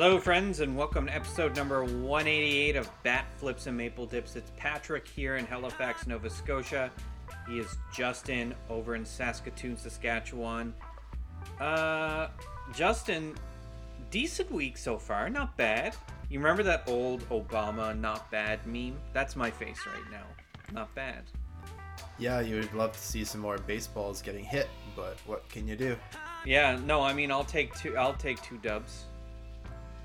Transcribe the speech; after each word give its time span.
Hello, 0.00 0.20
friends, 0.20 0.60
and 0.60 0.76
welcome 0.76 1.06
to 1.06 1.12
episode 1.12 1.56
number 1.56 1.82
188 1.82 2.76
of 2.76 2.88
Bat 3.02 3.26
Flips 3.36 3.66
and 3.66 3.76
Maple 3.76 4.06
Dips. 4.06 4.36
It's 4.36 4.52
Patrick 4.56 5.08
here 5.08 5.38
in 5.38 5.44
Halifax, 5.44 6.06
Nova 6.06 6.30
Scotia. 6.30 6.92
He 7.48 7.58
is 7.58 7.76
Justin 7.92 8.54
over 8.70 8.94
in 8.94 9.04
Saskatoon, 9.04 9.76
Saskatchewan. 9.76 10.72
Uh, 11.58 12.28
Justin, 12.72 13.34
decent 14.12 14.52
week 14.52 14.76
so 14.76 14.98
far, 14.98 15.28
not 15.28 15.56
bad. 15.56 15.96
You 16.30 16.38
remember 16.38 16.62
that 16.62 16.84
old 16.86 17.28
Obama 17.30 17.98
not 17.98 18.30
bad 18.30 18.64
meme? 18.68 19.00
That's 19.12 19.34
my 19.34 19.50
face 19.50 19.80
right 19.84 20.12
now. 20.12 20.26
Not 20.72 20.94
bad. 20.94 21.24
Yeah, 22.20 22.38
you 22.38 22.54
would 22.54 22.72
love 22.72 22.92
to 22.92 23.00
see 23.00 23.24
some 23.24 23.40
more 23.40 23.58
baseballs 23.58 24.22
getting 24.22 24.44
hit, 24.44 24.68
but 24.94 25.16
what 25.26 25.48
can 25.48 25.66
you 25.66 25.74
do? 25.74 25.96
Yeah, 26.46 26.78
no, 26.86 27.02
I 27.02 27.12
mean 27.12 27.32
I'll 27.32 27.42
take 27.42 27.74
two. 27.74 27.96
I'll 27.96 28.14
take 28.14 28.40
two 28.42 28.58
dubs, 28.58 29.06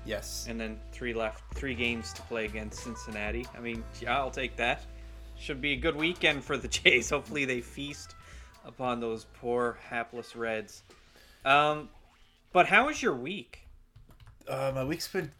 Yes. 0.06 0.46
and 0.48 0.60
then 0.60 0.78
three 0.92 1.14
left, 1.14 1.42
three 1.54 1.74
games 1.74 2.12
to 2.14 2.22
play 2.22 2.44
against 2.44 2.80
Cincinnati. 2.84 3.46
I 3.56 3.60
mean, 3.60 3.82
yeah, 4.00 4.18
I'll 4.18 4.30
take 4.30 4.56
that. 4.56 4.82
Should 5.38 5.60
be 5.60 5.72
a 5.72 5.76
good 5.76 5.96
weekend 5.96 6.44
for 6.44 6.56
the 6.56 6.68
Jays. 6.82 7.10
Hopefully 7.10 7.44
they 7.44 7.60
feast 7.60 8.14
upon 8.64 9.00
those 9.00 9.26
poor 9.34 9.78
hapless 9.88 10.36
Reds. 10.36 10.82
Um, 11.44 11.88
but 12.52 12.66
how 12.66 12.86
was 12.86 13.02
your 13.02 13.14
week? 13.14 13.66
Uh, 14.48 14.72
my 14.74 14.84
week's 14.84 15.08
been 15.08 15.30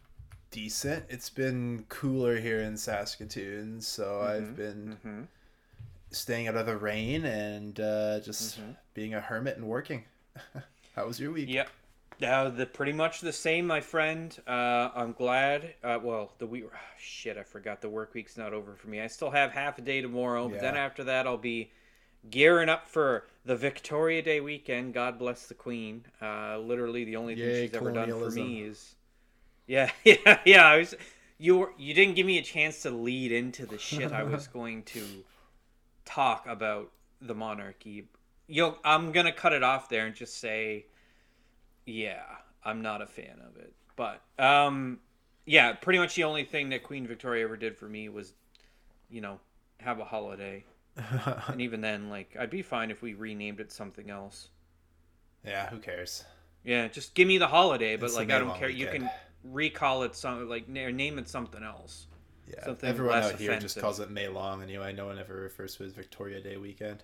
decent. 0.51 1.05
It's 1.09 1.29
been 1.29 1.85
cooler 1.89 2.37
here 2.39 2.61
in 2.61 2.75
Saskatoon, 2.77 3.81
so 3.81 4.21
I've 4.21 4.55
been 4.55 4.97
Mm-hmm. 5.05 5.21
staying 6.11 6.47
out 6.47 6.55
of 6.55 6.65
the 6.65 6.77
rain 6.77 7.25
and 7.25 7.79
uh, 7.79 8.19
just 8.19 8.59
Mm-hmm. 8.59 8.71
being 8.93 9.13
a 9.13 9.21
hermit 9.21 9.57
and 9.57 9.65
working. 9.67 10.03
How 10.95 11.05
was 11.07 11.19
your 11.19 11.31
week? 11.31 11.49
Yep. 11.49 11.69
Uh, 12.23 12.49
the 12.49 12.65
pretty 12.65 12.93
much 12.93 13.21
the 13.21 13.33
same, 13.33 13.67
my 13.67 13.81
friend. 13.81 14.37
Uh, 14.47 14.89
I'm 14.95 15.11
glad. 15.11 15.73
Uh, 15.83 15.99
well, 16.01 16.31
the 16.37 16.47
week. 16.47 16.65
ah, 16.73 16.77
shit, 16.97 17.37
I 17.37 17.43
forgot 17.43 17.81
the 17.81 17.89
work 17.89 18.13
week's 18.13 18.37
not 18.37 18.53
over 18.53 18.73
for 18.75 18.87
me. 18.87 19.01
I 19.01 19.07
still 19.07 19.31
have 19.31 19.51
half 19.51 19.77
a 19.77 19.81
day 19.81 20.01
tomorrow, 20.01 20.47
but 20.47 20.61
then 20.61 20.77
after 20.77 21.03
that, 21.05 21.27
I'll 21.27 21.37
be 21.37 21.71
gearing 22.29 22.69
up 22.69 22.87
for 22.87 23.25
the 23.45 23.55
Victoria 23.55 24.21
Day 24.21 24.39
weekend. 24.39 24.93
God 24.93 25.19
bless 25.19 25.47
the 25.47 25.53
Queen. 25.53 26.05
Uh, 26.21 26.57
literally, 26.59 27.03
the 27.03 27.15
only 27.17 27.35
thing 27.35 27.43
Yay, 27.43 27.67
she's 27.67 27.75
ever 27.75 27.91
done 27.91 28.09
for 28.09 28.31
me 28.31 28.61
is. 28.61 28.95
Yeah, 29.67 29.91
yeah, 30.03 30.39
yeah. 30.45 30.65
I 30.65 30.77
was. 30.77 30.95
You 31.37 31.57
were, 31.57 31.73
you 31.77 31.93
didn't 31.93 32.15
give 32.15 32.25
me 32.25 32.37
a 32.37 32.41
chance 32.41 32.81
to 32.83 32.91
lead 32.91 33.33
into 33.33 33.65
the 33.65 33.77
shit 33.77 34.13
I 34.13 34.23
was 34.23 34.47
going 34.53 34.83
to 34.83 35.03
talk 36.05 36.47
about 36.47 36.91
the 37.21 37.35
monarchy. 37.35 38.07
Yo, 38.47 38.77
I'm 38.85 39.11
gonna 39.11 39.33
cut 39.33 39.51
it 39.51 39.63
off 39.63 39.89
there 39.89 40.05
and 40.05 40.15
just 40.15 40.39
say, 40.39 40.85
yeah, 41.85 42.23
I'm 42.63 42.81
not 42.81 43.01
a 43.01 43.07
fan 43.07 43.41
of 43.47 43.57
it. 43.57 43.73
But 43.95 44.21
um, 44.37 44.99
yeah, 45.45 45.73
pretty 45.73 45.99
much 45.99 46.15
the 46.15 46.23
only 46.23 46.43
thing 46.43 46.69
that 46.69 46.83
Queen 46.83 47.07
Victoria 47.07 47.45
ever 47.45 47.57
did 47.57 47.77
for 47.77 47.87
me 47.87 48.09
was, 48.09 48.33
you 49.09 49.21
know, 49.21 49.39
have 49.79 49.99
a 49.99 50.05
holiday. 50.05 50.63
and 51.47 51.61
even 51.61 51.81
then, 51.81 52.09
like, 52.09 52.35
I'd 52.39 52.49
be 52.49 52.61
fine 52.61 52.89
if 52.89 53.01
we 53.01 53.13
renamed 53.13 53.59
it 53.59 53.71
something 53.71 54.09
else. 54.09 54.49
yeah, 55.45 55.69
who 55.69 55.79
cares? 55.79 56.23
Yeah, 56.63 56.87
just 56.87 57.13
give 57.13 57.27
me 57.27 57.37
the 57.37 57.47
holiday, 57.47 57.95
but 57.95 58.07
It's 58.07 58.15
like 58.15 58.31
I 58.31 58.39
don't 58.39 58.57
care. 58.57 58.69
You 58.69 58.87
can 58.87 59.09
recall 59.43 60.03
it 60.03 60.15
some 60.15 60.49
like 60.49 60.67
name 60.67 61.19
it 61.19 61.29
something 61.29 61.63
else. 61.63 62.07
Yeah, 62.47 62.63
Something 62.63 62.89
everyone 62.89 63.17
out 63.23 63.35
here 63.35 63.59
just 63.59 63.79
calls 63.79 63.99
it 63.99 64.11
May 64.11 64.27
Long 64.27 64.61
anyway. 64.61 64.93
No 64.93 65.07
one 65.07 65.17
ever 65.17 65.33
refers 65.35 65.75
to 65.75 65.83
it 65.83 65.87
as 65.87 65.93
Victoria 65.93 66.41
Day 66.41 66.57
weekend. 66.57 67.03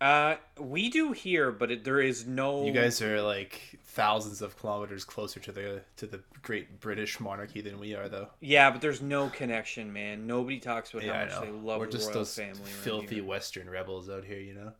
Uh, 0.00 0.36
we 0.58 0.90
do 0.90 1.12
here, 1.12 1.50
but 1.50 1.70
it, 1.70 1.84
there 1.84 2.00
is 2.00 2.26
no. 2.26 2.64
You 2.66 2.72
guys 2.72 3.00
are 3.00 3.22
like 3.22 3.78
thousands 3.84 4.42
of 4.42 4.58
kilometers 4.58 5.04
closer 5.04 5.40
to 5.40 5.52
the 5.52 5.82
to 5.96 6.06
the 6.06 6.20
great 6.42 6.80
British 6.80 7.20
monarchy 7.20 7.60
than 7.60 7.78
we 7.78 7.94
are, 7.94 8.08
though. 8.08 8.28
Yeah, 8.40 8.70
but 8.70 8.80
there's 8.80 9.00
no 9.00 9.28
connection, 9.28 9.92
man. 9.92 10.26
Nobody 10.26 10.58
talks 10.58 10.92
about 10.92 11.04
Yeah, 11.04 11.28
how 11.30 11.40
much 11.40 11.44
they 11.48 11.52
love 11.52 11.78
We're 11.80 11.86
the 11.86 11.92
just 11.92 12.08
royal 12.08 12.18
those 12.18 12.34
family. 12.34 12.70
filthy. 12.70 13.20
Western 13.20 13.70
rebels 13.70 14.10
out 14.10 14.24
here, 14.24 14.40
you 14.40 14.54
know. 14.54 14.72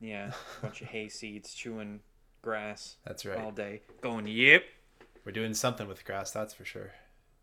Yeah, 0.00 0.32
bunch 0.62 0.82
of 0.82 0.88
hay 0.88 1.08
seeds 1.08 1.54
chewing 1.54 2.00
grass 2.42 2.96
That's 3.06 3.24
right. 3.24 3.38
all 3.38 3.52
day, 3.52 3.82
going 4.00 4.26
yep. 4.26 4.64
We're 5.24 5.30
doing 5.32 5.54
something 5.54 5.86
with 5.86 6.04
grass, 6.04 6.32
that's 6.32 6.52
for 6.52 6.64
sure. 6.64 6.90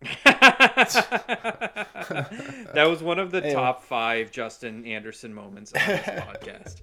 that 0.23 1.85
was 2.87 3.03
one 3.03 3.19
of 3.19 3.31
the 3.31 3.41
top 3.51 3.83
five 3.83 4.31
Justin 4.31 4.85
Anderson 4.85 5.33
moments 5.33 5.73
on 5.73 5.81
this 5.87 6.05
podcast. 6.05 6.75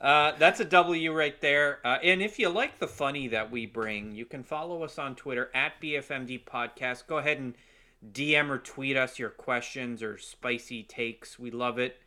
Uh, 0.00 0.32
that's 0.38 0.60
a 0.60 0.64
W 0.64 1.12
right 1.12 1.40
there. 1.40 1.78
Uh, 1.84 1.98
and 2.02 2.22
if 2.22 2.38
you 2.38 2.48
like 2.48 2.78
the 2.78 2.88
funny 2.88 3.28
that 3.28 3.50
we 3.50 3.66
bring, 3.66 4.12
you 4.12 4.24
can 4.24 4.42
follow 4.42 4.82
us 4.82 4.98
on 4.98 5.14
Twitter 5.14 5.50
at 5.54 5.80
BFMD 5.80 6.44
Podcast. 6.44 7.06
Go 7.06 7.18
ahead 7.18 7.38
and 7.38 7.54
DM 8.12 8.48
or 8.48 8.58
tweet 8.58 8.96
us 8.96 9.18
your 9.18 9.28
questions 9.28 10.02
or 10.02 10.16
spicy 10.16 10.82
takes. 10.82 11.38
We 11.38 11.50
love 11.50 11.78
it. 11.78 11.98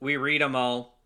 We 0.00 0.16
read 0.16 0.40
them 0.40 0.54
all. 0.54 1.00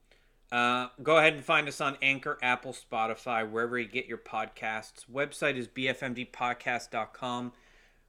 Uh, 0.53 0.88
go 1.03 1.17
ahead 1.17 1.33
and 1.33 1.44
find 1.44 1.67
us 1.67 1.81
on 1.81 1.97
Anchor, 2.00 2.38
Apple, 2.41 2.73
Spotify, 2.73 3.50
wherever 3.50 3.78
you 3.78 3.88
get 3.88 4.06
your 4.06 4.19
podcasts. 4.19 5.06
Website 5.12 5.56
is 5.56 5.67
bfmdpodcast.com. 5.67 7.53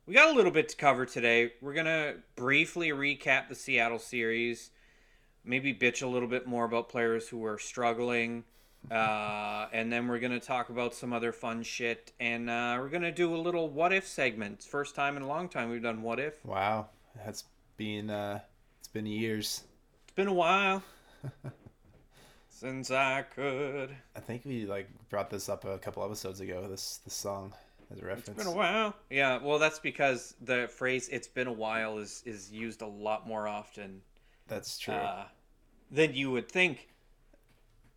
We 0.08 0.14
got 0.14 0.34
a 0.34 0.38
little 0.38 0.54
bit 0.54 0.70
to 0.70 0.78
cover 0.78 1.06
today. 1.06 1.52
We're 1.60 1.74
going 1.74 1.86
to 1.86 2.16
briefly 2.38 2.92
recap 2.92 3.50
the 3.50 3.56
Seattle 3.56 4.00
series, 4.00 4.72
maybe 5.44 5.74
bitch 5.74 6.02
a 6.02 6.08
little 6.08 6.30
bit 6.30 6.48
more 6.48 6.64
about 6.64 6.88
players 6.88 7.28
who 7.28 7.44
are 7.44 7.60
struggling. 7.60 8.46
Uh, 8.90 9.68
and 9.74 9.92
then 9.92 10.08
we're 10.08 10.20
going 10.20 10.32
to 10.32 10.40
talk 10.40 10.70
about 10.70 10.96
some 10.96 11.12
other 11.12 11.34
fun 11.34 11.62
shit. 11.62 12.14
And 12.22 12.50
uh, 12.50 12.78
we're 12.80 12.88
going 12.88 13.02
to 13.02 13.12
do 13.12 13.36
a 13.36 13.38
little 13.38 13.68
what 13.68 13.92
if 13.92 14.08
segment. 14.08 14.64
First 14.64 14.96
time 14.96 15.18
in 15.18 15.24
a 15.24 15.28
long 15.28 15.50
time 15.50 15.70
we've 15.70 15.84
done 15.84 16.02
what 16.02 16.22
if. 16.22 16.46
Wow, 16.46 16.88
that's 17.26 17.44
been 17.76 18.10
uh, 18.10 18.40
it's 18.80 18.88
been 18.88 19.06
years. 19.06 19.66
It's 20.06 20.14
been 20.16 20.28
a 20.28 20.34
while 20.34 20.84
since 22.50 22.92
I 22.92 23.24
could. 23.24 23.90
I 24.16 24.22
think 24.22 24.44
we 24.46 24.66
like 24.68 24.88
brought 25.10 25.30
this 25.30 25.50
up 25.50 25.66
a 25.66 25.78
couple 25.80 26.02
episodes 26.06 26.40
ago. 26.40 26.66
This 26.70 27.02
this 27.04 27.14
song 27.14 27.54
as 27.92 28.00
a 28.00 28.06
reference. 28.06 28.28
It's 28.30 28.38
been 28.38 28.48
a 28.48 28.56
while. 28.56 28.96
Yeah, 29.10 29.40
well, 29.42 29.60
that's 29.60 29.80
because 29.80 30.36
the 30.42 30.68
phrase 30.68 31.10
"it's 31.10 31.28
been 31.28 31.48
a 31.48 31.54
while" 31.54 31.98
is 32.00 32.24
is 32.26 32.52
used 32.52 32.82
a 32.82 32.88
lot 32.88 33.28
more 33.28 33.48
often 33.48 34.02
That's 34.48 34.78
true. 34.78 34.94
uh, 34.94 35.26
than 35.92 36.14
you 36.14 36.32
would 36.32 36.50
think, 36.52 36.90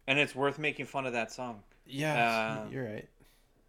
and 0.06 0.18
it's 0.18 0.34
worth 0.34 0.58
making 0.58 0.86
fun 0.86 1.06
of 1.06 1.12
that 1.14 1.32
song. 1.32 1.62
yeah, 1.86 2.62
uh, 2.66 2.70
you're 2.70 2.84
right. 2.84 3.08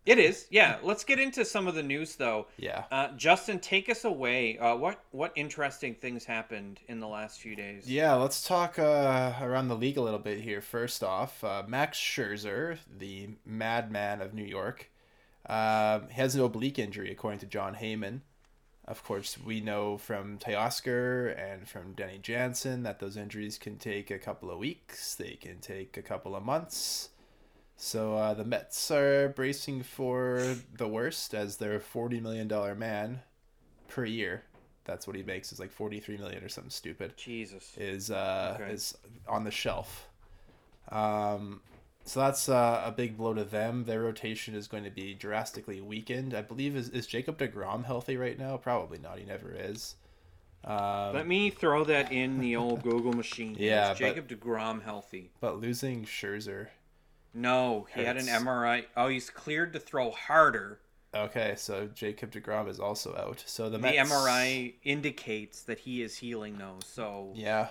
It 0.04 0.18
is. 0.18 0.48
Yeah. 0.50 0.78
Let's 0.82 1.04
get 1.04 1.20
into 1.20 1.46
some 1.46 1.68
of 1.68 1.76
the 1.76 1.84
news, 1.84 2.16
though. 2.16 2.48
Yeah. 2.58 2.86
Uh, 2.92 3.10
Justin, 3.18 3.60
take 3.60 3.88
us 3.88 4.04
away. 4.04 4.58
Uh, 4.58 4.76
what 4.76 5.04
what 5.12 5.32
interesting 5.36 5.94
things 5.94 6.26
happened 6.26 6.80
in 6.88 7.00
the 7.00 7.08
last 7.08 7.40
few 7.40 7.56
days? 7.56 7.88
Yeah, 7.88 8.16
let's 8.16 8.44
talk 8.48 8.80
uh, 8.80 9.34
around 9.42 9.68
the 9.68 9.76
league 9.76 9.98
a 9.98 10.02
little 10.02 10.20
bit 10.20 10.42
here. 10.42 10.60
First 10.60 11.04
off, 11.04 11.44
uh, 11.44 11.62
Max 11.68 12.00
Scherzer, 12.00 12.80
the 12.98 13.30
madman 13.46 14.22
of 14.22 14.34
New 14.34 14.44
York, 14.44 14.90
um, 15.48 16.10
has 16.10 16.36
an 16.36 16.42
oblique 16.42 16.80
injury, 16.80 17.12
according 17.12 17.40
to 17.40 17.46
Jon 17.46 17.76
Heyman. 17.76 18.22
Of 18.86 19.04
course, 19.04 19.38
we 19.44 19.62
know 19.62 19.98
from 19.98 20.38
Teoscar 20.38 21.38
and 21.40 21.68
from 21.68 21.94
Danny 21.94 22.18
Jansen 22.18 22.84
that 22.84 23.00
those 23.00 23.16
injuries 23.16 23.58
can 23.58 23.78
take 23.78 24.10
a 24.12 24.18
couple 24.20 24.50
of 24.52 24.58
weeks, 24.58 25.16
they 25.16 25.36
can 25.40 25.60
take 25.60 25.98
a 25.98 26.02
couple 26.02 26.36
of 26.36 26.44
months. 26.44 27.10
So 27.78 28.16
uh, 28.16 28.34
the 28.34 28.44
Mets 28.44 28.92
are 28.92 29.30
bracing 29.30 29.84
for 29.84 30.56
the 30.76 30.88
worst 30.88 31.34
as 31.34 31.58
their 31.58 31.80
$40 31.80 32.22
million 32.22 32.78
man 32.78 33.22
per 33.88 34.06
year. 34.06 34.44
That's 34.86 35.08
what 35.08 35.16
he 35.16 35.24
makes 35.24 35.52
is 35.52 35.60
like 35.60 35.72
43 35.72 36.18
million 36.18 36.44
or 36.44 36.50
something 36.50 36.70
stupid 36.72 37.16
Jesus. 37.18 37.76
is 37.78 38.12
uh, 38.12 38.58
Okay. 38.60 38.72
is 38.74 38.98
on 39.28 39.44
the 39.44 39.52
shelf. 39.52 40.08
Um, 40.90 41.62
so 42.04 42.20
that's 42.20 42.50
uh, 42.50 42.82
a 42.86 42.92
big 42.92 43.18
blow 43.18 43.34
to 43.34 43.44
them. 43.44 43.86
Their 43.86 44.02
rotation 44.02 44.56
is 44.56 44.68
going 44.68 44.84
to 44.84 44.90
be 44.92 45.14
drastically 45.14 45.82
weakened. 45.82 46.34
I 46.34 46.42
believe 46.42 46.76
is 46.76 46.90
is 46.90 47.08
Jacob 47.08 47.38
Degrom 47.38 47.86
healthy 47.86 48.18
right 48.18 48.38
now? 48.38 48.58
Probably 48.58 48.98
not. 48.98 49.20
He 49.20 49.26
never 49.26 49.52
is. 49.52 49.96
Um, 50.64 51.14
Let 51.16 51.28
me 51.28 51.50
throw 51.50 51.84
that 51.86 52.12
in 52.12 52.38
the 52.40 52.56
old 52.56 52.84
Google 52.84 53.14
machine. 53.14 53.56
Yeah, 53.60 53.94
Is 53.94 53.98
Jacob 53.98 54.28
Degrom 54.28 54.84
healthy? 54.84 55.32
but 55.40 55.60
losing 55.60 56.06
Scherzer. 56.06 56.68
No, 57.34 57.88
he 57.96 58.04
had 58.04 58.18
an 58.18 58.28
MRI. 58.28 58.86
Oh, 58.98 59.08
he's 59.08 59.30
cleared 59.30 59.74
to 59.74 59.80
throw 59.80 60.12
harder. 60.12 60.80
Okay, 61.16 61.56
so 61.58 61.88
Jacob 61.88 62.32
Degrom 62.32 62.70
is 62.70 62.80
also 62.80 63.16
out. 63.16 63.44
So 63.46 63.66
the 63.70 63.78
The 63.78 63.80
Mets, 63.80 64.12
MRI 64.12 64.74
indicates 64.84 65.64
that 65.64 65.80
he 65.80 66.02
is 66.02 66.18
healing, 66.18 66.58
though. 66.58 66.78
So 66.86 67.32
Yeah, 67.34 67.70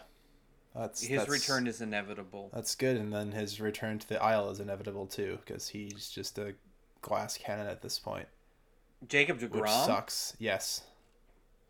that's 0.75 1.03
his 1.03 1.19
that's, 1.19 1.31
return 1.31 1.67
is 1.67 1.81
inevitable. 1.81 2.51
That's 2.53 2.75
good, 2.75 2.97
and 2.97 3.13
then 3.13 3.33
his 3.33 3.61
return 3.61 3.99
to 3.99 4.09
the 4.09 4.17
IL 4.17 4.51
is 4.51 4.61
inevitable 4.61 5.07
too, 5.07 5.39
because 5.45 5.69
he's 5.69 6.09
just 6.11 6.39
a 6.39 6.55
glass 7.03 7.37
cannon 7.37 7.67
at 7.67 7.83
this 7.83 7.99
point, 7.99 8.27
Jacob 9.09 9.41
which 9.41 9.51
Degrom. 9.51 9.87
sucks. 9.87 10.37
Yes. 10.39 10.83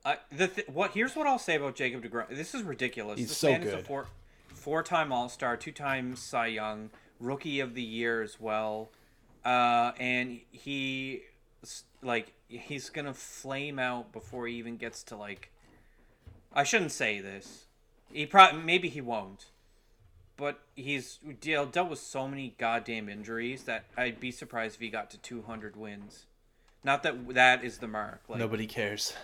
Uh, 0.05 0.17
the 0.33 0.49
th- 0.49 0.69
what? 0.69 0.93
Here's 0.93 1.17
what 1.17 1.27
I'll 1.27 1.39
say 1.39 1.57
about 1.57 1.77
Jacob 1.77 2.03
Degrom. 2.03 2.29
This 2.31 2.55
is 2.55 2.63
ridiculous. 2.63 3.19
He's 3.19 3.29
this 3.29 3.39
so 3.39 3.51
man 3.51 3.63
is 3.63 3.73
a 3.73 3.77
good. 3.77 3.87
four, 3.87 4.07
four-time 4.49 5.13
All-Star, 5.13 5.57
two-time 5.57 6.17
Cy 6.17 6.47
Young, 6.49 6.91
Rookie 7.19 7.61
of 7.61 7.75
the 7.75 7.83
Year 7.83 8.23
as 8.23 8.39
well, 8.41 8.91
uh, 9.45 9.93
and 9.99 10.41
he 10.51 11.23
like 12.03 12.33
he's 12.49 12.91
gonna 12.91 13.15
flame 13.15 13.79
out 13.79 14.13
before 14.13 14.47
he 14.47 14.57
even 14.57 14.77
gets 14.77 15.03
to 15.05 15.17
like. 15.17 15.51
I 16.53 16.65
shouldn't 16.65 16.93
say 16.93 17.21
this. 17.21 17.67
He 18.13 18.27
probably 18.27 18.63
maybe 18.63 18.89
he 18.89 19.01
won't, 19.01 19.47
but 20.37 20.61
he's 20.75 21.19
dealt 21.41 21.73
dealt 21.73 21.91
with 21.91 21.99
so 21.99 22.27
many 22.27 22.55
goddamn 22.59 23.09
injuries 23.09 23.65
that 23.65 23.85
I'd 23.97 24.21
be 24.21 24.31
surprised 24.31 24.77
if 24.77 24.81
he 24.81 24.89
got 24.89 25.11
to 25.11 25.19
200 25.19 25.77
wins. 25.77 26.27
Not 26.83 27.03
that 27.03 27.35
that 27.35 27.65
is 27.65 27.79
the 27.79 27.89
mark. 27.89 28.23
Like, 28.29 28.39
Nobody 28.39 28.67
cares. 28.67 29.15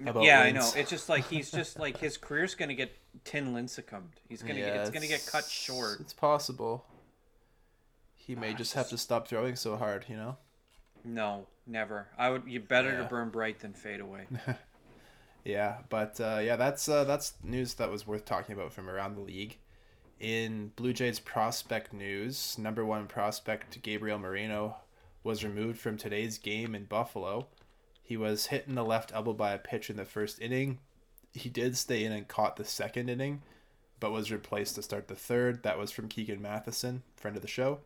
about 0.00 0.22
yeah, 0.22 0.44
wins. 0.44 0.56
I 0.56 0.60
know. 0.60 0.80
It's 0.80 0.90
just 0.90 1.08
like 1.08 1.28
he's 1.28 1.50
just 1.52 1.78
like 1.78 1.98
his 1.98 2.16
career's 2.16 2.54
gonna 2.54 2.74
get 2.74 2.92
Tim 3.24 3.54
Lincecummed. 3.54 4.20
He's 4.28 4.42
gonna 4.42 4.60
yeah, 4.60 4.66
get, 4.66 4.76
it's, 4.76 4.88
it's 4.88 4.94
gonna 4.94 5.06
get 5.06 5.26
cut 5.26 5.44
short. 5.44 6.00
It's 6.00 6.12
possible. 6.12 6.84
He 8.16 8.34
may 8.34 8.52
ah, 8.52 8.56
just 8.56 8.74
have 8.74 8.88
to 8.90 8.98
stop 8.98 9.28
throwing 9.28 9.56
so 9.56 9.76
hard, 9.76 10.04
you 10.08 10.16
know. 10.16 10.36
No, 11.04 11.46
never. 11.66 12.08
I 12.18 12.30
would. 12.30 12.42
You 12.46 12.60
better 12.60 12.92
yeah. 12.92 12.98
to 12.98 13.04
burn 13.04 13.30
bright 13.30 13.60
than 13.60 13.72
fade 13.72 14.00
away. 14.00 14.26
yeah, 15.44 15.78
but 15.88 16.20
uh, 16.20 16.40
yeah, 16.42 16.56
that's 16.56 16.88
uh, 16.88 17.04
that's 17.04 17.34
news 17.42 17.74
that 17.74 17.90
was 17.90 18.06
worth 18.06 18.24
talking 18.24 18.54
about 18.54 18.72
from 18.72 18.88
around 18.88 19.16
the 19.16 19.22
league. 19.22 19.58
In 20.18 20.72
Blue 20.76 20.92
Jays 20.92 21.18
prospect 21.18 21.92
news, 21.92 22.56
number 22.58 22.84
one 22.84 23.06
prospect 23.06 23.80
Gabriel 23.82 24.18
Moreno 24.18 24.76
was 25.22 25.44
removed 25.44 25.78
from 25.78 25.96
today's 25.96 26.36
game 26.36 26.74
in 26.74 26.84
Buffalo. 26.84 27.46
He 28.02 28.16
was 28.16 28.46
hit 28.46 28.66
in 28.66 28.74
the 28.74 28.84
left 28.84 29.12
elbow 29.14 29.32
by 29.32 29.52
a 29.52 29.58
pitch 29.58 29.88
in 29.88 29.96
the 29.96 30.04
first 30.04 30.40
inning. 30.40 30.78
He 31.32 31.48
did 31.48 31.76
stay 31.76 32.04
in 32.04 32.12
and 32.12 32.26
caught 32.26 32.56
the 32.56 32.64
second 32.64 33.08
inning, 33.08 33.42
but 33.98 34.12
was 34.12 34.32
replaced 34.32 34.74
to 34.74 34.82
start 34.82 35.08
the 35.08 35.14
third. 35.14 35.62
That 35.62 35.78
was 35.78 35.90
from 35.90 36.08
Keegan 36.08 36.42
Matheson, 36.42 37.02
friend 37.16 37.36
of 37.36 37.42
the 37.42 37.48
show. 37.48 37.78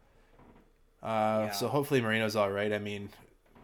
Uh, 1.02 1.46
yeah. 1.46 1.50
So 1.50 1.68
hopefully 1.68 2.00
Moreno's 2.00 2.36
all 2.36 2.50
right. 2.50 2.72
I 2.72 2.78
mean, 2.78 3.10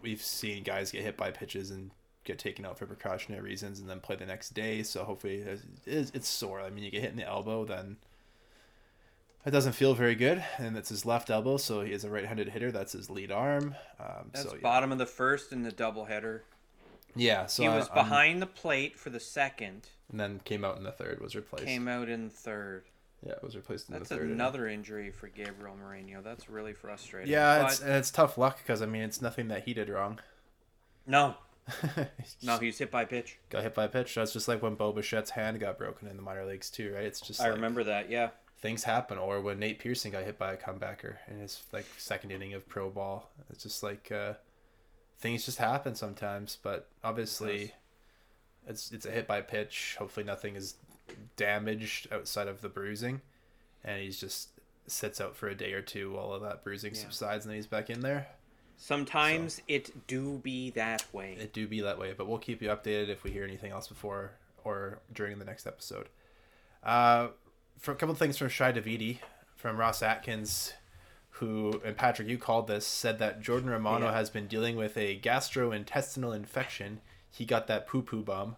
we've 0.02 0.22
seen 0.22 0.62
guys 0.62 0.93
get 0.93 1.02
hit 1.02 1.16
by 1.16 1.31
pitches 1.31 1.70
and 1.70 1.90
get 2.25 2.38
taken 2.38 2.64
out 2.64 2.78
for 2.78 2.87
precautionary 2.87 3.43
reasons 3.43 3.81
and 3.81 3.88
then 3.88 4.00
play 4.00 4.17
the 4.17 4.26
next 4.26 4.50
day. 4.50 4.82
So 4.82 5.05
hopefully 5.05 5.44
it's, 5.87 6.11
it's 6.14 6.28
sore. 6.28 6.61
I 6.61 6.70
mean, 6.70 6.84
you 6.84 6.90
get 6.90 7.02
hit 7.02 7.11
in 7.11 7.17
the 7.17 7.26
elbow, 7.26 7.64
then 7.64 7.96
it 9.46 9.50
doesn't 9.50 9.72
feel 9.72 9.94
very 9.94 10.14
good. 10.14 10.44
And 10.58 10.76
it's 10.76 10.90
his 10.90 11.06
left 11.06 11.31
elbow, 11.31 11.56
so 11.56 11.81
he 11.82 11.93
is 11.93 12.05
a 12.05 12.11
right-handed 12.11 12.50
hitter. 12.50 12.70
That's 12.70 12.93
his 12.93 13.11
lead 13.11 13.32
arm. 13.32 13.75
Um, 13.99 14.31
That's 14.32 14.49
so, 14.49 14.55
yeah. 14.55 14.61
bottom 14.61 14.93
of 14.93 14.99
the 14.99 15.06
first 15.06 15.52
in 15.52 15.62
the 15.62 15.72
doubleheader. 15.72 16.40
Yeah, 17.17 17.46
so 17.46 17.64
he 17.64 17.69
was 17.69 17.88
behind 17.88 18.40
the 18.40 18.46
plate 18.46 18.96
for 18.96 19.11
the 19.11 19.19
second, 19.19 19.88
and 20.11 20.20
then 20.20 20.40
came 20.44 20.64
out 20.64 20.76
in 20.76 20.84
the 20.84 20.93
third. 20.93 21.20
Was 21.20 21.34
replaced. 21.34 21.67
Came 21.67 21.88
out 21.88 22.08
in 22.08 22.25
the 22.25 22.31
third. 22.31 22.84
Yeah, 23.26 23.32
it 23.32 23.43
was 23.43 23.56
replaced 23.56 23.88
in 23.88 23.94
That's 23.94 24.08
the 24.08 24.14
third. 24.14 24.28
That's 24.28 24.34
another 24.34 24.67
inning. 24.67 24.78
injury 24.78 25.11
for 25.11 25.26
Gabriel 25.26 25.76
Moreno. 25.76 26.22
That's 26.22 26.49
really 26.49 26.72
frustrating. 26.72 27.31
Yeah, 27.31 27.62
but... 27.62 27.72
it's, 27.72 27.81
and 27.81 27.93
it's 27.94 28.12
tough 28.12 28.38
luck 28.38 28.58
because 28.58 28.81
I 28.81 28.87
mean 28.87 29.02
it's 29.02 29.20
nothing 29.20 29.49
that 29.49 29.64
he 29.64 29.75
did 29.75 29.88
wrong. 29.88 30.20
No. 31.06 31.34
no, 32.43 32.58
he 32.58 32.67
was 32.67 32.78
hit 32.78 32.90
by 32.90 33.02
a 33.02 33.06
pitch. 33.06 33.38
Got 33.49 33.62
hit 33.62 33.75
by 33.75 33.84
a 33.84 33.88
pitch. 33.88 34.14
That's 34.14 34.32
just 34.32 34.49
like 34.49 34.62
when 34.62 34.75
Bo 34.75 34.93
Bichette's 34.93 35.31
hand 35.31 35.58
got 35.61 35.78
broken 35.78 36.08
in 36.08 36.17
the 36.17 36.22
minor 36.22 36.44
leagues 36.44 36.70
too, 36.70 36.93
right? 36.94 37.05
It's 37.05 37.20
just. 37.20 37.40
I 37.40 37.44
like, 37.44 37.55
remember 37.55 37.84
that. 37.84 38.11
Yeah. 38.11 38.31
Things 38.61 38.84
happen, 38.84 39.17
or 39.17 39.40
when 39.40 39.58
Nate 39.58 39.78
Pearson 39.78 40.11
got 40.11 40.25
hit 40.25 40.38
by 40.38 40.52
a 40.52 40.56
comebacker 40.56 41.17
in 41.28 41.38
his 41.38 41.62
like 41.72 41.87
second 41.96 42.31
inning 42.31 42.52
of 42.52 42.69
pro 42.69 42.90
ball. 42.90 43.31
It's 43.50 43.62
just 43.62 43.82
like 43.82 44.12
uh, 44.12 44.34
things 45.19 45.46
just 45.46 45.58
happen 45.58 45.94
sometimes, 45.94 46.58
but 46.62 46.88
obviously, 47.02 47.62
it 47.62 47.75
it's 48.67 48.93
it's 48.93 49.06
a 49.06 49.11
hit 49.11 49.26
by 49.26 49.40
pitch. 49.40 49.96
Hopefully, 49.99 50.25
nothing 50.25 50.56
is 50.56 50.75
damaged 51.37 52.08
outside 52.12 52.49
of 52.49 52.61
the 52.61 52.69
bruising, 52.69 53.20
and 53.84 54.02
he's 54.02 54.20
just 54.20 54.49
sits 54.87 55.20
out 55.20 55.37
for 55.37 55.49
a 55.49 55.55
day 55.55 55.72
or 55.72 55.82
two 55.82 56.12
while 56.12 56.32
all 56.32 56.40
that 56.40 56.64
bruising 56.64 56.94
yeah. 56.94 57.00
subsides, 57.00 57.44
and 57.44 57.50
then 57.50 57.56
he's 57.56 57.67
back 57.67 57.90
in 57.90 58.00
there. 58.00 58.28
Sometimes 58.82 59.55
so, 59.55 59.62
it 59.69 60.06
do 60.06 60.38
be 60.38 60.71
that 60.71 61.05
way. 61.12 61.37
It 61.38 61.53
do 61.53 61.69
be 61.69 61.81
that 61.82 61.99
way, 61.99 62.15
but 62.17 62.27
we'll 62.27 62.38
keep 62.38 62.62
you 62.62 62.69
updated 62.69 63.09
if 63.09 63.23
we 63.23 63.31
hear 63.31 63.44
anything 63.44 63.73
else 63.73 63.88
before 63.88 64.32
or 64.65 65.00
during 65.12 65.38
the 65.38 65.44
next 65.44 65.67
episode. 65.67 66.09
Uh, 66.82 67.29
for 67.79 67.93
a 67.93 67.94
couple 67.94 68.12
of 68.12 68.19
things 68.19 68.38
from 68.38 68.49
Shi 68.49 68.65
Davidi, 68.65 69.19
from 69.55 69.77
Ross 69.77 70.03
Atkins, 70.03 70.73
who 71.32 71.81
and 71.85 71.97
Patrick, 71.97 72.29
you 72.29 72.38
called 72.38 72.69
this, 72.69 72.87
said 72.87 73.19
that 73.19 73.43
Jordan 73.43 73.69
Romano 73.69 74.06
yeah. 74.06 74.12
has 74.12 74.31
been 74.31 74.47
dealing 74.47 74.77
with 74.77 74.97
a 74.97 75.19
gastrointestinal 75.21 76.35
infection. 76.35 77.00
He 77.31 77.44
got 77.44 77.67
that 77.67 77.87
poo 77.87 78.03
poo 78.03 78.23
bum 78.23 78.56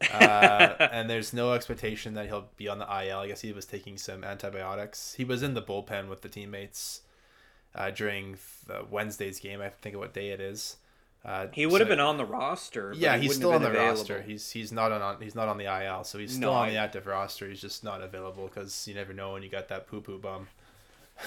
uh, 0.00 0.74
and 0.92 1.08
there's 1.08 1.32
no 1.32 1.52
expectation 1.52 2.14
that 2.14 2.26
he'll 2.26 2.48
be 2.56 2.68
on 2.68 2.78
the 2.78 2.84
IL. 2.84 3.18
I 3.18 3.28
guess 3.28 3.40
he 3.40 3.52
was 3.52 3.66
taking 3.66 3.96
some 3.96 4.24
antibiotics. 4.24 5.14
He 5.14 5.24
was 5.24 5.42
in 5.42 5.54
the 5.54 5.62
bullpen 5.62 6.08
with 6.08 6.22
the 6.22 6.28
teammates 6.28 7.02
uh, 7.74 7.90
during 7.90 8.36
the 8.66 8.84
Wednesday's 8.90 9.38
game. 9.40 9.60
I 9.60 9.68
think 9.68 9.94
of 9.94 10.00
what 10.00 10.14
day 10.14 10.30
it 10.30 10.40
is. 10.40 10.76
Uh, 11.24 11.48
he 11.52 11.66
would 11.66 11.72
so, 11.72 11.78
have 11.80 11.88
been 11.88 12.00
on 12.00 12.16
the 12.16 12.24
roster. 12.24 12.94
Yeah, 12.96 13.16
he 13.16 13.24
he's 13.24 13.36
still 13.36 13.52
on 13.52 13.60
the 13.60 13.68
available. 13.68 13.98
roster. 13.98 14.22
He's 14.22 14.50
he's 14.50 14.72
not 14.72 14.90
on 14.90 15.20
he's 15.20 15.34
not 15.34 15.48
on 15.48 15.58
the 15.58 15.66
IL, 15.66 16.04
so 16.04 16.18
he's 16.18 16.32
still 16.32 16.52
no, 16.52 16.58
on 16.58 16.68
I, 16.68 16.70
the 16.70 16.76
active 16.78 17.06
roster. 17.06 17.46
He's 17.48 17.60
just 17.60 17.84
not 17.84 18.00
available 18.00 18.48
because 18.48 18.88
you 18.88 18.94
never 18.94 19.12
know 19.12 19.34
when 19.34 19.42
you 19.42 19.50
got 19.50 19.68
that 19.68 19.86
poo 19.86 20.00
poo 20.00 20.18
bum. 20.18 20.48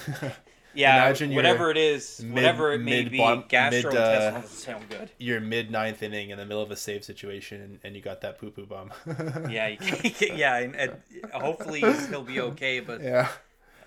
Yeah, 0.76 1.06
Imagine 1.06 1.36
whatever 1.36 1.70
it 1.70 1.78
is, 1.78 2.20
mid, 2.24 2.34
whatever 2.34 2.74
it 2.74 2.80
may 2.80 3.04
be, 3.04 3.20
gastrointestinal 3.20 3.84
mid, 3.84 3.96
uh, 3.96 4.42
sound 4.44 4.90
good. 4.90 5.12
You're 5.20 5.40
mid 5.40 5.70
ninth 5.70 6.02
inning 6.02 6.32
in 6.32 6.40
the 6.40 6.46
middle 6.46 6.64
of 6.64 6.72
a 6.72 6.76
save 6.76 7.04
situation, 7.04 7.80
and, 7.84 7.96
you 7.96 8.02
got 8.02 8.22
that 8.22 8.40
poo 8.40 8.50
poo 8.50 8.66
bum. 8.66 8.92
yeah, 9.52 9.68
yeah, 10.20 10.58
and, 10.58 10.76
and 10.76 10.94
hopefully 11.32 11.82
he'll 12.10 12.24
be 12.24 12.40
okay. 12.40 12.80
But 12.80 13.04
yeah, 13.04 13.30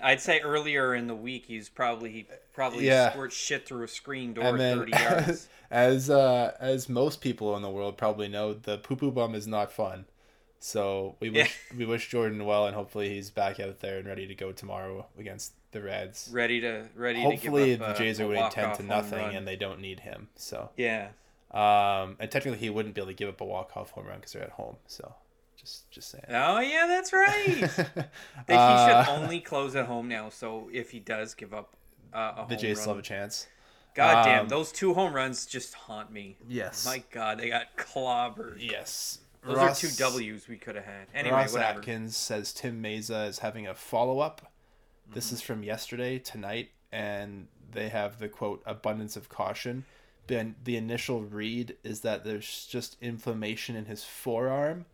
I'd 0.03 0.21
say 0.21 0.41
earlier 0.41 0.95
in 0.95 1.07
the 1.07 1.15
week 1.15 1.45
he's 1.47 1.69
probably 1.69 2.11
he 2.11 2.27
probably 2.53 2.87
yeah. 2.87 3.11
squirts 3.11 3.37
shit 3.37 3.67
through 3.67 3.85
a 3.85 3.89
screen 3.89 4.35
door 4.35 4.57
then, 4.57 4.79
thirty 4.79 4.93
yards. 4.93 5.49
As 5.71 6.11
uh, 6.11 6.57
as 6.61 6.89
most 6.89 7.21
people 7.21 7.57
in 7.57 7.63
the 7.63 7.71
world 7.71 7.97
probably 7.97 8.29
know, 8.29 8.55
the 8.55 8.79
poo 8.79 8.95
poo 8.95 9.11
bum 9.11 9.35
is 9.35 9.49
not 9.49 9.73
fun. 9.73 10.05
So 10.61 11.17
we 11.19 11.29
wish 11.29 11.59
yeah. 11.71 11.79
we 11.79 11.87
wish 11.87 12.09
Jordan 12.09 12.45
well, 12.45 12.67
and 12.67 12.75
hopefully 12.77 13.09
he's 13.09 13.31
back 13.31 13.59
out 13.59 13.81
there 13.81 13.99
and 13.99 14.07
ready 14.07 14.29
to 14.29 14.35
go 14.35 14.53
tomorrow 14.53 15.07
against 15.19 15.55
the 15.73 15.83
Reds. 15.83 16.31
Ready 16.33 16.61
to 16.61 16.87
ready. 16.95 17.21
Hopefully 17.21 17.77
to 17.77 17.85
the 17.85 17.93
Jays 17.95 18.21
are 18.21 18.29
winning 18.29 18.49
ten 18.51 18.77
to 18.77 18.83
nothing, 18.85 19.35
and 19.35 19.47
they 19.47 19.57
don't 19.57 19.81
need 19.81 20.01
him. 20.01 20.29
So 20.37 20.71
yeah. 20.77 21.09
Um, 21.51 22.17
and 22.21 22.31
technically 22.31 22.59
he 22.59 22.71
wouldn't 22.71 22.95
be 22.95 23.01
able 23.01 23.11
to 23.11 23.17
give 23.17 23.29
up 23.29 23.41
a 23.41 23.45
walk 23.45 23.77
off 23.77 23.91
home 23.91 24.07
run 24.07 24.17
because 24.17 24.33
they're 24.33 24.43
at 24.43 24.51
home. 24.51 24.77
So 24.87 25.15
just 25.67 25.91
just 25.91 26.11
saying. 26.11 26.25
Oh 26.31 26.61
yeah, 26.61 26.87
that's 26.87 27.13
right. 27.13 27.47
he 28.47 28.55
uh, 28.55 29.05
should 29.05 29.13
only 29.13 29.41
close 29.41 29.75
at 29.77 29.87
home 29.87 30.09
now. 30.09 30.29
So 30.29 30.69
if 30.73 30.91
he 30.91 31.01
does 31.01 31.35
give 31.35 31.53
up 31.53 31.77
uh, 32.13 32.45
a 32.45 32.47
the 32.49 32.57
Jays 32.57 32.81
still 32.81 32.95
have 32.95 33.01
a 33.01 33.07
chance. 33.07 33.47
God 33.95 34.25
damn, 34.25 34.43
um, 34.43 34.49
those 34.49 34.73
two 34.73 34.93
home 34.93 35.15
runs 35.15 35.47
just 35.47 35.73
haunt 35.73 36.13
me. 36.13 36.37
Yes. 36.47 36.85
My 36.85 37.03
God, 37.11 37.39
they 37.39 37.49
got 37.49 37.77
clobbered. 37.79 38.57
Yes. 38.59 39.21
Those 39.43 39.57
Ross, 39.57 39.83
are 39.83 39.89
two 39.89 39.97
W's 39.97 40.49
we 40.49 40.59
could 40.59 40.75
have 40.75 40.85
had. 40.85 41.07
Anyway, 41.15 41.35
Ross 41.35 41.55
whatever. 41.55 41.79
Atkins 41.79 42.15
says 42.15 42.53
Tim 42.53 42.83
Mayza 42.83 43.27
is 43.27 43.39
having 43.39 43.67
a 43.67 43.75
follow 43.75 44.19
up 44.19 44.53
this 45.13 45.33
is 45.33 45.41
from 45.41 45.63
yesterday, 45.63 46.19
tonight, 46.19 46.71
and 46.93 47.49
they 47.73 47.89
have 47.89 48.19
the 48.19 48.29
quote 48.29 48.63
abundance 48.67 49.17
of 49.17 49.29
caution. 49.29 49.85
Then 50.27 50.57
the 50.65 50.77
initial 50.77 51.23
read 51.23 51.77
is 51.85 52.01
that 52.01 52.25
there's 52.25 52.67
just 52.67 52.97
inflammation 53.01 53.77
in 53.77 53.85
his 53.85 54.03
forearm 54.05 54.87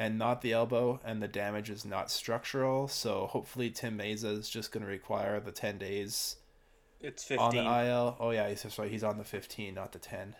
and 0.00 0.18
not 0.18 0.40
the 0.40 0.54
elbow, 0.54 0.98
and 1.04 1.22
the 1.22 1.28
damage 1.28 1.68
is 1.68 1.84
not 1.84 2.10
structural. 2.10 2.88
So 2.88 3.26
hopefully 3.26 3.68
Tim 3.68 3.98
Mayza 3.98 4.38
is 4.38 4.48
just 4.48 4.72
going 4.72 4.82
to 4.82 4.90
require 4.90 5.38
the 5.40 5.52
10 5.52 5.76
days. 5.76 6.36
It's 7.02 7.22
15. 7.22 7.38
On 7.38 7.54
the 7.54 7.86
IL. 7.86 8.16
Oh, 8.18 8.30
yeah, 8.30 8.48
he's, 8.48 8.78
right. 8.78 8.90
He's 8.90 9.04
on 9.04 9.18
the 9.18 9.24
15, 9.24 9.74
not 9.74 9.92
the 9.92 9.98
10. 9.98 10.34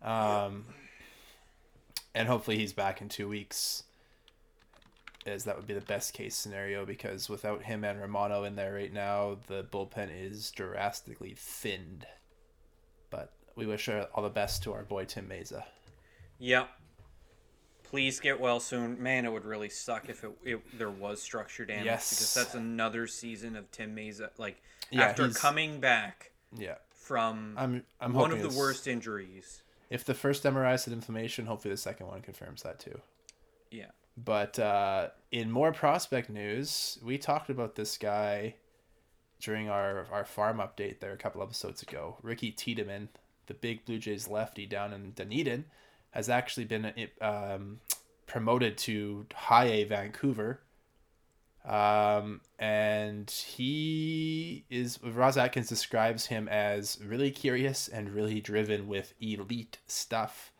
Um, 0.00 0.64
and 2.14 2.26
hopefully 2.26 2.56
he's 2.56 2.72
back 2.72 3.02
in 3.02 3.10
two 3.10 3.28
weeks 3.28 3.82
as 5.26 5.44
that 5.44 5.58
would 5.58 5.66
be 5.66 5.74
the 5.74 5.82
best 5.82 6.14
case 6.14 6.34
scenario 6.34 6.86
because 6.86 7.28
without 7.28 7.62
him 7.62 7.84
and 7.84 8.00
Romano 8.00 8.44
in 8.44 8.56
there 8.56 8.72
right 8.72 8.92
now, 8.92 9.36
the 9.48 9.62
bullpen 9.62 10.08
is 10.10 10.50
drastically 10.52 11.34
thinned. 11.36 12.06
But 13.10 13.34
we 13.56 13.66
wish 13.66 13.90
all 13.90 14.22
the 14.22 14.30
best 14.30 14.62
to 14.62 14.72
our 14.72 14.84
boy 14.84 15.04
Tim 15.04 15.28
Mayza. 15.28 15.64
Yep. 16.38 16.70
Please 17.90 18.20
get 18.20 18.38
well 18.38 18.60
soon. 18.60 19.02
Man, 19.02 19.24
it 19.24 19.32
would 19.32 19.44
really 19.44 19.68
suck 19.68 20.08
if 20.08 20.22
it, 20.22 20.30
it 20.44 20.78
there 20.78 20.90
was 20.90 21.20
structure 21.20 21.64
damage 21.64 21.86
yes. 21.86 22.10
because 22.10 22.34
that's 22.34 22.54
another 22.54 23.08
season 23.08 23.56
of 23.56 23.68
Tim 23.72 23.96
Mayza. 23.96 24.30
Like 24.38 24.62
yeah, 24.92 25.02
after 25.02 25.28
coming 25.30 25.80
back, 25.80 26.30
yeah, 26.56 26.76
from 26.94 27.54
I'm, 27.56 27.82
I'm 28.00 28.12
one 28.12 28.30
of 28.30 28.42
the 28.42 28.56
worst 28.56 28.86
injuries. 28.86 29.62
If 29.90 30.04
the 30.04 30.14
first 30.14 30.44
MRI 30.44 30.78
said 30.78 30.92
inflammation, 30.92 31.46
hopefully 31.46 31.74
the 31.74 31.78
second 31.78 32.06
one 32.06 32.22
confirms 32.22 32.62
that 32.62 32.78
too. 32.78 33.00
Yeah. 33.72 33.86
But 34.16 34.56
uh, 34.60 35.08
in 35.32 35.50
more 35.50 35.72
prospect 35.72 36.30
news, 36.30 36.96
we 37.02 37.18
talked 37.18 37.50
about 37.50 37.74
this 37.74 37.98
guy 37.98 38.54
during 39.40 39.68
our, 39.68 40.06
our 40.12 40.24
farm 40.24 40.58
update 40.58 41.00
there 41.00 41.12
a 41.12 41.16
couple 41.16 41.42
episodes 41.42 41.82
ago. 41.82 42.18
Ricky 42.22 42.52
Tiedemann, 42.52 43.08
the 43.46 43.54
big 43.54 43.84
Blue 43.84 43.98
Jays 43.98 44.28
lefty 44.28 44.66
down 44.66 44.92
in 44.92 45.10
Dunedin, 45.12 45.64
has 46.10 46.28
actually 46.28 46.64
been 46.64 46.92
um, 47.20 47.80
promoted 48.26 48.76
to 48.78 49.26
High 49.34 49.66
A 49.66 49.84
Vancouver. 49.84 50.60
Um, 51.64 52.40
and 52.58 53.30
he 53.30 54.64
is 54.70 54.98
Ross 55.02 55.36
Atkins 55.36 55.68
describes 55.68 56.26
him 56.26 56.48
as 56.48 56.98
really 57.04 57.30
curious 57.30 57.86
and 57.86 58.10
really 58.10 58.40
driven 58.40 58.88
with 58.88 59.12
elite 59.20 59.78
stuff. 59.86 60.52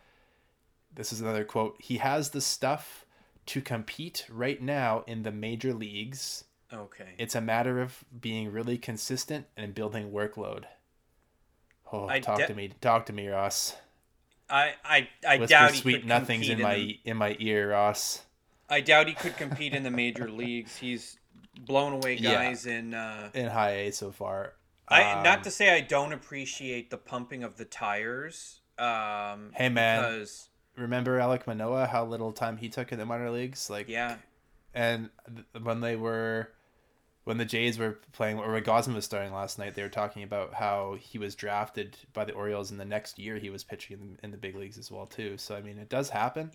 This 0.94 1.12
is 1.12 1.20
another 1.20 1.44
quote. 1.44 1.76
He 1.78 1.98
has 1.98 2.30
the 2.30 2.40
stuff 2.40 3.06
to 3.46 3.62
compete 3.62 4.26
right 4.28 4.60
now 4.60 5.02
in 5.06 5.22
the 5.22 5.32
major 5.32 5.72
leagues. 5.72 6.44
Okay. 6.72 7.14
It's 7.18 7.34
a 7.34 7.40
matter 7.40 7.80
of 7.80 8.04
being 8.20 8.52
really 8.52 8.78
consistent 8.78 9.46
and 9.56 9.74
building 9.74 10.10
workload. 10.10 10.64
Oh, 11.92 12.06
I 12.06 12.20
talk 12.20 12.38
de- 12.38 12.46
to 12.46 12.54
me, 12.54 12.70
talk 12.80 13.06
to 13.06 13.12
me, 13.12 13.26
Ross. 13.28 13.74
I 14.50 14.74
I, 14.84 15.08
I 15.28 15.36
Whisper 15.38 15.46
doubt 15.50 15.72
he 15.72 15.80
sweet 15.80 16.00
could 16.00 16.06
nothings 16.06 16.46
compete 16.46 16.58
in 16.58 16.62
my 16.62 16.74
the- 16.74 17.00
in 17.04 17.16
my 17.16 17.36
ear, 17.38 17.70
Ross. 17.70 18.22
I 18.68 18.80
doubt 18.80 19.08
he 19.08 19.14
could 19.14 19.36
compete 19.36 19.74
in 19.74 19.82
the 19.82 19.90
major 19.90 20.30
leagues. 20.42 20.76
He's 20.76 21.16
blown 21.60 21.92
away 21.92 22.14
Yeah. 22.14 22.32
guys 22.34 22.66
in. 22.66 22.94
Uh, 22.94 23.30
In 23.34 23.48
high 23.48 23.72
A 23.72 23.92
so 23.92 24.10
far. 24.12 24.54
I 24.88 25.12
Um, 25.12 25.22
not 25.22 25.44
to 25.44 25.50
say 25.50 25.74
I 25.74 25.80
don't 25.80 26.12
appreciate 26.12 26.90
the 26.90 26.96
pumping 26.98 27.42
of 27.44 27.56
the 27.56 27.64
tires. 27.64 28.60
Um, 28.78 29.52
Hey, 29.54 29.68
man. 29.68 30.02
Because 30.02 30.48
remember 30.76 31.18
Alek 31.18 31.46
Manoah, 31.46 31.86
how 31.86 32.04
little 32.04 32.32
time 32.32 32.56
he 32.56 32.68
took 32.68 32.90
in 32.92 32.98
the 32.98 33.04
minor 33.06 33.30
leagues, 33.30 33.68
like 33.70 33.88
yeah, 33.88 34.16
and 34.74 35.10
th- 35.26 35.62
when 35.64 35.80
they 35.80 35.96
were 35.96 36.50
when 37.24 37.36
the 37.38 37.44
Jays 37.44 37.78
were 37.78 37.98
playing 38.12 38.38
or 38.38 38.52
when 38.52 38.62
Gausman 38.64 38.94
was 38.94 39.04
starting 39.04 39.32
last 39.32 39.58
night, 39.58 39.74
they 39.74 39.82
were 39.82 39.88
talking 39.88 40.22
about 40.22 40.54
how 40.54 40.96
he 40.98 41.18
was 41.18 41.34
drafted 41.34 41.96
by 42.12 42.24
the 42.24 42.32
Orioles, 42.32 42.70
and 42.70 42.80
the 42.80 42.84
next 42.84 43.18
year 43.18 43.36
he 43.36 43.50
was 43.50 43.62
pitching 43.64 43.98
in, 44.00 44.18
in 44.22 44.30
the 44.30 44.36
big 44.38 44.56
leagues 44.56 44.78
as 44.78 44.90
well 44.90 45.06
too. 45.06 45.36
So 45.36 45.54
I 45.54 45.60
mean, 45.62 45.78
it 45.78 45.88
does 45.88 46.10
happen. 46.10 46.50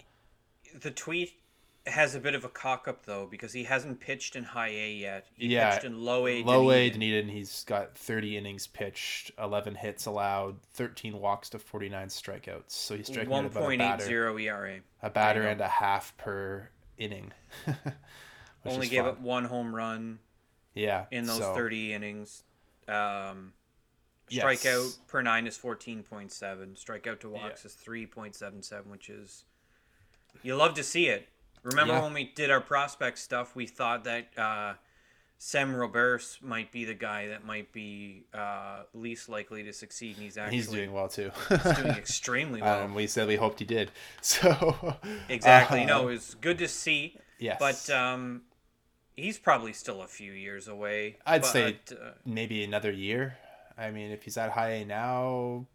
the 0.82 0.92
tweet 0.92 1.34
has 1.88 2.16
a 2.16 2.20
bit 2.20 2.34
of 2.34 2.44
a 2.44 2.50
cock 2.50 2.88
up 2.88 3.06
though 3.06 3.28
because 3.30 3.54
he 3.54 3.64
hasn't 3.64 4.00
pitched 4.00 4.36
in 4.36 4.44
high 4.44 4.70
A 4.70 4.92
yet. 4.94 5.28
He 5.36 5.50
Yeah, 5.50 5.72
pitched 5.76 5.86
in 5.86 6.02
low 6.04 6.26
A. 6.26 6.44
Low 6.44 6.72
A 6.72 6.90
Dunedin. 6.90 7.00
Dunedin, 7.00 7.30
he's 7.30 7.64
got 7.66 7.96
30 7.96 8.38
innings 8.38 8.66
pitched, 8.66 9.30
11 9.38 9.76
hits 9.76 10.08
allowed, 10.08 10.56
13 10.74 11.20
walks 11.20 11.50
to 11.52 11.60
49 11.60 12.08
strikeouts. 12.08 12.64
So 12.72 12.98
he's 12.98 13.06
striking 13.06 13.30
One 13.30 13.46
at 13.46 13.52
about 13.52 13.62
a 13.62 13.66
point 13.68 13.82
eight 13.84 13.86
batter, 13.86 14.06
zero 14.06 14.38
ERA. 14.40 14.80
a 15.04 15.10
batter 15.12 15.44
and 15.44 15.62
a 15.62 15.68
half 15.68 16.18
per 16.18 16.70
inning. 16.98 17.32
Only 18.66 18.88
gave 18.88 19.02
fun. 19.04 19.10
up 19.12 19.22
one 19.22 19.46
home 19.46 19.76
run 19.76 20.18
yeah 20.76 21.06
in 21.12 21.26
those 21.26 21.40
so- 21.40 21.54
thirty 21.56 21.94
innings. 21.94 22.44
Um, 22.88 23.54
Yes. 24.28 24.44
strikeout 24.44 24.98
per 25.08 25.22
nine 25.22 25.46
is 25.46 25.56
fourteen 25.56 26.02
point 26.02 26.32
seven. 26.32 26.74
Strikeout 26.76 27.20
to 27.20 27.30
walks 27.30 27.64
is 27.64 27.74
three 27.74 28.08
point 28.08 28.34
seven 28.36 28.64
seven, 28.64 28.90
which 28.92 29.08
is 29.10 29.44
you 30.42 30.56
love 30.56 30.74
to 30.76 30.84
see 30.84 31.08
it. 31.10 31.28
Remember 31.62 31.94
Yeah. 31.94 32.02
when 32.02 32.14
we 32.14 32.26
did 32.36 32.50
our 32.50 32.60
prospect 32.62 33.20
stuff, 33.20 33.56
we 33.56 33.68
thought 33.68 34.04
that 34.06 34.28
uh, 34.38 34.74
Sam 35.38 35.76
Roberts 35.76 36.40
might 36.42 36.72
be 36.72 36.86
the 36.86 36.96
guy 36.96 37.28
that 37.28 37.46
might 37.46 37.72
be 37.72 38.26
uh, 38.34 38.84
least 38.96 39.30
likely 39.30 39.62
to 39.64 39.72
succeed, 39.74 40.16
and 40.16 40.24
he's 40.24 40.38
actually 40.38 40.58
He's 40.58 40.68
doing 40.70 40.92
well 40.92 41.08
too. 41.08 41.30
He's 41.50 41.62
doing 41.78 41.88
extremely 41.96 42.62
well. 42.64 42.86
Um, 42.86 42.96
we 42.96 43.06
said 43.06 43.28
we 43.28 43.36
hoped 43.36 43.60
he 43.60 43.66
did. 43.66 43.92
So 44.22 44.96
exactly. 45.30 45.84
uh, 45.84 45.86
no, 45.86 46.08
it 46.08 46.14
was 46.14 46.36
good 46.42 46.58
to 46.60 46.68
see. 46.68 47.20
yes, 47.38 47.58
But 47.60 47.90
um, 47.96 48.42
he's 49.16 49.38
probably 49.38 49.74
still 49.74 50.02
a 50.02 50.08
few 50.08 50.32
years 50.32 50.68
away. 50.68 51.18
I'd 51.26 51.42
but, 51.42 51.52
say- 51.52 51.80
uh, 51.92 52.12
maybe 52.26 52.64
another 52.64 52.92
year. 52.92 53.38
I 53.78 53.92
mean, 53.92 54.12
if 54.12 54.24
he's 54.24 54.38
at 54.38 54.52
high 54.52 54.70
A 54.70 54.86
now, 54.86 55.66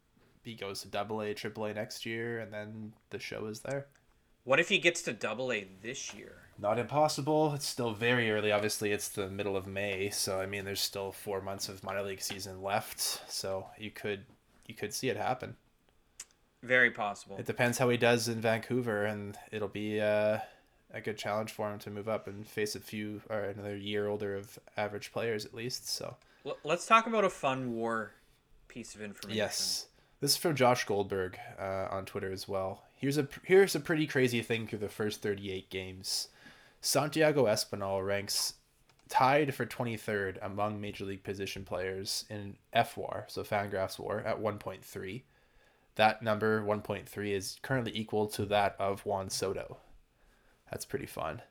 he 0.42 0.54
goes 0.54 0.80
to 0.82 0.88
double 0.88 1.20
A, 1.20 1.34
triple 1.34 1.66
A 1.66 1.74
next 1.74 2.06
year, 2.06 2.40
and 2.40 2.52
then 2.52 2.94
the 3.10 3.18
show 3.18 3.46
is 3.46 3.60
there. 3.60 3.86
what 4.44 4.58
if 4.58 4.68
he 4.70 4.78
gets 4.78 5.02
to 5.02 5.12
Double 5.12 5.52
A 5.52 5.68
this 5.82 6.14
year? 6.14 6.36
Not 6.58 6.78
impossible. 6.78 7.52
It's 7.54 7.66
still 7.66 7.92
very 7.92 8.30
early. 8.30 8.52
Obviously, 8.52 8.90
it's 8.92 9.08
the 9.08 9.28
middle 9.28 9.56
of 9.56 9.66
May, 9.66 10.08
so 10.10 10.40
I 10.40 10.46
mean, 10.46 10.64
there's 10.64 10.80
still 10.80 11.12
four 11.12 11.40
months 11.42 11.68
of 11.68 11.84
minor 11.84 12.02
league 12.02 12.22
season 12.22 12.62
left. 12.62 13.00
So 13.30 13.66
you 13.78 13.90
could 13.90 14.24
you 14.66 14.74
could 14.74 14.94
see 14.94 15.08
it 15.08 15.16
happen. 15.16 15.56
Very 16.62 16.90
possible. 16.90 17.36
It 17.38 17.46
depends 17.46 17.78
how 17.78 17.88
he 17.88 17.96
does 17.96 18.28
in 18.28 18.40
Vancouver, 18.40 19.04
and 19.04 19.36
it'll 19.52 19.68
be 19.68 20.00
uh, 20.00 20.38
a 20.92 21.00
good 21.00 21.16
challenge 21.16 21.52
for 21.52 21.70
him 21.70 21.78
to 21.80 21.90
move 21.90 22.08
up 22.08 22.26
and 22.26 22.46
face 22.46 22.74
a 22.74 22.80
few 22.80 23.22
or 23.28 23.40
another 23.40 23.76
year 23.76 24.08
older 24.08 24.36
of 24.36 24.58
average 24.76 25.12
players 25.12 25.44
at 25.44 25.54
least. 25.54 25.88
So 25.88 26.16
let's 26.64 26.86
talk 26.86 27.06
about 27.06 27.24
a 27.24 27.30
fun 27.30 27.74
war 27.74 28.12
piece 28.68 28.94
of 28.94 29.02
information. 29.02 29.36
yes, 29.36 29.86
this 30.20 30.32
is 30.32 30.36
from 30.36 30.54
Josh 30.54 30.84
Goldberg 30.84 31.38
uh, 31.58 31.88
on 31.90 32.04
Twitter 32.04 32.32
as 32.32 32.48
well. 32.48 32.82
Here's 32.94 33.18
a 33.18 33.28
here's 33.44 33.74
a 33.74 33.80
pretty 33.80 34.06
crazy 34.06 34.42
thing 34.42 34.66
through 34.66 34.80
the 34.80 34.88
first 34.88 35.22
38 35.22 35.70
games. 35.70 36.28
Santiago 36.80 37.44
Espinal 37.44 38.06
ranks 38.06 38.54
tied 39.08 39.54
for 39.54 39.66
23rd 39.66 40.38
among 40.40 40.80
major 40.80 41.04
league 41.04 41.24
position 41.24 41.64
players 41.64 42.24
in 42.30 42.56
FWAR, 42.74 43.24
so 43.28 43.42
Fangraphs 43.42 43.98
WAR 43.98 44.20
at 44.20 44.40
1.3. 44.40 45.22
That 45.96 46.22
number 46.22 46.62
1.3 46.62 47.34
is 47.34 47.58
currently 47.60 47.92
equal 47.94 48.28
to 48.28 48.46
that 48.46 48.76
of 48.78 49.04
Juan 49.04 49.28
Soto. 49.28 49.78
That's 50.70 50.84
pretty 50.84 51.06
fun. 51.06 51.42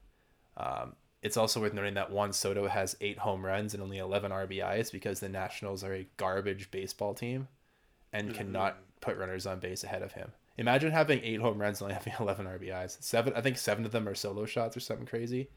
Um, 0.57 0.95
it's 1.21 1.37
also 1.37 1.59
worth 1.59 1.73
noting 1.73 1.95
that 1.95 2.11
Juan 2.11 2.31
Soto 2.31 2.67
has 2.67 2.95
eight 3.01 3.17
home 3.17 3.45
runs 3.45 3.73
and 3.73 3.83
only 3.83 3.97
11 3.97 4.31
RBIs 4.31 4.91
because 4.91 5.19
the 5.19 5.29
Nationals 5.29 5.83
are 5.83 5.93
a 5.93 6.07
garbage 6.17 6.71
baseball 6.71 7.13
team 7.13 7.47
and 8.13 8.33
cannot 8.33 8.77
put 9.01 9.17
runners 9.17 9.45
on 9.45 9.59
base 9.59 9.83
ahead 9.83 10.01
of 10.01 10.13
him. 10.13 10.31
Imagine 10.57 10.91
having 10.91 11.21
eight 11.23 11.41
home 11.41 11.59
runs 11.59 11.81
and 11.81 11.91
only 11.91 11.93
having 11.93 12.13
11 12.19 12.45
RBIs. 12.45 13.01
Seven, 13.01 13.33
I 13.35 13.41
think 13.41 13.57
seven 13.57 13.85
of 13.85 13.91
them 13.91 14.07
are 14.07 14.15
solo 14.15 14.45
shots 14.45 14.77
or 14.77 14.79
something 14.79 15.05
crazy. 15.05 15.49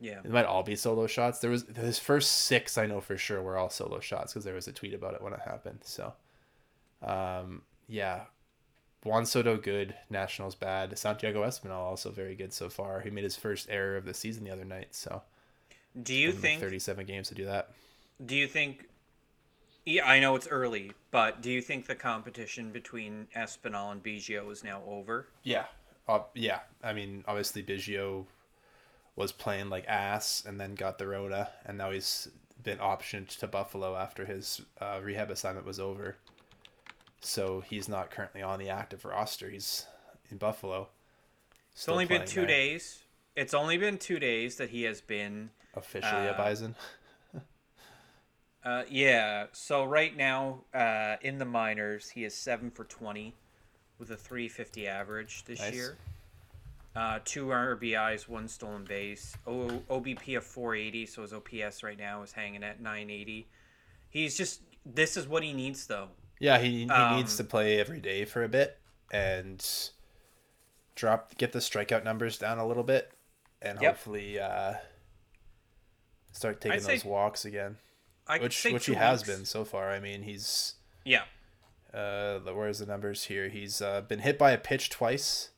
Yeah. 0.00 0.20
It 0.24 0.30
might 0.30 0.44
all 0.44 0.62
be 0.62 0.76
solo 0.76 1.06
shots. 1.06 1.38
There 1.38 1.50
was 1.50 1.64
his 1.74 1.98
first 1.98 2.30
six, 2.30 2.76
I 2.76 2.86
know 2.86 3.00
for 3.00 3.16
sure, 3.16 3.42
were 3.42 3.56
all 3.56 3.70
solo 3.70 3.98
shots 3.98 4.32
because 4.32 4.44
there 4.44 4.54
was 4.54 4.68
a 4.68 4.72
tweet 4.72 4.94
about 4.94 5.14
it 5.14 5.22
when 5.22 5.32
it 5.32 5.40
happened. 5.40 5.80
So, 5.82 6.12
um, 7.02 7.62
yeah, 7.88 8.24
Juan 9.06 9.24
Soto 9.24 9.56
good, 9.56 9.94
Nationals 10.10 10.56
bad. 10.56 10.98
Santiago 10.98 11.44
Espinal 11.44 11.78
also 11.78 12.10
very 12.10 12.34
good 12.34 12.52
so 12.52 12.68
far. 12.68 13.00
He 13.00 13.10
made 13.10 13.24
his 13.24 13.36
first 13.36 13.68
error 13.70 13.96
of 13.96 14.04
the 14.04 14.12
season 14.12 14.44
the 14.44 14.50
other 14.50 14.64
night. 14.64 14.88
So, 14.90 15.22
Do 16.02 16.12
you 16.12 16.30
in 16.30 16.36
think? 16.36 16.60
37 16.60 17.06
games 17.06 17.28
to 17.28 17.34
do 17.34 17.44
that? 17.46 17.70
Do 18.24 18.34
you 18.34 18.48
think? 18.48 18.88
Yeah, 19.84 20.04
I 20.06 20.18
know 20.18 20.34
it's 20.34 20.48
early, 20.48 20.90
but 21.12 21.40
do 21.40 21.50
you 21.50 21.62
think 21.62 21.86
the 21.86 21.94
competition 21.94 22.72
between 22.72 23.28
Espinal 23.36 23.92
and 23.92 24.02
Biggio 24.02 24.50
is 24.50 24.64
now 24.64 24.82
over? 24.84 25.28
Yeah, 25.44 25.66
uh, 26.08 26.20
yeah. 26.34 26.60
I 26.82 26.92
mean, 26.92 27.22
obviously 27.28 27.62
Biggio 27.62 28.24
was 29.14 29.30
playing 29.30 29.70
like 29.70 29.86
ass 29.86 30.42
and 30.44 30.60
then 30.60 30.74
got 30.74 30.98
the 30.98 31.06
Rona, 31.06 31.50
and 31.64 31.78
now 31.78 31.92
he's 31.92 32.28
been 32.60 32.78
optioned 32.78 33.28
to 33.38 33.46
Buffalo 33.46 33.94
after 33.94 34.24
his 34.24 34.62
uh, 34.80 34.98
rehab 35.00 35.30
assignment 35.30 35.64
was 35.64 35.78
over. 35.78 36.16
So 37.26 37.60
he's 37.60 37.88
not 37.88 38.12
currently 38.12 38.40
on 38.40 38.60
the 38.60 38.70
active 38.70 39.04
roster. 39.04 39.50
He's 39.50 39.86
in 40.30 40.36
Buffalo. 40.38 40.88
It's 41.72 41.88
only 41.88 42.06
been 42.06 42.24
two 42.24 42.46
days. 42.46 43.00
It's 43.34 43.52
only 43.52 43.76
been 43.76 43.98
two 43.98 44.20
days 44.20 44.56
that 44.56 44.70
he 44.70 44.84
has 44.84 45.00
been. 45.00 45.50
Officially 45.74 46.26
a 46.26 46.32
uh, 46.32 46.36
Bison. 46.36 46.74
Uh, 48.64 48.82
yeah. 48.90 49.46
So 49.52 49.84
right 49.84 50.16
now, 50.16 50.64
uh, 50.74 51.14
in 51.22 51.38
the 51.38 51.44
minors, 51.44 52.10
he 52.10 52.24
is 52.24 52.34
seven 52.34 52.72
for 52.72 52.82
twenty, 52.82 53.32
with 54.00 54.10
a 54.10 54.16
three 54.16 54.48
fifty 54.48 54.88
average 54.88 55.44
this 55.44 55.60
Nice. 55.60 55.72
year. 55.72 55.96
Uh, 56.96 57.20
two 57.24 57.46
RBIs, 57.46 58.26
one 58.26 58.48
stolen 58.48 58.82
base. 58.82 59.36
O- 59.46 59.82
OBP 59.88 60.36
of 60.36 60.42
480, 60.42 61.06
so 61.06 61.22
his 61.22 61.32
OPS 61.32 61.84
right 61.84 61.96
now 61.96 62.22
is 62.22 62.32
hanging 62.32 62.64
at 62.64 62.80
980. 62.80 63.46
He's 64.10 64.36
just 64.36 64.62
this 64.84 65.16
is 65.16 65.28
what 65.28 65.44
he 65.44 65.52
needs 65.52 65.86
though. 65.86 66.08
Yeah, 66.38 66.58
he, 66.58 66.84
he 66.84 66.90
Um, 66.90 67.16
needs 67.16 67.36
to 67.38 67.44
play 67.44 67.80
every 67.80 68.00
day 68.00 68.24
for 68.24 68.42
a 68.44 68.48
bit 68.48 68.78
and 69.10 69.64
drop 70.94 71.36
get 71.38 71.52
the 71.52 71.58
strikeout 71.60 72.04
numbers 72.04 72.38
down 72.38 72.58
a 72.58 72.66
little 72.66 72.82
bit, 72.82 73.12
and 73.62 73.80
Yep. 73.80 73.92
hopefully 73.94 74.38
uh, 74.38 74.74
start 76.32 76.60
taking 76.60 76.76
I'd 76.76 76.82
say- 76.82 76.94
those 76.96 77.04
walks 77.04 77.44
again. 77.44 77.78
I 78.28 78.38
which 78.38 78.64
which 78.64 78.86
he 78.86 78.92
two 78.92 78.98
has 78.98 79.22
been 79.22 79.44
so 79.44 79.64
far. 79.64 79.88
I 79.90 80.00
mean, 80.00 80.22
he's 80.22 80.74
Yeah. 81.04 81.24
uh, 81.94 82.40
where's 82.40 82.80
the 82.80 82.86
numbers 82.86 83.24
here? 83.24 83.48
He's 83.48 83.80
uh, 83.80 84.00
been 84.00 84.18
hit 84.18 84.36
by 84.36 84.50
a 84.50 84.58
pitch 84.58 84.90
twice. 84.90 85.50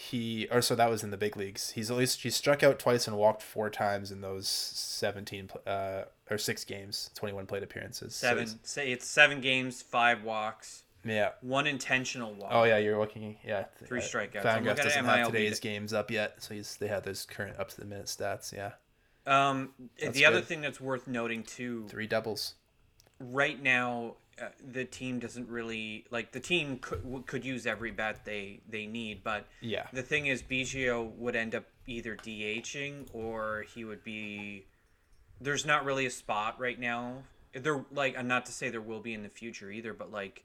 He 0.00 0.46
or 0.52 0.62
so 0.62 0.76
that 0.76 0.88
was 0.88 1.02
in 1.02 1.10
the 1.10 1.16
big 1.16 1.36
leagues. 1.36 1.70
He's 1.70 1.90
at 1.90 1.96
least 1.96 2.22
he 2.22 2.30
struck 2.30 2.62
out 2.62 2.78
twice 2.78 3.08
and 3.08 3.16
walked 3.16 3.42
four 3.42 3.68
times 3.68 4.12
in 4.12 4.20
those 4.20 4.46
seventeen 4.48 5.50
uh, 5.66 6.02
or 6.30 6.38
six 6.38 6.64
games, 6.64 7.10
twenty 7.16 7.34
one 7.34 7.46
plate 7.46 7.64
appearances. 7.64 8.14
Seven. 8.14 8.44
he's- 8.44 8.56
say 8.62 8.92
it's 8.92 9.06
seven 9.06 9.40
games, 9.40 9.82
five 9.82 10.22
walks, 10.22 10.84
yeah. 11.04 11.30
one 11.40 11.66
intentional 11.66 12.32
walk. 12.34 12.50
Oh 12.52 12.62
yeah, 12.62 12.78
you're 12.78 12.96
looking. 12.98 13.38
Yeah, 13.44 13.64
Three 13.86 14.00
strikeouts. 14.00 14.42
Fangraphs 14.42 14.76
doesn't 14.76 15.04
have 15.04 15.26
today's 15.32 15.58
games 15.58 15.92
up 15.92 16.12
yet, 16.12 16.42
so 16.44 16.54
he's 16.54 16.76
they 16.76 16.86
have 16.86 17.02
those 17.02 17.26
current 17.26 17.58
up 17.58 17.68
to 17.70 17.80
the 17.80 17.84
minute 17.86 18.06
stats. 18.06 18.52
Yeah, 18.52 18.72
Um, 19.26 19.70
That's 20.00 20.14
the 20.16 20.26
other 20.26 20.40
thing 20.42 20.60
that's 20.60 20.80
worth 20.80 21.08
noting 21.08 21.42
too, 21.42 21.86
three 21.88 22.06
doubles. 22.06 22.54
right 23.18 23.60
now, 23.60 24.14
uh, 24.40 24.48
the 24.72 24.84
team 24.84 25.18
doesn't 25.18 25.48
really 25.48 26.04
like 26.10 26.32
the 26.32 26.40
team 26.40 26.78
could 26.80 27.24
could 27.26 27.44
use 27.44 27.66
every 27.66 27.90
bat 27.90 28.24
they 28.24 28.60
they 28.68 28.86
need, 28.86 29.22
but 29.24 29.46
Yeah. 29.60 29.86
the 29.92 30.02
thing 30.02 30.26
is, 30.26 30.42
Biggio 30.42 31.14
would 31.16 31.36
end 31.36 31.54
up 31.54 31.64
either 31.86 32.16
DHing 32.16 33.08
or 33.12 33.64
he 33.74 33.84
would 33.84 34.02
be. 34.04 34.66
There's 35.40 35.64
not 35.64 35.84
really 35.84 36.04
a 36.06 36.10
spot 36.10 36.58
right 36.58 36.78
now. 36.78 37.22
There, 37.54 37.84
like, 37.92 38.14
and 38.16 38.26
not 38.28 38.44
to 38.46 38.52
say 38.52 38.68
there 38.70 38.80
will 38.80 39.00
be 39.00 39.14
in 39.14 39.22
the 39.22 39.28
future 39.28 39.70
either, 39.70 39.94
but 39.94 40.10
like, 40.12 40.44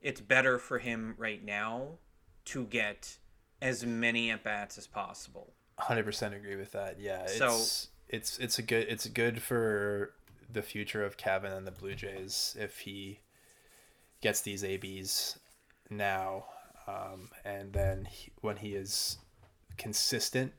it's 0.00 0.20
better 0.20 0.58
for 0.58 0.78
him 0.78 1.14
right 1.18 1.44
now 1.44 1.98
to 2.46 2.64
get 2.64 3.18
as 3.60 3.84
many 3.84 4.30
at 4.30 4.42
bats 4.44 4.78
as 4.78 4.86
possible. 4.86 5.52
Hundred 5.78 6.04
percent 6.04 6.34
agree 6.34 6.56
with 6.56 6.72
that. 6.72 6.98
Yeah, 7.00 7.22
it's 7.24 7.36
So- 7.38 7.88
it's 8.08 8.38
it's 8.38 8.58
a 8.58 8.62
good 8.62 8.86
it's 8.88 9.06
good 9.06 9.40
for 9.42 10.14
the 10.52 10.62
future 10.62 11.04
of 11.04 11.16
Cavan 11.16 11.52
and 11.52 11.66
the 11.66 11.70
Blue 11.72 11.94
Jays 11.94 12.56
if 12.58 12.80
he 12.80 13.20
gets 14.20 14.40
these 14.42 14.64
ABs 14.64 15.38
now, 15.88 16.44
um, 16.86 17.30
and 17.44 17.72
then 17.72 18.04
he, 18.04 18.30
when 18.40 18.56
he 18.56 18.74
is 18.74 19.18
consistent, 19.76 20.52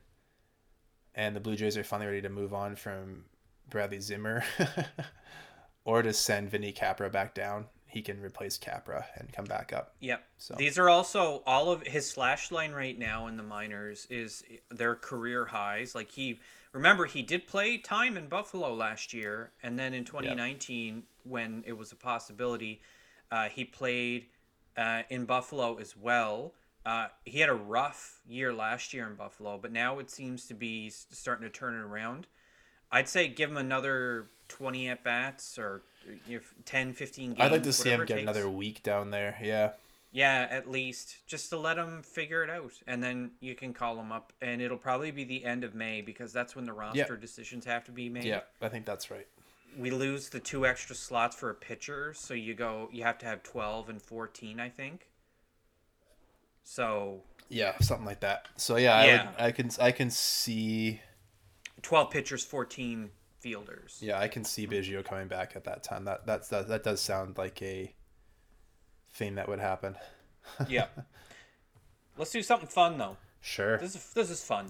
and 1.14 1.36
the 1.36 1.40
Blue 1.40 1.56
Jays 1.56 1.76
are 1.76 1.84
finally 1.84 2.06
ready 2.08 2.22
to 2.22 2.28
move 2.28 2.52
on 2.54 2.76
from 2.76 3.24
Bradley 3.68 4.00
Zimmer, 4.00 4.44
or 5.84 6.02
to 6.02 6.12
send 6.12 6.50
Vinny 6.50 6.72
Capra 6.72 7.10
back 7.10 7.34
down, 7.34 7.66
he 7.86 8.00
can 8.02 8.20
replace 8.20 8.56
Capra 8.56 9.04
and 9.16 9.32
come 9.32 9.44
back 9.44 9.72
up. 9.72 9.94
Yep. 10.00 10.24
So- 10.38 10.54
These 10.56 10.78
are 10.78 10.88
also 10.88 11.42
all 11.46 11.70
of 11.70 11.82
his 11.86 12.08
slash 12.08 12.50
line 12.50 12.72
right 12.72 12.98
now 12.98 13.26
in 13.26 13.36
the 13.36 13.42
minors 13.42 14.06
is 14.10 14.42
their 14.70 14.94
career 14.94 15.44
highs. 15.44 15.94
Like 15.94 16.10
he 16.10 16.40
remember 16.72 17.06
he 17.06 17.22
did 17.22 17.46
play 17.46 17.78
time 17.78 18.16
in 18.16 18.28
Buffalo 18.28 18.74
last 18.74 19.12
year, 19.12 19.52
and 19.62 19.78
then 19.78 19.94
in 19.94 20.04
2019 20.04 21.04
when 21.24 21.62
it 21.66 21.72
was 21.72 21.92
a 21.92 21.96
possibility, 21.96 22.80
uh, 23.30 23.48
he 23.48 23.64
played 23.64 24.26
uh, 24.76 25.02
in 25.08 25.24
Buffalo 25.24 25.76
as 25.76 25.96
well. 25.96 26.52
Uh, 26.84 27.06
he 27.24 27.38
had 27.38 27.48
a 27.48 27.54
rough 27.54 28.20
year 28.26 28.52
last 28.52 28.92
year 28.92 29.06
in 29.06 29.14
Buffalo, 29.14 29.56
but 29.56 29.70
now 29.70 29.98
it 29.98 30.10
seems 30.10 30.46
to 30.46 30.54
be 30.54 30.90
starting 30.90 31.46
to 31.46 31.50
turn 31.50 31.74
it 31.74 31.82
around. 31.82 32.26
I'd 32.90 33.08
say 33.08 33.28
give 33.28 33.50
him 33.50 33.56
another 33.56 34.26
20 34.48 34.88
at 34.88 35.04
bats 35.04 35.58
or 35.58 35.82
you 36.26 36.38
know, 36.38 36.42
10, 36.64 36.92
15 36.92 37.30
games. 37.30 37.40
I'd 37.40 37.52
like 37.52 37.62
to 37.62 37.72
see 37.72 37.90
him 37.90 38.00
get 38.00 38.08
takes. 38.08 38.22
another 38.22 38.50
week 38.50 38.82
down 38.82 39.10
there. 39.10 39.38
Yeah. 39.40 39.70
Yeah, 40.14 40.46
at 40.50 40.70
least 40.70 41.26
just 41.26 41.48
to 41.50 41.56
let 41.56 41.76
them 41.76 42.02
figure 42.02 42.44
it 42.44 42.50
out, 42.50 42.72
and 42.86 43.02
then 43.02 43.30
you 43.40 43.54
can 43.54 43.72
call 43.72 43.96
them 43.96 44.12
up, 44.12 44.34
and 44.42 44.60
it'll 44.60 44.76
probably 44.76 45.10
be 45.10 45.24
the 45.24 45.42
end 45.42 45.64
of 45.64 45.74
May 45.74 46.02
because 46.02 46.34
that's 46.34 46.54
when 46.54 46.66
the 46.66 46.72
roster 46.74 47.16
decisions 47.16 47.64
have 47.64 47.84
to 47.84 47.92
be 47.92 48.10
made. 48.10 48.24
Yeah, 48.24 48.40
I 48.60 48.68
think 48.68 48.84
that's 48.84 49.10
right. 49.10 49.26
We 49.78 49.90
lose 49.90 50.28
the 50.28 50.38
two 50.38 50.66
extra 50.66 50.94
slots 50.94 51.34
for 51.34 51.48
a 51.48 51.54
pitcher, 51.54 52.12
so 52.14 52.34
you 52.34 52.52
go. 52.52 52.90
You 52.92 53.04
have 53.04 53.16
to 53.18 53.26
have 53.26 53.42
twelve 53.42 53.88
and 53.88 54.02
fourteen, 54.02 54.60
I 54.60 54.68
think. 54.68 55.08
So 56.62 57.22
Yeah, 57.48 57.76
something 57.80 58.06
like 58.06 58.20
that. 58.20 58.48
So 58.56 58.76
yeah, 58.76 59.04
Yeah. 59.04 59.12
I, 59.38 59.44
would, 59.44 59.44
I 59.46 59.50
can 59.52 59.70
I 59.80 59.92
can 59.92 60.10
see 60.10 61.00
twelve 61.80 62.10
pitchers, 62.10 62.44
fourteen 62.44 63.10
fielders. 63.40 63.98
yeah 64.00 64.20
I 64.20 64.28
can 64.28 64.44
see 64.44 64.68
Biggio 64.68 65.04
coming 65.04 65.26
back 65.26 65.56
at 65.56 65.64
that 65.64 65.82
time. 65.82 66.04
That 66.04 66.26
that's 66.26 66.48
that, 66.48 66.68
that 66.68 66.84
does 66.84 67.00
sound 67.00 67.38
like 67.38 67.60
a 67.62 67.92
thing 69.14 69.34
that 69.36 69.48
would 69.48 69.60
happen. 69.60 69.96
yeah. 70.68 70.86
Let's 72.18 72.30
do 72.30 72.42
something 72.42 72.68
fun 72.68 72.98
though. 72.98 73.16
Sure. 73.40 73.78
This 73.78 73.94
is 73.94 74.12
this 74.14 74.30
is 74.30 74.44
fun. 74.44 74.66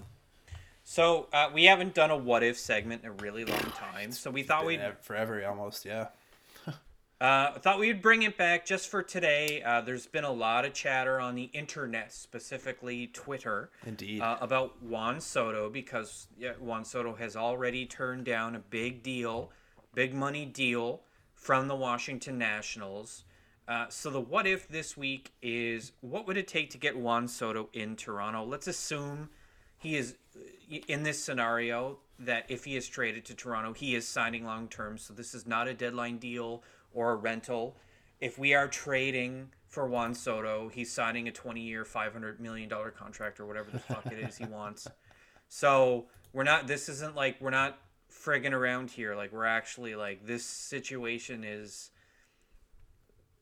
So 0.83 1.27
uh, 1.31 1.49
we 1.53 1.65
haven't 1.65 1.93
done 1.93 2.11
a 2.11 2.17
what 2.17 2.43
if 2.43 2.57
segment 2.57 3.03
in 3.03 3.09
a 3.09 3.13
really 3.13 3.45
long 3.45 3.71
time, 3.75 4.11
so 4.11 4.29
we 4.29 4.43
thought 4.43 4.65
we'd 4.65 4.79
ev- 4.81 4.99
forever 5.01 5.45
almost. 5.45 5.85
Yeah. 5.85 6.07
Uh, 7.21 7.53
thought 7.59 7.79
we 7.79 7.87
would 7.87 8.01
bring 8.01 8.23
it 8.23 8.37
back 8.37 8.65
just 8.65 8.89
for 8.89 9.01
today. 9.01 9.63
Uh, 9.63 9.79
there's 9.79 10.07
been 10.07 10.25
a 10.25 10.31
lot 10.31 10.65
of 10.65 10.73
chatter 10.73 11.21
on 11.21 11.35
the 11.35 11.43
internet, 11.53 12.11
specifically 12.11 13.07
Twitter, 13.07 13.69
Indeed. 13.85 14.19
uh, 14.19 14.37
about 14.41 14.83
Juan 14.83 15.21
Soto 15.21 15.69
because 15.69 16.27
yeah, 16.37 16.51
Juan 16.59 16.83
Soto 16.83 17.15
has 17.15 17.37
already 17.37 17.85
turned 17.85 18.25
down 18.25 18.57
a 18.57 18.59
big 18.59 19.03
deal, 19.03 19.51
big 19.93 20.13
money 20.13 20.45
deal 20.45 20.99
from 21.33 21.69
the 21.69 21.75
Washington 21.77 22.37
Nationals. 22.37 23.23
Uh, 23.67 23.85
so 23.89 24.09
the 24.09 24.19
what 24.19 24.45
if 24.45 24.67
this 24.67 24.97
week 24.97 25.31
is 25.41 25.93
what 26.01 26.27
would 26.27 26.37
it 26.37 26.47
take 26.47 26.69
to 26.71 26.77
get 26.77 26.97
Juan 26.97 27.27
Soto 27.27 27.69
in 27.73 27.95
Toronto? 27.95 28.43
Let's 28.43 28.67
assume 28.67 29.29
he 29.77 29.95
is 29.95 30.15
in 30.87 31.03
this 31.03 31.23
scenario 31.23 31.99
that 32.19 32.45
if 32.49 32.65
he 32.65 32.75
is 32.75 32.87
traded 32.87 33.25
to 33.25 33.35
Toronto, 33.35 33.73
he 33.73 33.95
is 33.95 34.07
signing 34.07 34.45
long 34.45 34.67
term. 34.67 34.97
So 34.97 35.13
this 35.13 35.33
is 35.33 35.47
not 35.47 35.67
a 35.67 35.73
deadline 35.73 36.17
deal 36.17 36.63
or 36.93 37.11
a 37.11 37.15
rental. 37.15 37.77
If 38.19 38.37
we 38.37 38.53
are 38.53 38.67
trading 38.67 39.49
for 39.67 39.87
Juan 39.87 40.13
Soto, 40.13 40.69
he's 40.69 40.91
signing 40.91 41.27
a 41.27 41.31
20 41.31 41.61
year, 41.61 41.83
$500 41.83 42.39
million 42.39 42.69
contract 42.97 43.39
or 43.39 43.45
whatever 43.45 43.71
the 43.71 43.79
fuck 43.79 44.05
it 44.07 44.19
is 44.19 44.37
he 44.37 44.45
wants. 44.51 44.87
So 45.47 46.05
we're 46.31 46.43
not, 46.43 46.67
this 46.67 46.89
isn't 46.89 47.15
like, 47.15 47.41
we're 47.41 47.49
not 47.49 47.79
frigging 48.11 48.53
around 48.53 48.91
here. 48.91 49.15
Like, 49.15 49.31
we're 49.31 49.45
actually 49.45 49.95
like, 49.95 50.25
this 50.25 50.45
situation 50.45 51.43
is 51.43 51.89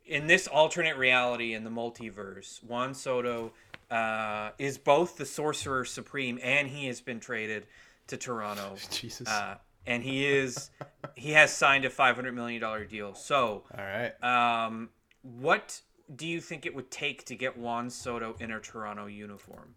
in 0.05 0.27
this 0.27 0.47
alternate 0.47 0.97
reality 0.97 1.53
in 1.53 1.63
the 1.63 1.69
multiverse, 1.69 2.63
Juan 2.63 2.93
Soto 2.93 3.53
uh, 3.89 4.51
is 4.57 4.77
both 4.77 5.17
the 5.17 5.25
Sorcerer 5.25 5.85
Supreme 5.85 6.39
and 6.43 6.67
he 6.67 6.87
has 6.87 7.01
been 7.01 7.19
traded 7.19 7.67
to 8.07 8.17
Toronto. 8.17 8.75
Jesus. 8.91 9.27
Uh, 9.27 9.55
and 9.87 10.03
he 10.03 10.25
is 10.27 10.69
he 11.15 11.31
has 11.31 11.51
signed 11.55 11.85
a 11.85 11.89
five 11.89 12.15
hundred 12.15 12.33
million 12.33 12.61
dollar 12.61 12.85
deal. 12.85 13.15
So, 13.15 13.63
All 13.77 13.83
right. 13.83 14.11
um, 14.23 14.89
what 15.23 15.81
do 16.15 16.27
you 16.27 16.39
think 16.41 16.65
it 16.65 16.75
would 16.75 16.91
take 16.91 17.25
to 17.25 17.35
get 17.35 17.57
Juan 17.57 17.89
Soto 17.89 18.35
in 18.39 18.51
a 18.51 18.59
Toronto 18.59 19.07
uniform? 19.07 19.75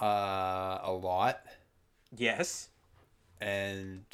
Uh, 0.00 0.78
a 0.82 0.90
lot 0.92 1.40
Yes. 2.16 2.68
and 3.40 4.04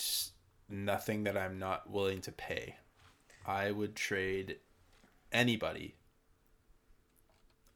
nothing 0.68 1.24
that 1.24 1.36
I'm 1.36 1.58
not 1.58 1.90
willing 1.90 2.20
to 2.22 2.32
pay. 2.32 2.76
I 3.46 3.70
would 3.70 3.96
trade 3.96 4.56
anybody 5.32 5.94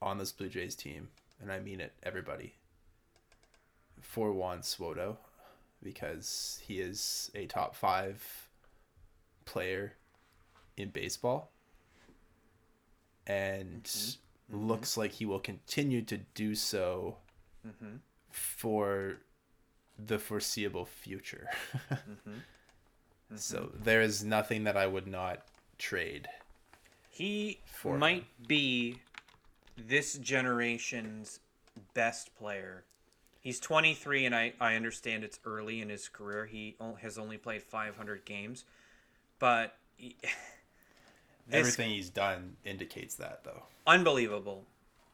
on 0.00 0.18
this 0.18 0.32
Blue 0.32 0.48
Jays 0.48 0.74
team, 0.74 1.08
and 1.40 1.50
I 1.50 1.60
mean 1.60 1.80
it, 1.80 1.92
everybody, 2.02 2.54
for 4.00 4.32
Juan 4.32 4.60
Swoto, 4.60 5.16
because 5.82 6.60
he 6.66 6.80
is 6.80 7.30
a 7.34 7.46
top 7.46 7.74
five 7.74 8.48
player 9.44 9.94
in 10.76 10.90
baseball, 10.90 11.50
and 13.26 13.84
mm-hmm. 13.84 14.66
looks 14.68 14.96
like 14.96 15.12
he 15.12 15.26
will 15.26 15.40
continue 15.40 16.02
to 16.02 16.18
do 16.34 16.54
so 16.54 17.16
mm-hmm. 17.66 17.96
for 18.30 19.18
the 19.98 20.18
foreseeable 20.18 20.84
future. 20.84 21.48
Mm-hmm. 23.28 23.38
So 23.38 23.72
there 23.74 24.02
is 24.02 24.22
nothing 24.22 24.62
that 24.64 24.76
I 24.76 24.86
would 24.86 25.08
not 25.08 25.42
trade. 25.78 26.28
He 27.16 27.60
For 27.64 27.96
might 27.96 28.26
be 28.46 28.98
this 29.78 30.18
generation's 30.18 31.40
best 31.94 32.36
player. 32.36 32.84
He's 33.40 33.58
23, 33.58 34.26
and 34.26 34.34
I, 34.34 34.52
I 34.60 34.74
understand 34.74 35.24
it's 35.24 35.38
early 35.46 35.80
in 35.80 35.88
his 35.88 36.08
career. 36.08 36.44
He 36.44 36.76
has 37.00 37.16
only 37.16 37.38
played 37.38 37.62
500 37.62 38.26
games, 38.26 38.64
but 39.38 39.78
he- 39.96 40.16
Everything 41.50 41.88
he's 41.90 42.10
done 42.10 42.56
indicates 42.66 43.14
that, 43.14 43.44
though. 43.44 43.62
unbelievable. 43.86 44.64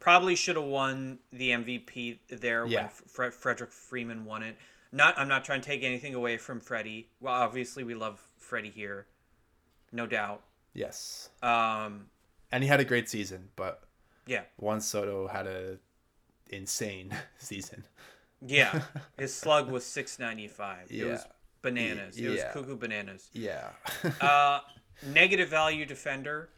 Probably 0.00 0.34
should 0.34 0.56
have 0.56 0.64
won 0.64 1.20
the 1.32 1.50
MVP 1.50 2.18
there 2.30 2.66
Yeah. 2.66 2.80
when 2.82 2.88
Fre- 2.90 3.30
Frederick 3.30 3.70
Freeman 3.70 4.24
won 4.24 4.42
it. 4.42 4.56
Not, 4.90 5.16
I'm 5.16 5.28
not 5.28 5.44
trying 5.44 5.60
to 5.60 5.66
take 5.66 5.84
anything 5.84 6.14
away 6.16 6.36
from 6.36 6.58
Freddie. 6.58 7.06
Well, 7.20 7.32
obviously 7.34 7.84
we 7.84 7.94
love 7.94 8.20
Freddie 8.38 8.70
here, 8.74 9.06
no 9.92 10.06
doubt. 10.06 10.42
Yes, 10.74 11.28
Um, 11.42 12.06
and 12.50 12.62
he 12.62 12.68
had 12.68 12.80
a 12.80 12.85
great 12.85 13.08
season, 13.08 13.50
but 13.56 13.82
yeah, 14.26 14.42
Juan 14.56 14.80
Soto 14.80 15.26
had 15.28 15.46
a 15.46 15.78
insane 16.50 17.14
season. 17.38 17.85
yeah. 18.40 18.82
His 19.18 19.35
slug 19.35 19.70
was 19.70 19.85
695. 19.85 20.90
It 20.90 21.04
was 21.04 21.26
bananas. 21.62 22.16
It 22.18 22.28
was 22.28 22.38
Yeah. 22.38 22.52
cuckoo 22.52 22.76
bananas. 22.76 23.28
Yeah. 23.32 23.70
Uh, 24.20 24.61
negative 25.06 25.48
value 25.48 25.85
defender, 25.87 26.48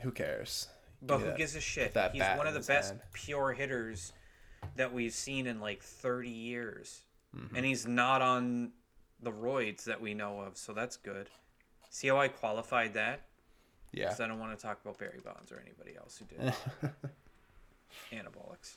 who 0.00 0.10
cares? 0.12 0.68
but 1.02 1.18
who 1.18 1.24
that- 1.26 1.36
gives 1.36 1.54
a 1.56 1.60
shit? 1.60 1.96
He's 2.12 2.22
one 2.36 2.46
of 2.46 2.54
the 2.54 2.60
best 2.60 2.90
hand. 2.90 3.00
pure 3.12 3.52
hitters 3.52 4.12
that 4.76 4.92
we've 4.92 5.12
seen 5.12 5.46
in 5.46 5.60
like 5.60 5.82
30 5.82 6.30
years. 6.30 7.02
Mm-hmm. 7.36 7.54
And 7.56 7.66
he's 7.66 7.86
not 7.86 8.22
on 8.22 8.72
the 9.22 9.30
roids 9.32 9.84
that 9.84 10.00
we 10.00 10.14
know 10.14 10.40
of, 10.40 10.56
so 10.56 10.72
that's 10.72 10.96
good. 10.96 11.28
See 11.90 12.08
how 12.08 12.18
I 12.18 12.28
qualified 12.28 12.94
that? 12.94 13.22
Yeah. 13.92 14.04
Because 14.04 14.20
I 14.20 14.26
don't 14.26 14.38
want 14.38 14.58
to 14.58 14.62
talk 14.62 14.78
about 14.82 14.98
Barry 14.98 15.20
Bonds 15.24 15.50
or 15.52 15.62
anybody 15.64 15.96
else 15.96 16.18
who 16.18 16.24
did 16.26 16.54
anabolics. 18.12 18.76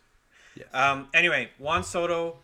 yes. 0.55 0.67
Um, 0.73 1.07
anyway, 1.13 1.49
Juan 1.59 1.83
Soto, 1.83 2.37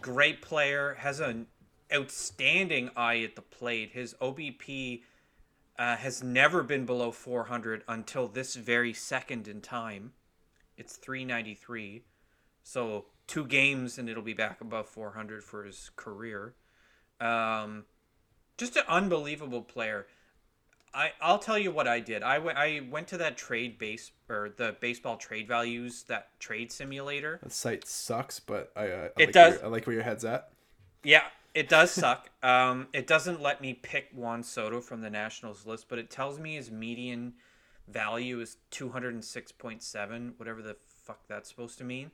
great 0.00 0.42
player, 0.42 0.94
has 1.00 1.20
an 1.20 1.46
outstanding 1.92 2.90
eye 2.96 3.22
at 3.22 3.36
the 3.36 3.42
plate. 3.42 3.90
His 3.92 4.14
OBP, 4.20 5.00
uh, 5.00 5.02
uh, 5.78 5.96
has 5.96 6.22
never 6.22 6.62
been 6.62 6.84
below 6.86 7.10
400 7.10 7.82
until 7.88 8.28
this 8.28 8.54
very 8.54 8.92
second 8.92 9.48
in 9.48 9.60
time. 9.60 10.12
It's 10.76 10.96
393. 10.96 12.04
So 12.62 13.06
two 13.26 13.46
games 13.46 13.98
and 13.98 14.08
it'll 14.08 14.22
be 14.22 14.34
back 14.34 14.60
above 14.60 14.88
400 14.88 15.42
for 15.42 15.64
his 15.64 15.90
career. 15.96 16.54
Um, 17.20 17.84
just 18.56 18.76
an 18.76 18.84
unbelievable 18.88 19.62
player. 19.62 20.06
I 20.94 21.12
I'll 21.20 21.38
tell 21.38 21.58
you 21.58 21.70
what 21.70 21.88
I 21.88 22.00
did. 22.00 22.22
I 22.22 22.38
went 22.38 22.58
I 22.58 22.82
went 22.90 23.08
to 23.08 23.18
that 23.18 23.36
trade 23.36 23.78
base 23.78 24.10
or 24.28 24.50
the 24.56 24.76
baseball 24.80 25.16
trade 25.16 25.48
values 25.48 26.04
that 26.04 26.38
trade 26.38 26.70
simulator. 26.70 27.38
The 27.42 27.50
site 27.50 27.86
sucks, 27.86 28.40
but 28.40 28.72
I, 28.76 28.80
uh, 28.80 28.84
I 28.84 28.88
It 28.88 29.12
like 29.18 29.32
does. 29.32 29.56
Where, 29.56 29.64
I 29.64 29.68
like 29.68 29.86
where 29.86 29.94
your 29.94 30.02
head's 30.02 30.24
at. 30.24 30.50
Yeah, 31.02 31.24
it 31.54 31.68
does 31.68 31.90
suck. 31.90 32.30
um, 32.42 32.88
it 32.92 33.06
doesn't 33.06 33.40
let 33.40 33.60
me 33.60 33.74
pick 33.74 34.08
Juan 34.14 34.42
Soto 34.42 34.80
from 34.80 35.00
the 35.00 35.10
Nationals 35.10 35.66
list, 35.66 35.86
but 35.88 35.98
it 35.98 36.10
tells 36.10 36.38
me 36.38 36.56
his 36.56 36.70
median 36.70 37.34
value 37.88 38.40
is 38.40 38.56
206.7, 38.70 40.32
whatever 40.36 40.62
the 40.62 40.76
fuck 40.86 41.26
that's 41.28 41.48
supposed 41.48 41.78
to 41.78 41.84
mean. 41.84 42.10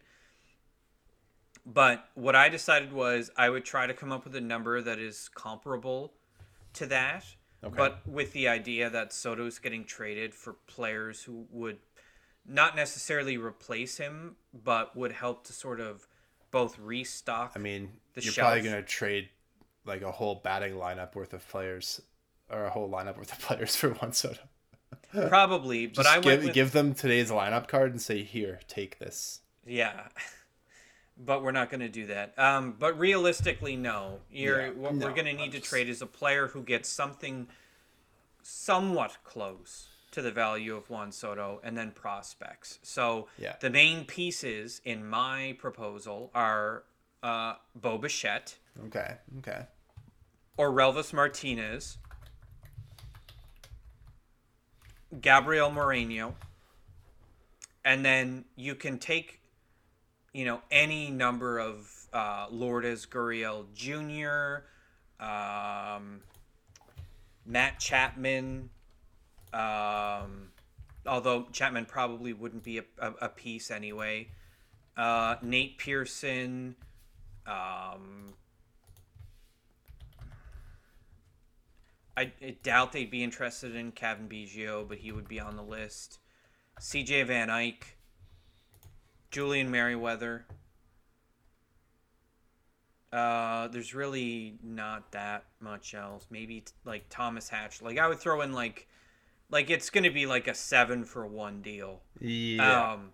But 1.67 2.09
what 2.15 2.35
I 2.35 2.49
decided 2.49 2.93
was 2.93 3.31
I 3.37 3.51
would 3.51 3.65
try 3.65 3.87
to 3.87 3.93
come 3.93 4.11
up 4.11 4.25
with 4.25 4.35
a 4.35 4.41
number 4.41 4.81
that 4.81 4.99
is 4.99 5.29
comparable 5.35 6.15
to 6.75 6.87
that, 6.87 7.25
Okay. 7.65 7.75
but 7.77 8.07
with 8.07 8.33
the 8.33 8.47
idea 8.47 8.89
that 8.89 9.13
Soto's 9.13 9.59
getting 9.59 9.85
traded 9.85 10.33
for 10.35 10.53
players 10.69 11.23
who 11.25 11.47
would 11.51 11.79
not 12.47 12.77
necessarily 12.77 13.37
replace 13.37 13.99
him, 13.99 14.37
but 14.53 14.97
would 14.97 15.13
help 15.13 15.45
to 15.47 15.53
sort 15.53 15.81
of 15.81 16.07
both 16.51 16.79
restock 16.79 17.53
I 17.57 17.59
mean, 17.59 17.91
you're 18.15 18.33
probably 18.33 18.63
gonna 18.63 18.83
trade 18.83 19.29
like 19.85 20.03
a 20.03 20.13
whole 20.13 20.37
batting 20.37 20.75
lineup 20.75 21.15
worth 21.15 21.33
of 21.33 21.49
players, 21.49 22.01
or 22.49 22.65
a 22.65 22.71
whole 22.71 22.89
lineup 22.89 23.17
worth 23.17 23.33
of 23.33 23.39
players 23.41 23.75
for 23.75 23.91
Juan 23.91 24.13
Soto. 24.13 24.41
Probably, 25.29 25.87
but 25.87 25.97
Just 25.97 26.09
I 26.09 26.21
give 26.21 26.45
with, 26.45 26.55
give 26.55 26.73
them 26.73 26.95
today's 26.95 27.31
lineup 27.31 27.67
card 27.67 27.91
and 27.91 28.01
say, 28.01 28.23
"Here, 28.23 28.61
take 28.69 28.99
this." 28.99 29.41
yeah. 29.67 30.09
But 31.21 31.43
we're 31.43 31.53
not 31.53 31.69
going 31.71 31.81
to 31.81 31.89
do 31.89 32.07
that. 32.07 32.39
Um, 32.39 32.77
but 32.79 32.99
realistically, 32.99 33.75
no. 33.77 34.21
You're 34.31 34.67
Yeah, 34.67 34.73
what 34.73 34.95
no, 34.95 35.07
we're 35.07 35.15
going 35.15 35.27
to 35.27 35.33
need 35.33 35.53
to 35.53 35.61
trade 35.61 35.89
is 35.89 36.01
a 36.01 36.07
player 36.07 36.49
who 36.49 36.63
gets 36.63 36.89
something 36.89 37.49
somewhat 38.43 39.19
close 39.25 39.89
to 40.13 40.23
the 40.23 40.31
value 40.31 40.75
of 40.75 40.89
Juan 40.89 41.13
Soto, 41.13 41.61
and 41.63 41.77
then 41.77 41.91
prospects. 41.91 42.79
So 42.83 43.29
Yeah. 43.37 43.57
the 43.61 43.69
main 43.69 44.05
pieces 44.07 44.81
in 44.85 45.07
my 45.07 45.57
proposal 45.59 46.31
are 46.35 46.85
uh, 47.23 47.55
Bo 47.75 47.99
Bichette 47.99 48.57
Okay. 48.87 49.17
Okay. 49.39 49.67
Orelvis 50.57 51.13
Martinez, 51.13 51.99
Gabriel 55.21 55.71
Moreno, 55.71 56.35
and 57.85 58.05
then 58.05 58.45
you 58.57 58.75
can 58.75 58.99
take, 58.99 59.41
you 60.39 60.45
know, 60.45 60.61
any 60.71 61.11
number 61.11 61.59
of 61.59 62.07
uh, 62.13 62.47
Lourdes 62.49 63.07
Gurriel 63.07 63.65
Jr., 63.75 64.63
um, 65.21 66.21
Matt 67.45 67.81
Chapman, 67.81 68.71
um, 69.53 70.53
although 71.05 71.49
Chapman 71.51 71.87
probably 71.87 72.33
wouldn't 72.33 72.63
be 72.63 72.79
a, 72.79 72.85
a, 73.01 73.13
a 73.23 73.29
piece 73.29 73.73
anyway. 73.73 74.29
Uh, 74.97 75.35
Nate 75.43 75.77
Pearson, 75.77 76.77
um, 77.45 78.35
I, 82.17 82.31
I 82.41 82.57
doubt 82.63 82.93
they'd 82.93 83.11
be 83.11 83.25
interested 83.25 83.75
in 83.75 83.91
Cavan 83.91 84.29
Biggio, 84.29 84.89
but 84.89 84.99
he 84.99 85.11
would 85.11 85.27
be 85.27 85.41
on 85.41 85.57
the 85.57 85.65
list. 85.65 86.21
CJ 86.81 87.27
Van 87.27 87.51
Eyck, 87.51 87.98
Julian 89.31 89.71
Merryweather. 89.71 90.47
Uh, 93.13 93.69
there's 93.69 93.95
really 93.95 94.59
not 94.63 95.11
that 95.13 95.45
much 95.61 95.95
else. 95.95 96.27
Maybe 96.31 96.65
like 96.85 97.05
Thomas 97.09 97.49
Hatch. 97.49 97.81
Like 97.81 97.99
I 97.99 98.09
would 98.09 98.19
throw 98.19 98.43
in 98.43 98.53
like, 98.53 98.87
like 99.51 99.71
it's 99.71 99.91
gonna 99.91 100.11
be 100.11 100.27
like 100.27 100.47
a 100.47 100.55
seven 100.55 101.05
for 101.05 101.27
one 101.27 101.63
deal. 101.63 102.01
Yeah. 102.21 102.93
Um, 102.93 103.11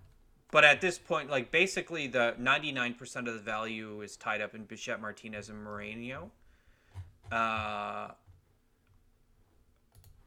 but 0.50 0.64
at 0.64 0.80
this 0.80 0.98
point, 0.98 1.30
like 1.30 1.50
basically 1.50 2.06
the 2.06 2.34
99% 2.40 3.16
of 3.16 3.34
the 3.34 3.40
value 3.40 4.00
is 4.02 4.16
tied 4.16 4.40
up 4.40 4.54
in 4.54 4.64
Bichette 4.64 5.00
Martinez 5.00 5.48
and 5.48 5.62
Moreno. 5.62 6.30
Uh, 7.32 8.08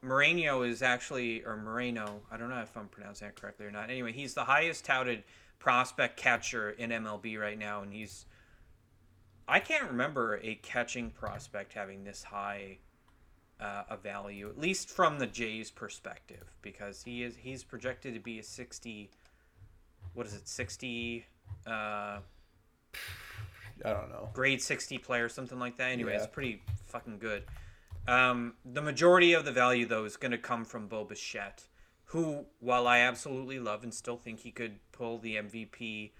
Moreno 0.02 0.62
is 0.62 0.82
actually, 0.82 1.42
or 1.44 1.56
Moreno, 1.56 2.20
I 2.30 2.36
don't 2.36 2.50
know 2.50 2.60
if 2.60 2.76
I'm 2.76 2.88
pronouncing 2.88 3.28
that 3.28 3.40
correctly 3.40 3.66
or 3.66 3.70
not. 3.70 3.90
Anyway, 3.90 4.12
he's 4.12 4.34
the 4.34 4.44
highest 4.44 4.84
touted 4.84 5.24
prospect 5.58 6.16
catcher 6.16 6.70
in 6.70 6.90
MLB 6.90 7.38
right 7.38 7.58
now, 7.58 7.82
and 7.82 7.92
he's. 7.92 8.26
I 9.50 9.60
can't 9.60 9.90
remember 9.90 10.38
a 10.42 10.56
catching 10.56 11.10
prospect 11.10 11.72
having 11.72 12.04
this 12.04 12.22
high 12.22 12.78
uh, 13.60 13.84
a 13.88 13.96
value, 13.96 14.48
at 14.48 14.58
least 14.58 14.90
from 14.90 15.18
the 15.18 15.26
Jays' 15.26 15.70
perspective, 15.70 16.52
because 16.62 17.02
he 17.02 17.22
is 17.22 17.36
he's 17.36 17.64
projected 17.64 18.14
to 18.14 18.20
be 18.20 18.38
a 18.38 18.42
sixty. 18.42 19.10
What 20.14 20.26
is 20.26 20.34
it, 20.34 20.46
sixty? 20.48 21.24
Uh, 21.66 22.18
I 23.84 23.92
don't 23.92 24.08
know. 24.10 24.28
grade 24.32 24.60
60 24.60 24.98
player, 24.98 25.28
something 25.28 25.58
like 25.58 25.76
that. 25.78 25.90
Anyway, 25.92 26.12
Yeah. 26.12 26.18
it's 26.18 26.26
pretty 26.26 26.62
fucking 26.86 27.18
good. 27.18 27.44
Um, 28.08 28.54
the 28.64 28.82
majority 28.82 29.34
of 29.34 29.44
the 29.44 29.52
value, 29.52 29.86
though, 29.86 30.04
is 30.04 30.16
going 30.16 30.32
to 30.32 30.38
come 30.38 30.64
from 30.64 30.88
Bo 30.88 31.04
Bichette, 31.04 31.62
who, 32.08 32.46
while 32.60 32.86
I 32.86 33.00
absolutely 33.00 33.58
love 33.58 33.82
and 33.82 33.92
still 33.92 34.16
think 34.16 34.40
he 34.40 34.50
could 34.50 34.78
pull 34.92 35.18
the 35.18 35.36
MVP 35.36 36.12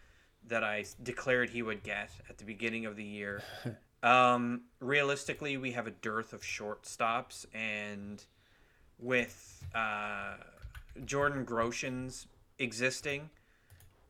that 0.46 0.62
I 0.62 0.84
declared 1.02 1.50
he 1.50 1.62
would 1.62 1.82
get 1.82 2.10
at 2.28 2.36
the 2.36 2.44
beginning 2.44 2.84
of 2.84 2.94
the 2.94 3.04
year, 3.04 3.42
um, 4.02 4.62
realistically, 4.80 5.56
we 5.56 5.72
have 5.72 5.86
a 5.86 5.90
dearth 5.90 6.34
of 6.34 6.42
shortstops, 6.42 7.46
and 7.54 8.22
with 8.98 9.64
uh, 9.74 10.34
Jordan 11.06 11.46
Groshans 11.46 12.26
existing, 12.58 13.30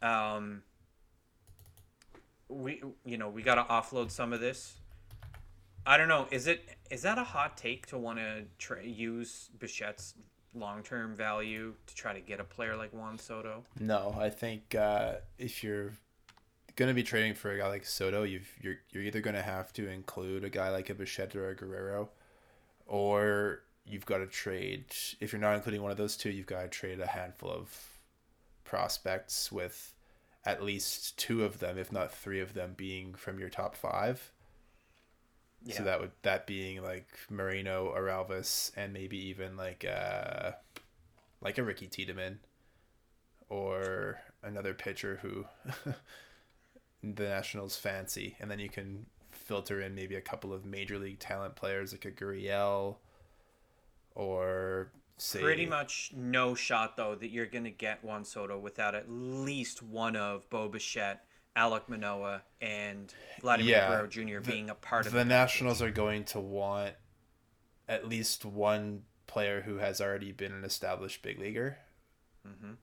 um, 0.02 0.62
we 2.48 2.82
you 3.04 3.18
know 3.18 3.28
we 3.28 3.42
got 3.42 3.54
to 3.54 3.72
offload 3.72 4.10
some 4.10 4.32
of 4.32 4.40
this. 4.40 4.78
I 5.86 5.96
don't 5.96 6.08
know. 6.08 6.26
Is 6.32 6.48
it 6.48 6.76
is 6.90 7.02
that 7.02 7.18
a 7.18 7.24
hot 7.24 7.56
take 7.56 7.86
to 7.86 7.98
want 7.98 8.18
to 8.18 8.44
tra- 8.58 8.84
use 8.84 9.50
Bichette's 9.58 10.14
long 10.54 10.82
term 10.82 11.14
value 11.14 11.74
to 11.86 11.94
try 11.94 12.12
to 12.12 12.20
get 12.20 12.40
a 12.40 12.44
player 12.44 12.76
like 12.76 12.92
Juan 12.92 13.18
Soto? 13.18 13.64
No, 13.78 14.14
I 14.18 14.30
think 14.30 14.74
uh, 14.74 15.14
if 15.38 15.62
you're 15.62 15.92
gonna 16.76 16.94
be 16.94 17.02
trading 17.02 17.34
for 17.34 17.50
a 17.50 17.58
guy 17.58 17.68
like 17.68 17.84
Soto, 17.84 18.22
you've 18.22 18.50
you're 18.60 18.76
you're 18.90 19.02
either 19.02 19.20
gonna 19.20 19.42
have 19.42 19.72
to 19.74 19.88
include 19.88 20.44
a 20.44 20.50
guy 20.50 20.70
like 20.70 20.90
a 20.90 20.94
Bichette 20.94 21.36
or 21.36 21.50
a 21.50 21.54
Guerrero, 21.54 22.10
or 22.86 23.62
you've 23.84 24.06
got 24.06 24.18
to 24.18 24.26
trade. 24.26 24.84
If 25.20 25.32
you're 25.32 25.40
not 25.40 25.56
including 25.56 25.82
one 25.82 25.90
of 25.90 25.96
those 25.96 26.16
two, 26.16 26.30
you've 26.30 26.46
got 26.46 26.62
to 26.62 26.68
trade 26.68 27.00
a 27.00 27.06
handful 27.06 27.50
of 27.50 27.74
prospects 28.64 29.50
with 29.50 29.94
at 30.44 30.62
least 30.62 31.18
two 31.18 31.44
of 31.44 31.58
them, 31.58 31.78
if 31.78 31.90
not 31.90 32.12
three 32.12 32.40
of 32.40 32.54
them, 32.54 32.74
being 32.76 33.14
from 33.14 33.38
your 33.38 33.48
top 33.48 33.74
five. 33.74 34.32
So 35.70 35.82
that 35.84 36.00
would 36.00 36.12
that 36.22 36.46
being 36.46 36.82
like 36.82 37.06
Moreno, 37.30 37.88
Orelvis, 37.88 38.72
and 38.76 38.92
maybe 38.92 39.18
even 39.28 39.56
like 39.56 39.84
uh 39.84 40.52
like 41.40 41.58
a 41.58 41.62
Ricky 41.62 41.86
Tiedemann 41.86 42.38
or 43.48 44.20
another 44.42 44.74
pitcher 44.74 45.18
who 45.22 45.44
the 47.02 47.24
Nationals 47.24 47.76
fancy, 47.76 48.36
and 48.40 48.50
then 48.50 48.58
you 48.58 48.68
can 48.68 49.06
filter 49.30 49.80
in 49.80 49.94
maybe 49.94 50.14
a 50.14 50.20
couple 50.20 50.52
of 50.52 50.64
major 50.64 50.98
league 50.98 51.18
talent 51.18 51.56
players 51.56 51.92
like 51.92 52.04
a 52.04 52.10
Gurriel 52.10 52.96
or 54.14 54.90
say 55.16 55.40
Pretty 55.40 55.66
much 55.66 56.12
no 56.14 56.54
shot 56.54 56.96
though 56.96 57.14
that 57.14 57.30
you're 57.30 57.46
gonna 57.46 57.70
get 57.70 58.04
Juan 58.04 58.24
Soto 58.24 58.58
without 58.58 58.94
at 58.94 59.10
least 59.10 59.82
one 59.82 60.16
of 60.16 60.48
Bo 60.50 60.68
Bichette, 60.68 61.24
Alek 61.56 61.88
Manoah, 61.88 62.42
and 62.60 63.12
Vladimir 63.40 63.72
Yeah, 63.72 63.88
Guerrero 63.88 64.06
Jr. 64.06 64.40
being 64.48 64.70
a 64.70 64.74
part 64.74 65.06
of 65.06 65.12
the. 65.12 65.24
Nationals 65.24 65.82
are 65.82 65.90
going 65.90 66.24
to 66.26 66.40
want 66.40 66.94
at 67.88 68.06
least 68.08 68.44
one 68.44 69.02
player 69.26 69.62
who 69.62 69.78
has 69.78 70.00
already 70.00 70.32
been 70.32 70.52
an 70.52 70.64
established 70.64 71.22
big 71.22 71.38
leaguer. 71.38 71.78
Mhm. 72.46 72.76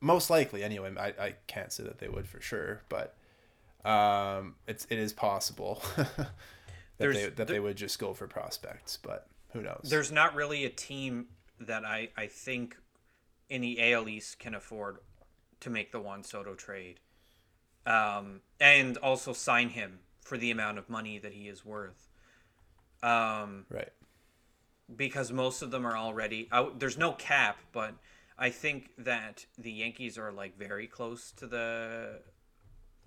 Most 0.00 0.30
likely, 0.30 0.62
anyway. 0.64 0.92
I, 0.98 1.08
I 1.26 1.34
can't 1.46 1.72
say 1.72 1.84
that 1.84 1.98
they 1.98 2.08
would 2.08 2.26
for 2.26 2.40
sure, 2.40 2.82
but 2.88 3.16
um, 3.84 4.56
it's 4.66 4.86
it 4.90 4.98
is 4.98 5.12
possible 5.12 5.82
that 5.96 6.08
There's- 6.98 7.16
they 7.16 7.22
that 7.26 7.36
there- 7.36 7.46
they 7.46 7.60
would 7.60 7.76
just 7.76 7.98
go 7.98 8.14
for 8.14 8.26
prospects, 8.26 8.96
but 9.00 9.28
who 9.52 9.62
knows? 9.62 9.80
There's 9.84 10.10
not 10.10 10.34
really 10.34 10.64
a 10.64 10.70
team 10.70 11.26
that 11.60 11.84
I, 11.84 12.08
I 12.16 12.26
think 12.26 12.76
in 13.48 13.60
the 13.60 13.92
AL 13.92 14.08
East 14.08 14.38
can 14.38 14.54
afford 14.54 14.98
to 15.60 15.70
make 15.70 15.92
the 15.92 16.00
Juan 16.00 16.22
Soto 16.24 16.54
trade. 16.54 17.00
Um, 17.86 18.40
and 18.60 18.96
also 18.98 19.32
sign 19.32 19.70
him 19.70 20.00
for 20.22 20.36
the 20.36 20.50
amount 20.50 20.78
of 20.78 20.88
money 20.88 21.18
that 21.18 21.32
he 21.32 21.48
is 21.48 21.64
worth. 21.64 22.08
Um, 23.02 23.64
right. 23.70 23.88
because 24.94 25.32
most 25.32 25.62
of 25.62 25.70
them 25.70 25.86
are 25.86 25.96
already 25.96 26.48
out. 26.52 26.78
There's 26.78 26.98
no 26.98 27.12
cap, 27.12 27.56
but 27.72 27.94
I 28.38 28.50
think 28.50 28.90
that 28.98 29.46
the 29.56 29.70
Yankees 29.72 30.18
are 30.18 30.30
like 30.30 30.58
very 30.58 30.86
close 30.86 31.32
to 31.32 31.46
the 31.46 32.20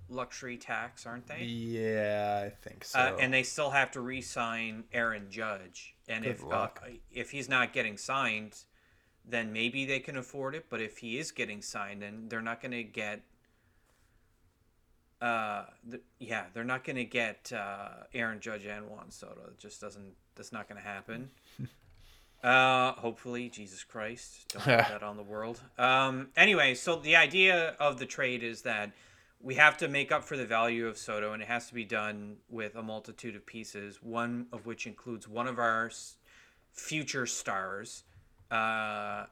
luxury 0.10 0.58
tax, 0.58 1.06
aren't 1.06 1.28
they? 1.28 1.44
Yeah, 1.44 2.44
I 2.46 2.50
think 2.50 2.84
so. 2.86 3.00
Uh, 3.00 3.18
and 3.20 3.34
they 3.34 3.44
still 3.44 3.70
have 3.70 3.92
to 3.92 4.02
re-sign 4.02 4.86
Aaron 4.94 5.28
Judge, 5.30 5.96
and 6.08 6.24
Good 6.24 6.32
if 6.32 6.44
uh, 6.52 6.70
if 7.12 7.32
he's 7.32 7.50
not 7.50 7.74
getting 7.74 7.98
signed, 7.98 8.58
then 9.26 9.54
maybe 9.54 9.86
they 9.86 10.00
can 10.00 10.18
afford 10.18 10.56
it. 10.56 10.66
But 10.70 10.82
if 10.82 10.98
he 10.98 11.18
is 11.18 11.32
getting 11.32 11.62
signed, 11.62 12.02
then 12.02 12.26
they're 12.30 12.42
not 12.42 12.62
going 12.62 12.72
to 12.72 12.84
get. 12.84 13.22
Uh, 15.24 15.64
th- 15.90 16.04
yeah, 16.20 16.44
they're 16.54 16.66
not 16.66 16.84
going 16.84 16.98
to 16.98 17.06
get 17.06 17.50
uh, 17.56 18.04
Aaron 18.14 18.42
Judge 18.42 18.66
and 18.66 18.90
Juan 18.90 19.10
Soto. 19.10 19.42
It 19.48 19.58
just 19.58 19.80
doesn't. 19.80 20.14
That's 20.36 20.52
not 20.52 20.68
going 20.68 20.82
to 20.82 20.88
happen. 20.88 21.30
Uh, 22.44 22.92
hopefully, 22.96 23.48
Jesus 23.48 23.86
Christ, 23.86 24.52
don't 24.52 24.64
put 24.64 24.90
that 24.90 25.02
on 25.02 25.16
the 25.16 25.24
world. 25.24 25.62
Um, 25.78 26.28
anyway, 26.36 26.74
so 26.74 26.98
the 26.98 27.16
idea 27.16 27.74
of 27.80 28.00
the 28.00 28.06
trade 28.06 28.44
is 28.44 28.64
that 28.64 28.92
we 29.40 29.56
have 29.56 29.78
to 29.78 29.88
make 29.88 30.12
up 30.12 30.26
for 30.26 30.36
the 30.36 30.46
value 30.46 30.86
of 30.88 30.98
Soto, 30.98 31.32
and 31.32 31.42
it 31.42 31.48
has 31.48 31.68
to 31.70 31.74
be 31.74 31.86
done 31.86 32.36
with 32.50 32.76
a 32.76 32.84
multitude 32.84 33.38
of 33.38 33.46
pieces. 33.46 34.04
One 34.04 34.48
of 34.52 34.66
which 34.66 34.88
includes 34.88 35.26
one 35.26 35.48
of 35.48 35.58
our 35.58 35.90
future 36.74 37.26
stars. 37.26 38.04
Uh, 38.52 39.28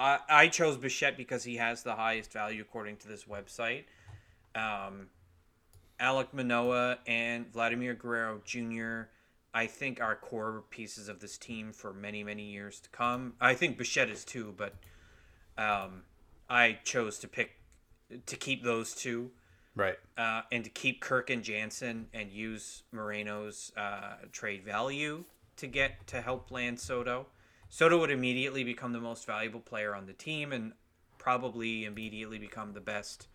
I, 0.00 0.18
I 0.28 0.48
chose 0.48 0.76
Bichette 0.76 1.16
because 1.16 1.44
he 1.44 1.58
has 1.58 1.84
the 1.84 1.94
highest 1.94 2.32
value 2.32 2.60
according 2.60 2.96
to 2.96 3.06
this 3.06 3.22
website. 3.22 3.84
Um, 4.54 5.08
Alek 6.00 6.32
Manoah 6.32 6.98
and 7.06 7.50
Vladimir 7.52 7.94
Guerrero 7.94 8.40
Jr. 8.44 9.08
I 9.54 9.66
think 9.66 10.00
are 10.00 10.16
core 10.16 10.64
pieces 10.70 11.08
of 11.08 11.20
this 11.20 11.38
team 11.38 11.72
for 11.72 11.92
many 11.92 12.24
many 12.24 12.44
years 12.44 12.80
to 12.80 12.90
come. 12.90 13.34
I 13.40 13.54
think 13.54 13.78
Bichette 13.78 14.10
is 14.10 14.24
too, 14.24 14.54
but 14.56 14.74
um, 15.56 16.02
I 16.48 16.78
chose 16.84 17.18
to 17.20 17.28
pick 17.28 17.58
to 18.26 18.36
keep 18.36 18.64
those 18.64 18.94
two 18.94 19.30
right. 19.74 19.96
uh, 20.18 20.42
and 20.50 20.64
to 20.64 20.70
keep 20.70 21.00
Kirk 21.00 21.30
and 21.30 21.42
Jansen 21.42 22.08
and 22.12 22.30
use 22.30 22.82
Moreno's 22.92 23.72
uh, 23.76 24.16
trade 24.32 24.64
value 24.64 25.24
to 25.56 25.66
get 25.66 26.06
to 26.08 26.20
help 26.20 26.50
land 26.50 26.80
Soto. 26.80 27.26
Soto 27.68 27.98
would 28.00 28.10
immediately 28.10 28.64
become 28.64 28.92
the 28.92 29.00
most 29.00 29.26
valuable 29.26 29.60
player 29.60 29.94
on 29.94 30.06
the 30.06 30.12
team 30.12 30.52
and 30.52 30.72
probably 31.18 31.84
immediately 31.84 32.38
become 32.38 32.72
the 32.72 32.80
best. 32.80 33.28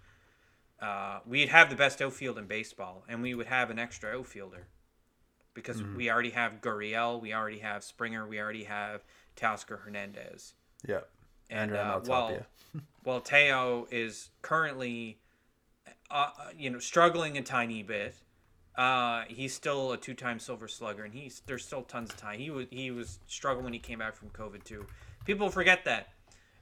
Uh, 0.79 1.19
we'd 1.25 1.49
have 1.49 1.69
the 1.69 1.75
best 1.75 2.01
outfield 2.01 2.37
in 2.37 2.45
baseball, 2.45 3.03
and 3.09 3.21
we 3.21 3.33
would 3.33 3.47
have 3.47 3.69
an 3.69 3.79
extra 3.79 4.15
outfielder 4.17 4.67
because 5.57 5.81
we 5.81 6.07
already 6.11 6.29
have 6.29 6.61
Gurriel, 6.61 7.19
we 7.19 7.33
already 7.33 7.57
have 7.57 7.83
Springer, 7.83 8.27
we 8.27 8.39
already 8.39 8.65
have 8.65 9.03
Teoscar 9.35 9.79
Hernandez. 9.79 10.53
Yeah. 10.87 10.99
And 11.49 11.75
uh, 11.75 11.99
while 12.01 12.45
while 13.03 13.21
Teo 13.21 13.87
is 13.89 14.29
currently, 14.43 15.17
uh, 16.11 16.29
you 16.55 16.69
know, 16.69 16.77
struggling 16.77 17.39
a 17.39 17.41
tiny 17.41 17.81
bit, 17.81 18.15
uh, 18.77 19.23
he's 19.27 19.53
still 19.53 19.93
a 19.93 19.97
two-time 19.97 20.37
Silver 20.37 20.67
Slugger, 20.67 21.03
and 21.03 21.13
he's 21.13 21.41
there's 21.47 21.65
still 21.65 21.81
tons 21.81 22.11
of 22.11 22.17
time. 22.17 22.37
He 22.37 22.51
was 22.51 22.67
he 22.69 22.91
was 22.91 23.17
struggling 23.25 23.63
when 23.63 23.73
he 23.73 23.79
came 23.79 23.97
back 23.97 24.15
from 24.15 24.29
COVID 24.29 24.63
too. 24.63 24.85
People 25.25 25.49
forget 25.49 25.85
that. 25.85 26.09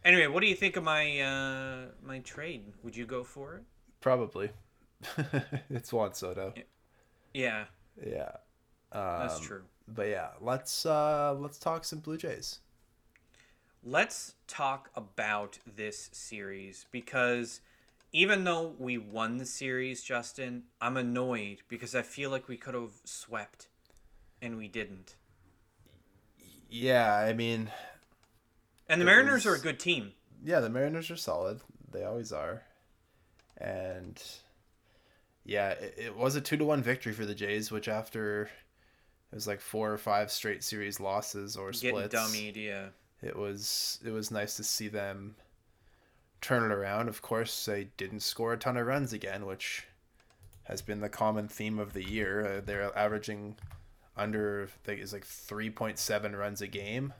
Anyway, 0.06 0.28
what 0.28 0.39
do 0.39 0.47
you 0.47 0.56
think 0.56 0.78
of 0.78 0.86
my 0.86 1.19
uh, 1.19 1.86
my 2.01 2.19
trade? 2.19 2.71
Would 2.84 2.95
you 2.95 3.06
go 3.06 3.25
for 3.25 3.56
it? 3.56 3.63
Probably. 4.06 4.52
it's 5.72 5.91
Juan 5.91 6.13
Soto. 6.13 6.54
Yeah, 7.34 7.65
Yeah. 8.00 8.34
Um, 8.91 9.20
that's 9.22 9.39
true. 9.39 9.63
But 9.88 10.10
yeah, 10.10 10.28
let's 10.39 10.86
uh 10.86 11.34
let's 11.39 11.58
talk 11.58 11.84
some 11.86 12.02
Blue 12.02 12.15
Jays. 12.15 12.60
Let's 13.84 14.36
talk 14.46 14.91
about 14.96 15.58
this 15.65 16.12
series 16.13 16.86
because 16.91 17.62
even 18.12 18.44
though 18.44 18.76
we 18.78 19.00
won 19.00 19.38
the 19.38 19.46
series, 19.48 20.04
Justin, 20.04 20.65
I'm 20.80 20.98
annoyed 20.98 21.63
because 21.68 21.96
I 21.96 22.04
feel 22.04 22.30
like 22.30 22.48
we 22.48 22.58
could 22.58 22.76
have 22.76 23.02
swept 23.06 23.70
and 24.39 24.56
we 24.56 24.68
didn't. 24.68 25.15
Yeah, 26.70 27.12
I 27.12 27.34
mean, 27.34 27.72
And 28.88 29.02
the 29.02 29.06
Mariners 29.06 29.48
are 29.48 29.56
a 29.56 29.60
good 29.60 29.80
team. 29.80 30.12
yeah, 30.44 30.60
the 30.60 30.70
Mariners 30.70 31.10
are 31.10 31.18
solid. 31.18 31.62
They 31.91 32.04
always 32.04 32.32
are. 32.32 32.62
And 33.58 34.22
yeah, 35.46 35.70
it, 35.70 35.96
it 35.98 36.15
was 36.18 36.36
a 36.36 36.41
two 36.41 36.58
to 36.58 36.65
one 36.65 36.82
victory 36.84 37.13
for 37.13 37.26
the 37.26 37.36
Jays, 37.36 37.72
which 37.72 37.88
after 37.88 38.44
it 38.44 39.36
was 39.36 39.48
like 39.48 39.62
four 39.62 39.91
or 39.91 39.98
five 39.98 40.32
straight 40.32 40.63
series 40.63 41.00
losses 41.00 41.56
or 41.56 41.72
Getting 41.72 41.89
splits. 41.91 42.15
dummied, 42.15 42.56
yeah. 42.56 42.88
It 43.22 43.36
was 43.36 44.00
it 44.06 44.12
was 44.12 44.32
nice 44.32 44.56
to 44.58 44.63
see 44.63 44.88
them 44.88 45.36
turn 46.41 46.70
it 46.70 46.74
around. 46.74 47.08
Of 47.08 47.22
course, 47.22 47.65
they 47.65 47.88
didn't 47.98 48.20
score 48.22 48.54
a 48.54 48.58
ton 48.58 48.78
of 48.78 48.86
runs 48.86 49.13
again, 49.13 49.46
which 49.46 49.86
has 50.63 50.82
been 50.82 51.00
the 51.00 51.10
common 51.10 51.48
theme 51.48 51.80
of 51.80 51.94
the 51.94 52.04
year. 52.04 52.58
Uh, 52.58 52.62
they're 52.63 52.96
averaging 52.98 53.56
under 54.18 54.63
I 54.63 54.86
think 54.88 55.02
it's 55.02 55.13
like 55.13 55.26
three 55.26 55.70
point 55.70 55.98
seven 55.98 56.36
runs 56.36 56.62
a 56.62 56.68
game. 56.68 57.13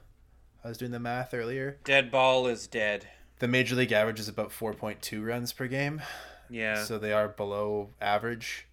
I 0.64 0.68
was 0.68 0.78
doing 0.78 0.90
the 0.90 0.98
math 0.98 1.32
earlier. 1.32 1.78
Dead 1.84 2.10
ball 2.10 2.46
is 2.46 2.66
dead. 2.66 3.06
The 3.38 3.48
major 3.48 3.74
league 3.76 3.92
average 3.92 4.20
is 4.20 4.28
about 4.28 4.50
four 4.52 4.72
point 4.72 5.02
two 5.02 5.22
runs 5.24 5.52
per 5.52 5.66
game, 5.66 6.00
Yeah. 6.48 6.84
so 6.84 6.98
they 6.98 7.12
are 7.12 7.28
below 7.28 7.90
average 8.00 8.66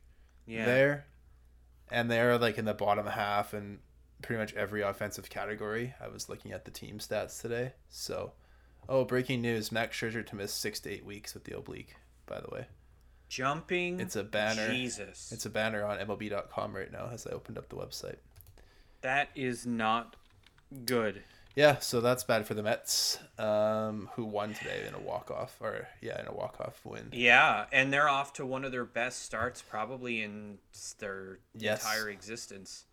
yeah. 0.45 0.65
there, 0.65 1.05
and 1.91 2.09
they 2.09 2.19
are 2.21 2.37
like 2.37 2.57
in 2.57 2.65
the 2.65 2.73
bottom 2.73 3.05
half 3.07 3.53
in 3.53 3.79
pretty 4.21 4.39
much 4.39 4.53
every 4.53 4.81
offensive 4.81 5.29
category. 5.29 5.93
I 6.01 6.07
was 6.07 6.29
looking 6.29 6.53
at 6.53 6.63
the 6.65 6.71
team 6.71 6.99
stats 6.99 7.41
today. 7.41 7.73
So, 7.89 8.31
oh, 8.87 9.03
breaking 9.03 9.41
news: 9.41 9.71
Max 9.71 9.97
Scherzer 9.97 10.25
to 10.27 10.35
miss 10.35 10.53
six 10.53 10.79
to 10.81 10.89
eight 10.91 11.05
weeks 11.05 11.33
with 11.33 11.43
the 11.43 11.57
oblique. 11.57 11.95
By 12.25 12.39
the 12.39 12.49
way, 12.49 12.67
Jumping. 13.27 13.99
it's 13.99 14.15
a 14.15 14.23
banner. 14.23 14.69
Jesus. 14.71 15.31
It's 15.33 15.45
a 15.45 15.49
banner 15.49 15.83
on 15.83 15.97
MLB.com 15.97 16.73
right 16.73 16.89
now 16.91 17.09
as 17.11 17.27
I 17.27 17.31
opened 17.31 17.57
up 17.57 17.67
the 17.67 17.75
website. 17.75 18.15
that 19.01 19.27
is 19.35 19.65
not 19.65 20.15
good. 20.85 21.23
Yeah, 21.55 21.77
so 21.79 22.01
that's 22.01 22.23
bad 22.23 22.47
for 22.47 22.55
the 22.55 22.63
Mets, 22.63 23.19
um, 23.37 24.09
who 24.15 24.25
won 24.25 24.55
today 24.55 24.85
in 24.87 24.95
a 24.95 24.99
walk 24.99 25.29
off, 25.29 25.55
or 25.61 25.87
yeah, 26.01 26.19
in 26.19 26.27
a 26.27 26.33
walk 26.33 26.59
off 26.59 26.81
win. 26.83 27.11
Yeah, 27.11 27.65
and 27.71 27.93
they're 27.93 28.09
off 28.09 28.33
to 28.33 28.45
one 28.45 28.65
of 28.65 28.71
their 28.71 28.85
best 28.85 29.21
starts 29.21 29.61
probably 29.61 30.21
in 30.21 30.57
their 30.99 31.39
Yes. 31.55 31.83
entire 31.83 32.09
existence. 32.09 32.85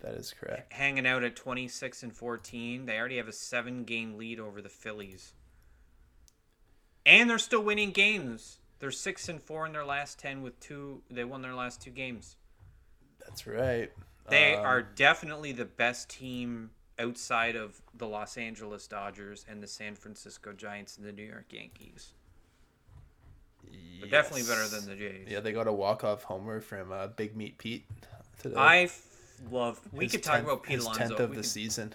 That 0.00 0.14
is 0.14 0.32
correct. 0.32 0.72
hanging 0.72 1.06
out 1.06 1.22
at 1.24 1.36
26 1.36 2.02
and 2.02 2.14
14. 2.14 2.84
They 2.84 2.98
already 2.98 3.16
have 3.16 3.28
a 3.28 3.32
seven 3.32 3.84
game 3.84 4.18
lead 4.18 4.38
over 4.38 4.60
the 4.60 4.68
Phillies. 4.68 5.32
And 7.06 7.28
they're 7.30 7.38
still 7.38 7.62
winning 7.62 7.92
games. 7.92 8.58
They're 8.78 8.90
6 8.90 9.28
and 9.28 9.42
4 9.42 9.64
in 9.66 9.72
their 9.72 9.84
last 9.86 10.18
10 10.18 10.42
with 10.42 10.60
two 10.60 11.02
they 11.10 11.24
won 11.24 11.40
their 11.42 11.54
last 11.54 11.80
two 11.80 11.90
games. 11.90 12.36
That's 13.20 13.46
right. 13.46 13.90
They 14.28 14.56
Um, 14.56 14.64
are 14.64 14.82
definitely 14.82 15.52
the 15.52 15.64
best 15.64 16.10
team 16.10 16.70
outside 16.98 17.56
of 17.56 17.80
the 17.96 18.06
Los 18.06 18.36
Angeles 18.36 18.86
Dodgers 18.86 19.44
and 19.48 19.62
the 19.62 19.66
San 19.66 19.94
Francisco 19.94 20.52
Giants 20.52 20.96
and 20.96 21.06
the 21.06 21.12
New 21.12 21.24
York 21.24 21.46
Yankees. 21.50 22.12
But 24.00 24.10
definitely 24.10 24.42
better 24.42 24.68
than 24.68 24.86
the 24.86 24.94
Jays. 24.94 25.26
Yeah, 25.28 25.40
they 25.40 25.52
got 25.52 25.66
a 25.66 25.72
walk 25.72 26.04
off 26.04 26.22
homer 26.24 26.60
from 26.60 26.92
uh, 26.92 27.08
Big 27.08 27.36
Meat 27.36 27.58
Pete 27.58 27.86
today. 28.38 28.56
I 28.56 28.76
f- 28.82 29.02
love 29.50 29.80
we 29.92 30.08
could 30.08 30.22
talk 30.22 30.40
10th 30.40 30.44
about 30.44 30.62
Pete 30.62 30.74
his 30.76 30.84
Alonso. 30.84 31.00
tenth 31.00 31.20
of 31.20 31.30
we, 31.30 31.36
the 31.36 31.42
could, 31.42 31.50
season. 31.50 31.94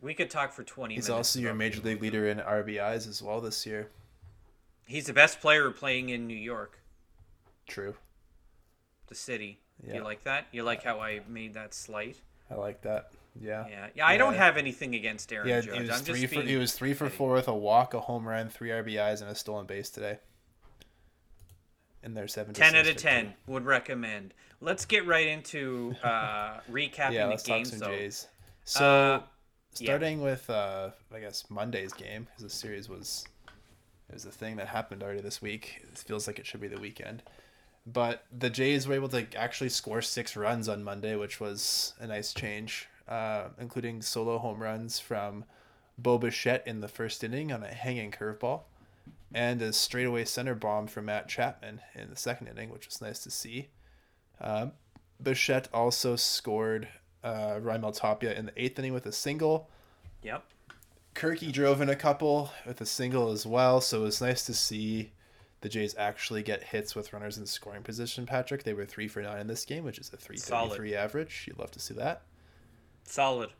we 0.00 0.14
could 0.14 0.30
talk 0.30 0.52
for 0.52 0.62
20 0.62 0.94
He's 0.94 1.10
also 1.10 1.40
your 1.40 1.54
major 1.54 1.80
league 1.80 2.00
leader 2.00 2.28
in 2.28 2.38
RBIs 2.38 3.08
as 3.08 3.22
well 3.22 3.40
this 3.40 3.66
year. 3.66 3.88
He's 4.86 5.06
the 5.06 5.12
best 5.12 5.40
player 5.40 5.70
playing 5.70 6.08
in 6.08 6.26
New 6.26 6.36
York, 6.36 6.78
True. 7.66 7.94
the 9.08 9.14
city. 9.14 9.60
Yeah. 9.86 9.96
You 9.96 10.04
like 10.04 10.24
that? 10.24 10.46
You 10.50 10.62
like 10.62 10.82
how 10.82 11.00
I 11.00 11.20
made 11.28 11.54
that 11.54 11.74
slight? 11.74 12.20
I 12.50 12.54
like 12.54 12.80
that. 12.82 13.10
Yeah. 13.40 13.66
Yeah. 13.68 13.86
Yeah, 13.94 14.06
I 14.06 14.16
don't 14.16 14.34
have 14.34 14.56
anything 14.56 14.94
against 14.94 15.32
Aaron 15.32 15.48
Yeah, 15.48 15.60
Judge. 15.60 15.74
he 15.74 15.80
was 15.82 15.90
I'm 15.90 16.00
three 16.04 16.20
just 16.22 16.34
for 16.34 16.42
he 16.42 16.56
was 16.56 16.72
three 16.74 16.94
for 16.94 17.08
four 17.08 17.32
with 17.34 17.48
a 17.48 17.54
walk, 17.54 17.94
a 17.94 18.00
home 18.00 18.26
run, 18.26 18.48
three 18.48 18.70
RBIs, 18.70 19.20
and 19.22 19.30
a 19.30 19.34
stolen 19.34 19.66
base 19.66 19.90
today. 19.90 20.18
In 22.02 22.14
their 22.14 22.28
seven. 22.28 22.54
10 22.54 22.76
out 22.76 22.86
of 22.86 22.96
10 22.96 23.34
would 23.48 23.64
recommend. 23.64 24.32
Let's 24.60 24.84
get 24.84 25.06
right 25.06 25.26
into 25.26 25.94
uh, 26.02 26.60
recapping 26.70 27.12
Yeah, 27.12 27.24
the 27.24 27.30
let's 27.30 27.42
talk 27.42 27.56
games, 27.56 27.70
some 27.70 27.78
though. 27.80 27.88
Jays. 27.96 28.28
So 28.64 28.84
Uh, 28.84 29.22
yeah. 29.78 29.86
starting 29.86 30.20
with 30.20 30.48
uh, 30.48 30.90
I 31.14 31.20
guess 31.20 31.44
Monday's 31.50 31.92
game 31.92 32.24
because 32.24 32.42
the 32.44 32.50
series 32.50 32.88
was 32.88 33.24
it 34.08 34.14
was 34.14 34.24
a 34.24 34.30
thing 34.30 34.56
that 34.56 34.68
happened 34.68 35.02
already 35.02 35.20
this 35.20 35.42
week. 35.42 35.80
It 35.82 35.98
feels 35.98 36.26
like 36.26 36.38
it 36.38 36.46
should 36.46 36.60
be 36.60 36.68
the 36.68 36.80
weekend. 36.80 37.22
But 37.86 38.24
the 38.36 38.50
Jays 38.50 38.86
were 38.86 38.94
able 38.94 39.08
to 39.10 39.26
actually 39.36 39.70
score 39.70 40.00
six 40.02 40.36
runs 40.36 40.68
on 40.68 40.84
Monday, 40.84 41.16
which 41.16 41.40
was 41.40 41.94
a 41.98 42.06
nice 42.06 42.32
change, 42.34 42.86
uh, 43.08 43.48
including 43.58 44.02
solo 44.02 44.38
home 44.38 44.62
runs 44.62 44.98
from 44.98 45.44
Bo 45.96 46.18
Bichette 46.18 46.62
in 46.66 46.80
the 46.80 46.88
first 46.88 47.24
inning 47.24 47.50
on 47.50 47.62
a 47.62 47.72
hanging 47.72 48.10
curveball, 48.10 48.62
and 49.34 49.60
a 49.62 49.72
straightaway 49.72 50.24
center 50.24 50.54
bomb 50.54 50.86
from 50.86 51.06
Matt 51.06 51.28
Chapman 51.28 51.80
in 51.94 52.10
the 52.10 52.16
second 52.16 52.48
inning, 52.48 52.70
which 52.70 52.86
was 52.86 53.00
nice 53.00 53.18
to 53.20 53.30
see. 53.30 53.68
Um, 54.40 54.72
Bichette 55.22 55.68
also 55.74 56.16
scored 56.16 56.88
uh, 57.24 57.56
Raimel 57.60 57.96
Tapia 57.96 58.34
in 58.34 58.46
the 58.46 58.52
eighth 58.56 58.78
inning 58.78 58.92
with 58.92 59.06
a 59.06 59.12
single. 59.12 59.68
Yep. 60.22 60.44
Kirky 61.14 61.50
drove 61.50 61.80
in 61.80 61.88
a 61.88 61.96
couple 61.96 62.52
with 62.64 62.80
a 62.80 62.86
single 62.86 63.32
as 63.32 63.44
well, 63.44 63.80
so 63.80 64.02
it 64.02 64.04
was 64.04 64.20
nice 64.20 64.46
to 64.46 64.54
see 64.54 65.10
the 65.60 65.68
Jays 65.68 65.96
actually 65.98 66.44
get 66.44 66.62
hits 66.62 66.94
with 66.94 67.12
runners 67.12 67.36
in 67.36 67.46
scoring 67.46 67.82
position. 67.82 68.24
Patrick, 68.24 68.62
they 68.62 68.72
were 68.72 68.86
three 68.86 69.08
for 69.08 69.20
nine 69.20 69.40
in 69.40 69.48
this 69.48 69.64
game, 69.64 69.82
which 69.82 69.98
is 69.98 70.12
a 70.12 70.16
three 70.16 70.36
thirty 70.36 70.70
three 70.76 70.94
average. 70.94 71.44
You'd 71.48 71.58
love 71.58 71.72
to 71.72 71.80
see 71.80 71.94
that. 71.94 72.22
Solid. 73.08 73.50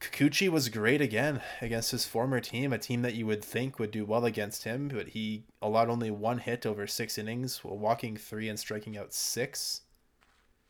Kikuchi 0.00 0.48
was 0.48 0.68
great 0.68 1.00
again 1.00 1.40
against 1.60 1.90
his 1.90 2.04
former 2.04 2.38
team, 2.38 2.72
a 2.72 2.78
team 2.78 3.02
that 3.02 3.14
you 3.14 3.26
would 3.26 3.44
think 3.44 3.78
would 3.78 3.90
do 3.90 4.04
well 4.04 4.24
against 4.24 4.64
him, 4.64 4.88
but 4.88 5.08
he 5.08 5.44
allowed 5.60 5.88
only 5.88 6.10
one 6.10 6.38
hit 6.38 6.64
over 6.64 6.86
six 6.86 7.18
innings, 7.18 7.62
walking 7.64 8.16
three 8.16 8.48
and 8.48 8.58
striking 8.58 8.96
out 8.96 9.12
six. 9.12 9.82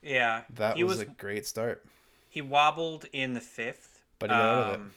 Yeah, 0.03 0.43
that 0.55 0.77
was, 0.77 0.85
was, 0.85 1.01
a 1.01 1.05
great 1.07 1.47
start. 1.47 1.85
He 2.31 2.41
wobbled 2.41 3.07
in 3.13 3.35
the 3.35 3.41
fifth, 3.41 4.03
but 4.19 4.31
he 4.31 4.37
got 4.37 4.45
um, 4.45 4.49
out 4.49 4.67
of 4.67 4.73
it. 4.73 4.81
Um, 4.81 4.91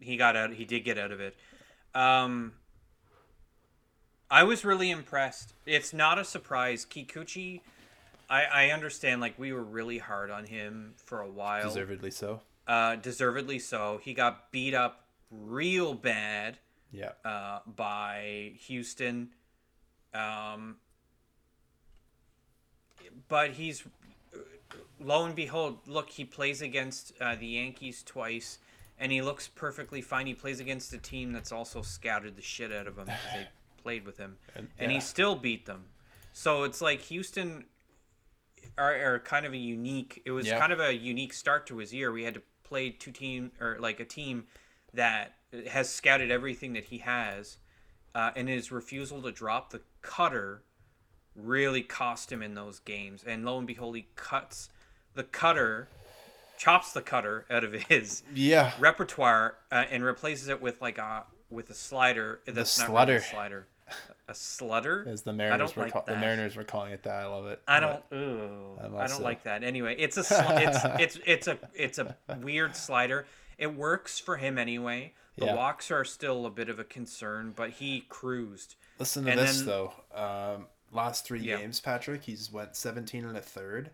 he 0.00 0.16
got 0.16 0.36
out. 0.36 0.52
He 0.52 0.64
did 0.64 0.80
get 0.80 0.98
out 0.98 1.12
of 1.12 1.20
it. 1.20 1.36
Um, 1.94 2.54
I 4.30 4.42
was 4.42 4.64
really 4.64 4.90
impressed. 4.90 5.52
It's 5.66 5.92
not 5.92 6.18
a 6.18 6.24
surprise. 6.24 6.84
Kikuchi, 6.84 7.60
I 8.28 8.44
I 8.44 8.70
understand. 8.70 9.20
Like 9.20 9.38
we 9.38 9.52
were 9.52 9.62
really 9.62 9.98
hard 9.98 10.30
on 10.30 10.44
him 10.44 10.94
for 10.96 11.20
a 11.20 11.28
while. 11.28 11.68
Deservedly 11.68 12.10
so. 12.10 12.40
Uh, 12.66 12.96
deservedly 12.96 13.58
so. 13.58 14.00
He 14.02 14.14
got 14.14 14.50
beat 14.50 14.74
up 14.74 15.06
real 15.30 15.94
bad. 15.94 16.58
Yeah. 16.92 17.10
Uh, 17.24 17.58
by 17.66 18.52
Houston. 18.66 19.30
Um, 20.12 20.76
but 23.28 23.50
he's 23.50 23.84
lo 25.00 25.24
and 25.24 25.34
behold, 25.34 25.78
look, 25.86 26.10
he 26.10 26.24
plays 26.24 26.62
against 26.62 27.12
uh, 27.20 27.34
the 27.36 27.46
Yankees 27.46 28.02
twice, 28.02 28.58
and 28.98 29.12
he 29.12 29.22
looks 29.22 29.48
perfectly 29.48 30.00
fine. 30.00 30.26
He 30.26 30.34
plays 30.34 30.60
against 30.60 30.92
a 30.92 30.98
team 30.98 31.32
that's 31.32 31.52
also 31.52 31.82
scouted 31.82 32.36
the 32.36 32.42
shit 32.42 32.72
out 32.72 32.86
of 32.86 32.96
him 32.98 33.06
because 33.06 33.32
they 33.34 33.48
played 33.82 34.06
with 34.06 34.18
him, 34.18 34.36
and, 34.54 34.68
and 34.78 34.92
he 34.92 35.00
still 35.00 35.36
beat 35.36 35.66
them. 35.66 35.84
So 36.32 36.64
it's 36.64 36.80
like 36.80 37.00
Houston 37.02 37.64
are, 38.78 39.14
are 39.14 39.18
kind 39.20 39.46
of 39.46 39.52
a 39.52 39.58
unique. 39.58 40.22
It 40.24 40.30
was 40.30 40.48
kind 40.48 40.72
of 40.72 40.80
a 40.80 40.94
unique 40.94 41.32
start 41.32 41.66
to 41.68 41.78
his 41.78 41.92
year. 41.92 42.12
We 42.12 42.24
had 42.24 42.34
to 42.34 42.42
play 42.64 42.90
two 42.90 43.12
team 43.12 43.52
or 43.60 43.76
like 43.80 44.00
a 44.00 44.04
team 44.04 44.44
that 44.92 45.34
has 45.68 45.88
scouted 45.88 46.30
everything 46.30 46.72
that 46.74 46.84
he 46.84 46.98
has, 46.98 47.58
uh, 48.14 48.30
and 48.36 48.48
his 48.48 48.72
refusal 48.72 49.22
to 49.22 49.32
drop 49.32 49.70
the 49.70 49.82
cutter 50.02 50.62
really 51.34 51.82
cost 51.82 52.30
him 52.30 52.42
in 52.42 52.54
those 52.54 52.78
games. 52.78 53.24
And 53.26 53.44
lo 53.44 53.58
and 53.58 53.66
behold, 53.66 53.96
he 53.96 54.06
cuts 54.16 54.68
the 55.14 55.24
cutter, 55.24 55.88
chops 56.58 56.92
the 56.92 57.02
cutter 57.02 57.46
out 57.50 57.64
of 57.64 57.72
his 57.72 58.22
yeah 58.34 58.72
repertoire 58.78 59.56
uh, 59.70 59.84
and 59.90 60.04
replaces 60.04 60.48
it 60.48 60.60
with 60.60 60.80
like 60.80 60.98
a 60.98 61.24
with 61.50 61.70
a 61.70 61.74
slider. 61.74 62.40
That's 62.46 62.76
the 62.76 62.84
slutter. 62.84 63.06
Really 63.08 63.20
slider. 63.20 63.66
A 64.28 64.32
slutter? 64.32 65.06
As 65.06 65.22
the 65.22 65.32
Mariners 65.32 65.76
were 65.76 65.82
like 65.84 66.06
the 66.06 66.16
Mariners 66.16 66.56
were 66.56 66.64
calling 66.64 66.92
it 66.92 67.02
that. 67.02 67.24
I 67.24 67.26
love 67.26 67.46
it. 67.46 67.60
I 67.68 67.80
don't. 67.80 68.02
Ooh, 68.12 68.78
I 68.80 69.06
don't 69.06 69.22
like 69.22 69.44
that. 69.44 69.62
Anyway, 69.62 69.96
it's 69.98 70.16
a 70.16 70.24
sl- 70.24 70.34
it's 70.38 70.78
it's 70.98 71.18
it's 71.26 71.48
a 71.48 71.58
it's 71.74 71.98
a 71.98 72.16
weird 72.40 72.74
slider. 72.74 73.26
It 73.58 73.74
works 73.74 74.18
for 74.18 74.36
him 74.36 74.58
anyway. 74.58 75.12
The 75.36 75.46
yeah. 75.46 75.54
walks 75.54 75.90
are 75.90 76.04
still 76.04 76.46
a 76.46 76.50
bit 76.50 76.68
of 76.68 76.78
a 76.78 76.84
concern, 76.84 77.52
but 77.54 77.70
he 77.70 78.04
cruised. 78.08 78.76
Listen 78.98 79.24
to 79.24 79.32
and 79.32 79.40
this 79.40 79.58
then, 79.58 79.66
though. 79.66 79.92
Um, 80.14 80.66
last 80.92 81.26
three 81.26 81.40
yeah. 81.40 81.56
games, 81.58 81.80
Patrick, 81.80 82.22
he's 82.22 82.52
went 82.52 82.76
17 82.76 83.24
and 83.24 83.36
a 83.36 83.40
3rd 83.40 83.88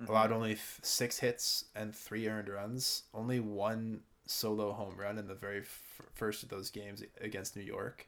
mm-hmm. 0.00 0.10
allowed 0.10 0.32
only 0.32 0.52
f- 0.52 0.80
six 0.82 1.18
hits 1.18 1.64
and 1.74 1.94
three 1.94 2.28
earned 2.28 2.48
runs, 2.48 3.04
only 3.14 3.40
one 3.40 4.00
solo 4.26 4.72
home 4.72 4.94
run 4.96 5.18
in 5.18 5.26
the 5.26 5.34
very 5.34 5.60
f- 5.60 6.02
first 6.14 6.42
of 6.42 6.48
those 6.48 6.70
games 6.70 7.02
against 7.20 7.56
New 7.56 7.62
York. 7.62 8.06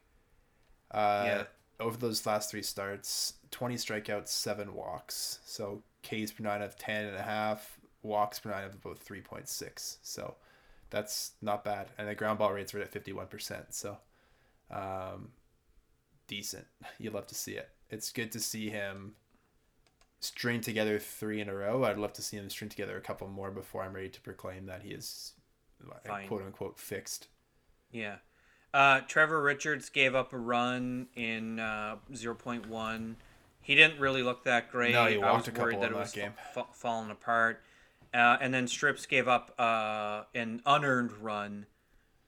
Uh, 0.90 1.22
yeah. 1.26 1.42
Over 1.78 1.96
those 1.96 2.26
last 2.26 2.50
three 2.50 2.62
starts, 2.62 3.34
20 3.50 3.76
strikeouts, 3.76 4.28
seven 4.28 4.74
walks. 4.74 5.38
So 5.44 5.82
Ks 6.02 6.30
per 6.32 6.44
nine 6.44 6.62
of 6.62 6.76
10 6.76 7.06
and 7.06 7.16
a 7.16 7.22
half, 7.22 7.78
walks 8.02 8.38
per 8.38 8.50
nine 8.50 8.64
of 8.64 8.74
about 8.74 9.00
3.6. 9.00 9.96
So 10.02 10.36
that's 10.90 11.32
not 11.40 11.64
bad. 11.64 11.88
And 11.96 12.08
the 12.08 12.14
ground 12.14 12.38
ball 12.38 12.52
rates 12.52 12.74
were 12.74 12.80
at 12.80 12.92
51%. 12.92 13.66
So 13.70 13.96
um, 14.70 15.30
decent. 16.26 16.66
You 16.98 17.10
love 17.10 17.26
to 17.28 17.34
see 17.34 17.52
it. 17.52 17.68
It's 17.88 18.12
good 18.12 18.30
to 18.32 18.40
see 18.40 18.68
him 18.68 19.14
string 20.20 20.60
together 20.60 20.98
three 20.98 21.40
in 21.40 21.48
a 21.48 21.54
row. 21.54 21.84
I'd 21.84 21.98
love 21.98 22.12
to 22.14 22.22
see 22.22 22.36
him 22.36 22.50
string 22.50 22.68
together 22.68 22.96
a 22.96 23.00
couple 23.00 23.26
more 23.28 23.50
before 23.50 23.82
I'm 23.82 23.94
ready 23.94 24.10
to 24.10 24.20
proclaim 24.20 24.66
that 24.66 24.82
he 24.82 24.90
is 24.90 25.32
Fine. 26.06 26.28
quote 26.28 26.42
unquote 26.42 26.78
fixed. 26.78 27.28
Yeah. 27.90 28.16
Uh, 28.72 29.00
Trevor 29.00 29.42
Richards 29.42 29.88
gave 29.88 30.14
up 30.14 30.32
a 30.32 30.38
run 30.38 31.08
in 31.14 31.58
uh, 31.58 31.96
0.1. 32.12 33.14
He 33.62 33.74
didn't 33.74 34.00
really 34.00 34.22
look 34.22 34.44
that 34.44 34.70
great. 34.70 34.92
No, 34.92 35.06
he 35.06 35.16
walked 35.16 35.48
I 35.48 35.52
was 35.52 35.60
worried 35.60 35.80
that 35.80 35.90
it 35.90 35.96
was 35.96 36.12
game. 36.12 36.32
F- 36.56 36.66
falling 36.72 37.10
apart. 37.10 37.62
Uh, 38.12 38.36
and 38.40 38.52
then 38.52 38.66
Strips 38.66 39.06
gave 39.06 39.28
up 39.28 39.54
uh, 39.58 40.22
an 40.34 40.62
unearned 40.66 41.12
run. 41.20 41.66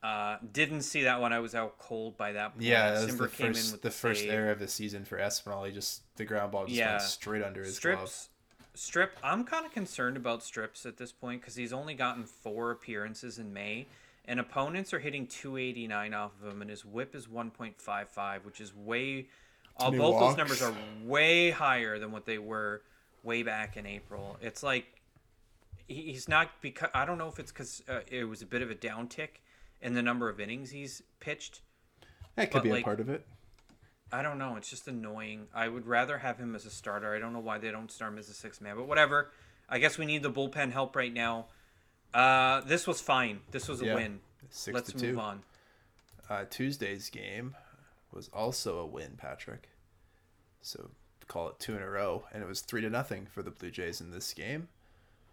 Uh, 0.03 0.37
didn't 0.53 0.83
see 0.83 1.05
that 1.05 1.21
one. 1.21 1.33
I 1.33 1.39
was 1.39 1.55
out 1.55 1.79
cold 1.79 2.17
by 2.17 2.33
that 2.33 2.55
point. 2.55 2.65
Yeah, 2.65 2.91
that 2.91 3.07
was 3.07 3.17
the 3.17 3.29
first, 3.29 3.73
the, 3.73 3.79
the 3.79 3.91
first 3.91 4.25
error 4.25 4.51
of 4.51 4.59
the 4.59 4.67
season 4.67 5.05
for 5.05 5.17
Espinal. 5.17 5.65
He 5.67 5.73
just 5.73 6.03
the 6.17 6.25
ground 6.25 6.51
ball 6.51 6.65
just 6.65 6.77
yeah. 6.77 6.93
went 6.93 7.03
straight 7.03 7.43
under 7.43 7.63
his 7.63 7.77
Strips, 7.77 7.99
glove. 8.01 8.29
Strip, 8.75 9.17
I'm 9.23 9.45
kind 9.45 9.65
of 9.65 9.73
concerned 9.73 10.17
about 10.17 10.43
Strips 10.43 10.87
at 10.87 10.97
this 10.97 11.13
point 11.13 11.41
because 11.41 11.55
he's 11.55 11.73
only 11.73 11.95
gotten 11.95 12.25
four 12.25 12.73
appearances 12.73 13.39
in 13.39 13.53
May, 13.53 13.87
and 14.25 14.39
opponents 14.39 14.93
are 14.93 15.01
hitting 15.01 15.27
289 15.27 16.15
off 16.15 16.33
of 16.43 16.53
him, 16.53 16.63
and 16.63 16.71
his 16.71 16.85
WHIP 16.85 17.15
is 17.15 17.27
1.55, 17.27 18.45
which 18.45 18.61
is 18.61 18.75
way. 18.75 19.29
Uh, 19.79 19.91
both 19.91 20.15
walks. 20.15 20.27
those 20.27 20.37
numbers 20.37 20.63
are 20.63 20.75
way 21.05 21.51
higher 21.51 21.99
than 21.99 22.13
what 22.13 22.27
they 22.27 22.39
were 22.39 22.83
way 23.23 23.43
back 23.43 23.77
in 23.77 23.87
April. 23.87 24.37
It's 24.41 24.63
like 24.63 24.87
he's 25.89 26.29
not 26.29 26.49
because 26.61 26.91
I 26.95 27.05
don't 27.05 27.19
know 27.19 27.29
if 27.29 27.39
it's 27.39 27.53
because 27.53 27.83
uh, 27.89 28.01
it 28.07 28.25
was 28.25 28.43
a 28.43 28.47
bit 28.47 28.63
of 28.63 28.71
a 28.71 28.75
downtick 28.75 29.41
in 29.81 29.95
the 29.95 30.03
number 30.03 30.29
of 30.29 30.41
innings 30.41 30.71
he's 30.71 31.03
pitched. 31.21 31.61
That 32.37 32.51
could 32.51 32.63
be 32.63 32.71
like, 32.71 32.83
a 32.83 32.85
part 32.85 33.01
of 33.01 33.09
it. 33.09 33.27
I 34.13 34.23
don't 34.23 34.39
know. 34.39 34.57
It's 34.57 34.69
just 34.69 34.89
annoying. 34.89 35.47
I 35.55 35.69
would 35.69 35.87
rather 35.87 36.19
have 36.19 36.39
him 36.39 36.55
as 36.55 36.67
a 36.67 36.71
starter. 36.71 37.15
I 37.15 37.19
don't 37.19 37.33
know 37.33 37.41
why 37.41 37.59
they 37.59 37.71
don't 37.71 37.91
start 37.91 38.13
him 38.13 38.19
as 38.19 38.29
a 38.29 38.35
six 38.35 38.61
man, 38.61 38.77
but 38.77 38.87
whatever. 38.87 39.31
I 39.69 39.79
guess 39.79 39.97
we 39.97 40.05
need 40.05 40.23
the 40.23 40.31
bullpen 40.31 40.73
help 40.73 40.95
right 40.95 41.13
now. 41.13 41.47
Uh, 42.15 42.61
this 42.63 42.87
was 42.87 43.01
fine. 43.01 43.41
This 43.51 43.69
was 43.69 43.83
a 43.83 43.87
yeah, 43.87 43.95
win. 43.95 44.21
let 44.67 44.75
Let's 44.75 45.03
move 45.03 45.19
on. 45.19 45.43
Uh, 46.29 46.45
Tuesday's 46.49 47.11
game 47.11 47.55
was 48.13 48.29
also 48.33 48.79
a 48.79 48.87
win, 48.87 49.13
Patrick. 49.17 49.69
So 50.61 50.91
call 51.29 51.49
it 51.49 51.59
two 51.59 51.75
in 51.75 51.83
a 51.83 51.89
row, 51.89 52.25
and 52.33 52.43
it 52.43 52.47
was 52.47 52.61
three 52.61 52.83
to 52.83 52.91
nothing 52.91 53.27
for 53.27 53.43
the 53.43 53.51
Blue 53.51 53.71
Jays 53.71 54.01
in 54.01 54.11
this 54.11 54.33
game. 54.35 54.69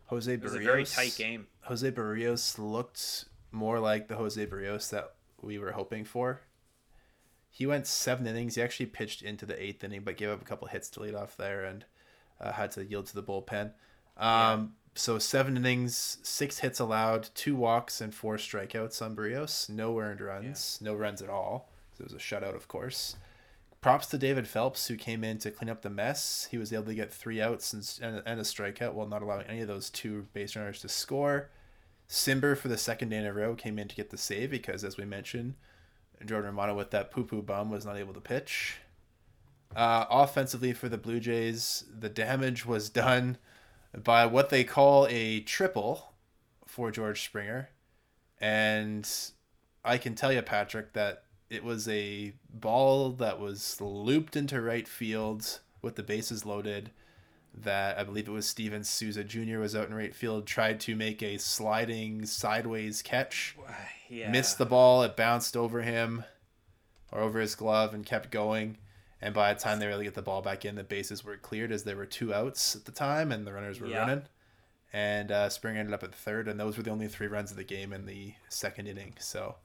Jose 0.07 0.31
Berrios. 0.31 0.39
It 0.39 0.43
was 0.43 0.55
a 0.55 0.59
very 0.59 0.85
tight 0.85 1.15
game. 1.17 1.47
Jose 1.61 1.91
Berrios 1.91 2.57
looked 2.57 3.25
more 3.51 3.79
like 3.79 4.07
the 4.07 4.15
Jose 4.15 4.43
Berrios 4.47 4.89
that 4.89 5.13
we 5.41 5.59
were 5.59 5.73
hoping 5.73 6.05
for. 6.05 6.41
He 7.49 7.65
went 7.65 7.87
seven 7.87 8.25
innings. 8.27 8.55
He 8.55 8.61
actually 8.61 8.87
pitched 8.87 9.21
into 9.21 9.45
the 9.45 9.61
eighth 9.61 9.83
inning, 9.83 10.01
but 10.03 10.17
gave 10.17 10.29
up 10.29 10.41
a 10.41 10.45
couple 10.45 10.67
hits 10.67 10.89
to 10.91 11.01
lead 11.01 11.15
off 11.15 11.35
there 11.35 11.63
and 11.63 11.85
uh, 12.39 12.53
had 12.53 12.71
to 12.71 12.85
yield 12.85 13.07
to 13.07 13.15
the 13.15 13.23
bullpen. 13.23 13.71
Um, 14.17 14.21
yeah. 14.21 14.57
So 14.99 15.17
seven 15.17 15.55
innings, 15.55 16.17
six 16.23 16.59
hits 16.59 16.77
allowed, 16.77 17.29
two 17.33 17.55
walks, 17.55 18.01
and 18.01 18.13
four 18.13 18.35
strikeouts 18.35 19.01
on 19.01 19.15
Berrios. 19.15 19.69
No 19.69 19.97
earned 19.97 20.19
runs, 20.19 20.77
yeah. 20.81 20.89
no 20.89 20.93
runs 20.93 21.21
at 21.21 21.29
all. 21.29 21.69
So 21.97 22.01
it 22.01 22.11
was 22.11 22.13
a 22.13 22.17
shutout, 22.17 22.53
of 22.53 22.67
course. 22.67 23.15
Props 23.79 24.07
to 24.07 24.17
David 24.17 24.45
Phelps, 24.45 24.87
who 24.87 24.97
came 24.97 25.23
in 25.23 25.37
to 25.37 25.51
clean 25.51 25.69
up 25.69 25.83
the 25.83 25.89
mess. 25.89 26.49
He 26.51 26.57
was 26.57 26.73
able 26.73 26.83
to 26.83 26.93
get 26.93 27.13
three 27.13 27.41
outs 27.41 27.71
and, 27.71 28.21
and 28.25 28.41
a 28.41 28.43
strikeout 28.43 28.91
while 28.91 29.07
not 29.07 29.21
allowing 29.21 29.47
any 29.47 29.61
of 29.61 29.69
those 29.69 29.89
two 29.89 30.27
base 30.33 30.57
runners 30.57 30.81
to 30.81 30.89
score. 30.89 31.49
Cimber 32.09 32.57
for 32.57 32.67
the 32.67 32.77
second 32.77 33.07
day 33.07 33.19
in 33.19 33.25
a 33.25 33.31
row 33.31 33.55
came 33.55 33.79
in 33.79 33.87
to 33.87 33.95
get 33.95 34.09
the 34.09 34.17
save 34.17 34.51
because, 34.51 34.83
as 34.83 34.97
we 34.97 35.05
mentioned, 35.05 35.53
Jordan 36.25 36.49
Romano 36.49 36.75
with 36.75 36.91
that 36.91 37.09
poo 37.09 37.23
poo 37.23 37.41
bum 37.41 37.71
was 37.71 37.85
not 37.85 37.95
able 37.95 38.13
to 38.15 38.19
pitch. 38.19 38.79
Uh, 39.73 40.03
offensively 40.09 40.73
for 40.73 40.89
the 40.89 40.97
Blue 40.97 41.21
Jays, 41.21 41.85
the 41.97 42.09
damage 42.09 42.65
was 42.65 42.89
done 42.89 43.37
by 44.03 44.25
what 44.25 44.49
they 44.49 44.63
call 44.63 45.07
a 45.09 45.41
triple 45.41 46.13
for 46.65 46.91
George 46.91 47.23
Springer. 47.23 47.69
And 48.39 49.09
I 49.83 49.97
can 49.97 50.15
tell 50.15 50.31
you, 50.31 50.41
Patrick, 50.41 50.93
that 50.93 51.23
it 51.49 51.63
was 51.63 51.87
a 51.87 52.33
ball 52.53 53.11
that 53.13 53.39
was 53.39 53.79
looped 53.81 54.35
into 54.35 54.61
right 54.61 54.87
field 54.87 55.59
with 55.81 55.95
the 55.95 56.03
bases 56.03 56.45
loaded 56.45 56.91
that 57.53 57.97
I 57.97 58.03
believe 58.03 58.27
it 58.27 58.31
was 58.31 58.45
Steven 58.45 58.83
Souza 58.83 59.23
Jr. 59.23 59.59
was 59.59 59.75
out 59.75 59.87
in 59.87 59.93
right 59.93 60.13
field, 60.13 60.45
tried 60.45 60.79
to 60.81 60.95
make 60.95 61.21
a 61.21 61.37
sliding 61.37 62.25
sideways 62.25 63.01
catch, 63.01 63.55
yeah. 64.07 64.31
missed 64.31 64.57
the 64.57 64.65
ball, 64.65 65.03
it 65.03 65.15
bounced 65.15 65.57
over 65.57 65.81
him 65.81 66.23
or 67.11 67.21
over 67.21 67.39
his 67.39 67.55
glove 67.55 67.93
and 67.93 68.05
kept 68.05 68.31
going. 68.31 68.77
And 69.21 69.33
by 69.33 69.53
the 69.53 69.59
time 69.59 69.79
they 69.79 69.87
really 69.87 70.05
get 70.05 70.13
the 70.13 70.21
ball 70.21 70.41
back 70.41 70.63
in, 70.63 70.75
the 70.75 70.83
bases 70.83 71.25
were 71.25 71.35
cleared 71.37 71.71
as 71.71 71.83
there 71.83 71.97
were 71.97 72.05
two 72.05 72.33
outs 72.33 72.75
at 72.75 72.85
the 72.85 72.91
time 72.91 73.31
and 73.31 73.45
the 73.45 73.51
runners 73.53 73.81
were 73.81 73.87
yeah. 73.87 73.99
running. 73.99 74.21
and 74.93 75.31
uh, 75.31 75.49
Springer 75.49 75.79
ended 75.79 75.93
up 75.93 76.03
at 76.03 76.15
third, 76.15 76.47
and 76.47 76.59
those 76.59 76.77
were 76.77 76.83
the 76.83 76.89
only 76.89 77.07
three 77.07 77.27
runs 77.27 77.51
of 77.51 77.57
the 77.57 77.63
game 77.63 77.91
in 77.93 78.05
the 78.05 78.33
second 78.47 78.87
inning. 78.87 79.13
So, 79.19 79.55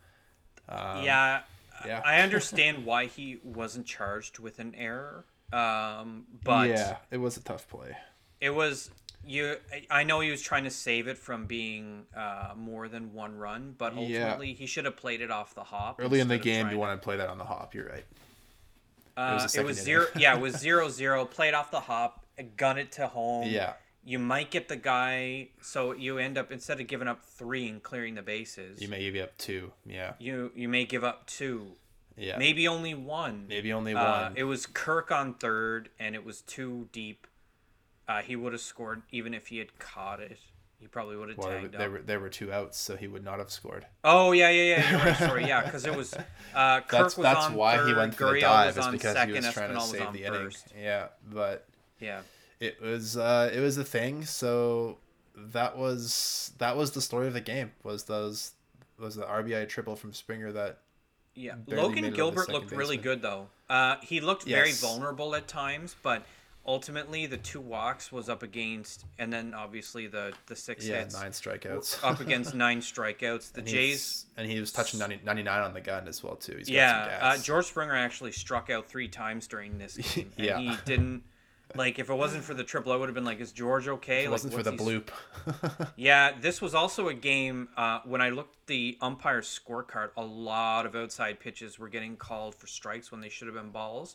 um, 0.68 1.04
yeah, 1.04 1.42
yeah. 1.86 2.02
I 2.04 2.20
understand 2.20 2.84
why 2.84 3.06
he 3.06 3.38
wasn't 3.42 3.86
charged 3.86 4.38
with 4.38 4.58
an 4.58 4.74
error, 4.76 5.24
um, 5.52 6.24
but 6.42 6.68
yeah, 6.68 6.96
it 7.10 7.18
was 7.18 7.36
a 7.36 7.42
tough 7.42 7.68
play. 7.68 7.96
it 8.40 8.50
was 8.54 8.90
you. 9.24 9.56
I- 9.90 10.04
know 10.04 10.20
he 10.20 10.30
was 10.30 10.42
trying 10.42 10.64
to 10.64 10.70
save 10.70 11.08
it 11.08 11.16
from 11.16 11.46
being 11.46 12.04
uh, 12.14 12.52
more 12.56 12.88
than 12.88 13.14
one 13.14 13.38
run, 13.38 13.74
but 13.78 13.94
Yeah. 13.96 14.24
ultimately 14.24 14.52
he 14.52 14.66
should 14.66 14.84
have 14.84 14.96
played 14.96 15.20
it 15.22 15.30
off 15.30 15.54
the 15.54 15.64
hop 15.64 16.00
Early 16.00 16.20
in 16.20 16.28
the 16.28 16.38
game, 16.38 16.66
you 16.66 16.72
to- 16.72 16.78
want 16.78 17.00
to 17.00 17.04
play 17.04 17.16
that 17.16 17.28
on 17.28 17.38
the 17.38 17.44
hop. 17.44 17.74
You're 17.74 17.88
right. 17.88 18.04
Uh, 19.16 19.38
was 19.42 19.54
it 19.54 19.64
was 19.64 19.80
zero. 19.80 20.06
yeah, 20.16 20.34
it 20.36 20.40
was 20.46 20.56
zero 20.56 20.88
zero. 20.88 21.24
Played 21.24 21.54
off 21.54 21.70
the 21.70 21.80
hop, 21.80 22.24
gun 22.56 22.78
it 22.78 22.92
to 22.92 23.06
home. 23.06 23.48
Yeah, 23.48 23.74
You 24.04 24.18
might 24.18 24.50
get 24.50 24.68
the 24.68 24.76
guy, 24.76 25.48
so 25.60 25.92
you 25.92 26.18
end 26.18 26.36
up 26.36 26.50
instead 26.50 26.80
of 26.80 26.86
giving 26.86 27.08
up 27.08 27.24
three 27.24 27.68
and 27.68 27.82
clearing 27.82 28.14
the 28.16 28.22
bases, 28.22 28.80
you 28.82 28.88
may 28.88 29.10
give 29.10 29.22
up 29.22 29.36
two. 29.38 29.72
Yeah, 29.86 30.14
you 30.18 30.50
you 30.54 30.68
may 30.68 30.84
give 30.84 31.04
up 31.04 31.26
two, 31.26 31.72
yeah, 32.16 32.36
maybe 32.38 32.66
only 32.66 32.94
one. 32.94 33.46
maybe 33.48 33.72
only 33.72 33.94
Uh, 33.94 34.22
one. 34.22 34.32
it 34.36 34.44
was 34.44 34.66
Kirk 34.66 35.10
on 35.12 35.34
third, 35.34 35.90
and 35.98 36.14
it 36.14 36.24
was 36.24 36.40
too 36.42 36.88
deep. 36.92 37.26
Uh, 38.06 38.20
he 38.20 38.36
would 38.36 38.52
have 38.52 38.60
scored 38.60 39.02
even 39.10 39.32
if 39.32 39.46
he 39.46 39.58
had 39.58 39.78
caught 39.78 40.20
it. 40.20 40.38
He 40.84 40.88
probably 40.88 41.16
would 41.16 41.30
have 41.30 41.38
well, 41.38 41.48
tagged 41.48 41.72
there 41.72 41.86
up. 41.86 41.92
were 41.92 42.02
there 42.02 42.20
were 42.20 42.28
two 42.28 42.52
outs, 42.52 42.78
so 42.78 42.94
he 42.94 43.08
would 43.08 43.24
not 43.24 43.38
have 43.38 43.50
scored. 43.50 43.86
Oh 44.04 44.32
yeah, 44.32 44.50
yeah, 44.50 44.62
yeah. 44.64 45.02
Right. 45.02 45.16
Sorry, 45.16 45.46
yeah, 45.46 45.62
because 45.64 45.86
it 45.86 45.96
was 45.96 46.12
uh, 46.54 46.80
Kirk 46.80 46.88
That's 46.90 47.16
was 47.16 47.24
that's 47.24 47.46
on 47.46 47.54
why 47.54 47.78
third, 47.78 47.88
he 47.88 47.94
went 47.94 48.14
for 48.14 48.24
the 48.24 48.30
Gurriel 48.32 48.40
dive, 48.42 48.76
is 48.76 48.86
because 48.88 49.14
second, 49.14 49.34
he 49.34 49.40
was 49.40 49.50
trying 49.54 49.70
Espinal 49.70 49.80
to 49.80 49.96
save 49.98 50.12
the 50.12 50.24
inning. 50.24 50.44
first. 50.44 50.66
Yeah, 50.78 51.06
but 51.32 51.66
Yeah. 52.00 52.20
it 52.60 52.82
was 52.82 53.16
uh 53.16 53.50
it 53.50 53.60
was 53.60 53.78
a 53.78 53.84
thing 53.84 54.26
so 54.26 54.98
that 55.34 55.78
was 55.78 56.52
that 56.58 56.76
was 56.76 56.90
the 56.90 57.00
story 57.00 57.28
of 57.28 57.32
the 57.32 57.40
game 57.40 57.72
was 57.82 58.04
those 58.04 58.52
was 58.98 59.14
the 59.14 59.24
rbi 59.24 59.66
triple 59.66 59.96
from 59.96 60.12
springer 60.12 60.52
that 60.52 60.80
Yeah, 61.34 61.54
Logan 61.66 61.94
made 61.94 62.04
it 62.04 62.04
on 62.08 62.10
the 62.10 62.16
Gilbert 62.16 62.48
looked 62.50 62.72
really 62.72 62.98
good 62.98 63.22
though. 63.22 63.46
Uh, 63.70 63.96
he 64.02 64.20
looked 64.20 64.44
very 64.44 64.72
vulnerable 64.72 65.34
at 65.34 65.48
times, 65.48 65.96
but 66.02 66.24
ultimately 66.66 67.26
the 67.26 67.36
two 67.36 67.60
walks 67.60 68.10
was 68.10 68.28
up 68.28 68.42
against, 68.42 69.04
and 69.18 69.32
then 69.32 69.54
obviously 69.54 70.06
the 70.06 70.32
the 70.46 70.56
six 70.56 70.86
yeah 70.86 71.00
hits 71.00 71.14
nine 71.20 71.32
strikeouts 71.32 72.02
up 72.02 72.20
against 72.20 72.54
nine 72.66 72.80
strikeouts. 72.80 73.52
The 73.52 73.60
And 73.60 73.68
Jays, 73.68 74.26
and 74.36 74.50
he 74.50 74.58
was 74.60 74.72
touching 74.72 75.00
90, 75.00 75.20
99 75.24 75.62
on 75.62 75.74
the 75.74 75.80
gun 75.80 76.08
as 76.08 76.22
well 76.22 76.36
too 76.36 76.56
He's 76.58 76.68
got 76.68 76.74
yeah, 76.74 77.18
uh. 77.22 77.38
George 77.38 77.66
Springer 77.66 77.94
actually 77.94 78.32
struck 78.32 78.70
out 78.70 78.88
three 78.88 79.08
times 79.08 79.46
during 79.46 79.78
this 79.78 79.96
game, 80.14 80.30
and 80.36 80.46
Yeah. 80.46 80.58
he 80.58 80.76
didn't. 80.84 81.22
Like 81.76 81.98
if 81.98 82.08
it 82.08 82.14
wasn't 82.14 82.44
for 82.44 82.54
the 82.54 82.62
triple, 82.62 82.92
I 82.92 82.96
would 82.96 83.08
have 83.08 83.14
been 83.16 83.24
like, 83.24 83.40
"Is 83.40 83.50
George 83.50 83.88
okay?" 83.88 84.20
it 84.20 84.24
like, 84.26 84.32
wasn't 84.32 84.54
for 84.54 84.62
the 84.62 84.70
bloop 84.72 85.08
Yeah, 85.96 86.32
this 86.40 86.60
was 86.60 86.74
also 86.74 87.08
a 87.08 87.14
game 87.14 87.68
uh, 87.76 88.00
when 88.04 88.20
I 88.20 88.28
looked 88.28 88.54
at 88.54 88.66
the 88.68 88.96
umpire's 89.00 89.48
scorecard. 89.48 90.10
A 90.16 90.24
lot 90.24 90.86
of 90.86 90.94
outside 90.94 91.40
pitches 91.40 91.78
were 91.78 91.88
getting 91.88 92.16
called 92.16 92.54
for 92.54 92.66
strikes 92.68 93.10
when 93.10 93.20
they 93.20 93.28
should 93.28 93.48
have 93.48 93.56
been 93.56 93.70
balls, 93.70 94.14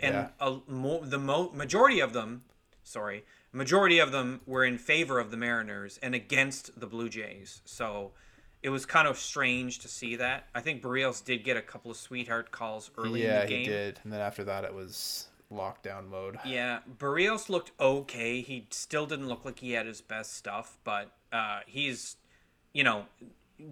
and 0.00 0.14
Yeah. 0.14 0.28
a, 0.40 0.58
mo- 0.66 1.04
the 1.04 1.18
mo- 1.18 1.50
majority 1.52 2.00
of 2.00 2.12
them, 2.12 2.42
sorry, 2.82 3.24
majority 3.52 3.98
of 3.98 4.12
them 4.12 4.40
were 4.46 4.64
in 4.64 4.78
favor 4.78 5.18
of 5.18 5.30
the 5.30 5.36
Mariners 5.36 5.98
and 6.02 6.14
against 6.14 6.78
the 6.78 6.86
Blue 6.86 7.08
Jays. 7.08 7.62
So 7.64 8.12
it 8.62 8.70
was 8.70 8.86
kind 8.86 9.06
of 9.06 9.18
strange 9.18 9.78
to 9.80 9.88
see 9.88 10.16
that. 10.16 10.46
I 10.54 10.60
think 10.60 10.82
Berrios 10.82 11.24
did 11.24 11.44
get 11.44 11.56
a 11.56 11.62
couple 11.62 11.90
of 11.90 11.96
sweetheart 11.96 12.50
calls 12.50 12.90
early 12.96 13.22
yeah 13.24 13.42
in 13.42 13.46
the 13.46 13.46
game. 13.46 13.58
Yeah, 13.64 13.64
he 13.64 13.84
did 13.84 14.00
and 14.04 14.12
then 14.12 14.20
after 14.20 14.42
that 14.44 14.64
it 14.64 14.74
was 14.74 15.28
lockdown 15.52 16.08
mode 16.08 16.38
Yeah, 16.44 16.80
Berrios 16.98 17.48
looked 17.48 17.72
okay. 17.78 18.40
He 18.40 18.66
still 18.70 19.06
didn't 19.06 19.28
look 19.28 19.44
like 19.44 19.60
he 19.60 19.72
had 19.72 19.86
his 19.86 20.00
best 20.00 20.32
stuff, 20.34 20.78
but 20.82 21.10
uh, 21.32 21.60
he's, 21.66 22.16
you 22.72 22.82
know, 22.84 23.04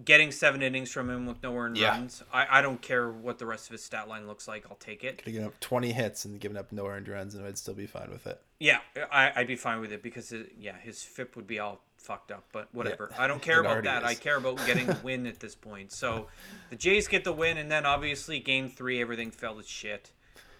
getting 0.05 0.31
seven 0.31 0.61
innings 0.61 0.91
from 0.91 1.09
him 1.09 1.25
with 1.25 1.43
no 1.43 1.55
earned 1.57 1.77
Yeah. 1.77 1.89
runs. 1.89 2.23
I, 2.33 2.59
I 2.59 2.61
don't 2.61 2.81
care 2.81 3.09
what 3.09 3.37
the 3.37 3.45
rest 3.45 3.67
of 3.67 3.73
his 3.73 3.83
stat 3.83 4.07
line 4.07 4.27
looks 4.27 4.47
like. 4.47 4.65
I'll 4.69 4.77
take 4.77 5.03
it. 5.03 5.17
could 5.17 5.25
have 5.25 5.33
given 5.33 5.47
up 5.47 5.59
20 5.59 5.91
hits 5.91 6.25
and 6.25 6.39
given 6.39 6.55
up 6.57 6.71
no 6.71 6.87
earned 6.87 7.07
runs 7.09 7.35
and 7.35 7.45
i'd 7.45 7.57
still 7.57 7.73
be 7.73 7.85
fine 7.85 8.09
with 8.09 8.25
it 8.25 8.41
Yeah, 8.59 8.79
I, 9.11 9.31
I'd 9.35 9.47
be 9.47 9.55
fine 9.57 9.81
with 9.81 9.91
it 9.91 10.01
because, 10.01 10.31
it, 10.31 10.53
yeah, 10.57 10.77
his 10.81 11.03
FIP 11.03 11.35
would 11.35 11.47
be 11.47 11.59
all 11.59 11.81
fucked 11.97 12.31
up, 12.31 12.45
but 12.53 12.67
whatever. 12.73 13.09
I 13.17 13.27
don't 13.27 13.41
care 13.49 13.57
It 13.57 13.61
about 13.61 13.71
already 13.73 13.87
that. 13.89 14.03
I 14.05 14.13
care 14.15 14.37
about 14.37 14.57
getting 14.65 14.85
the 14.87 14.97
win 15.03 15.27
at 15.27 15.39
this 15.41 15.55
point. 15.55 15.91
So 15.91 16.27
the 16.69 16.75
Jays 16.77 17.07
get 17.09 17.23
the 17.25 17.33
win, 17.33 17.57
and 17.57 17.69
then 17.71 17.85
obviously 17.85 18.39
game 18.39 18.69
three, 18.69 19.01
everything 19.01 19.31
fell 19.31 19.55
to 19.55 19.63
shit. 19.63 20.11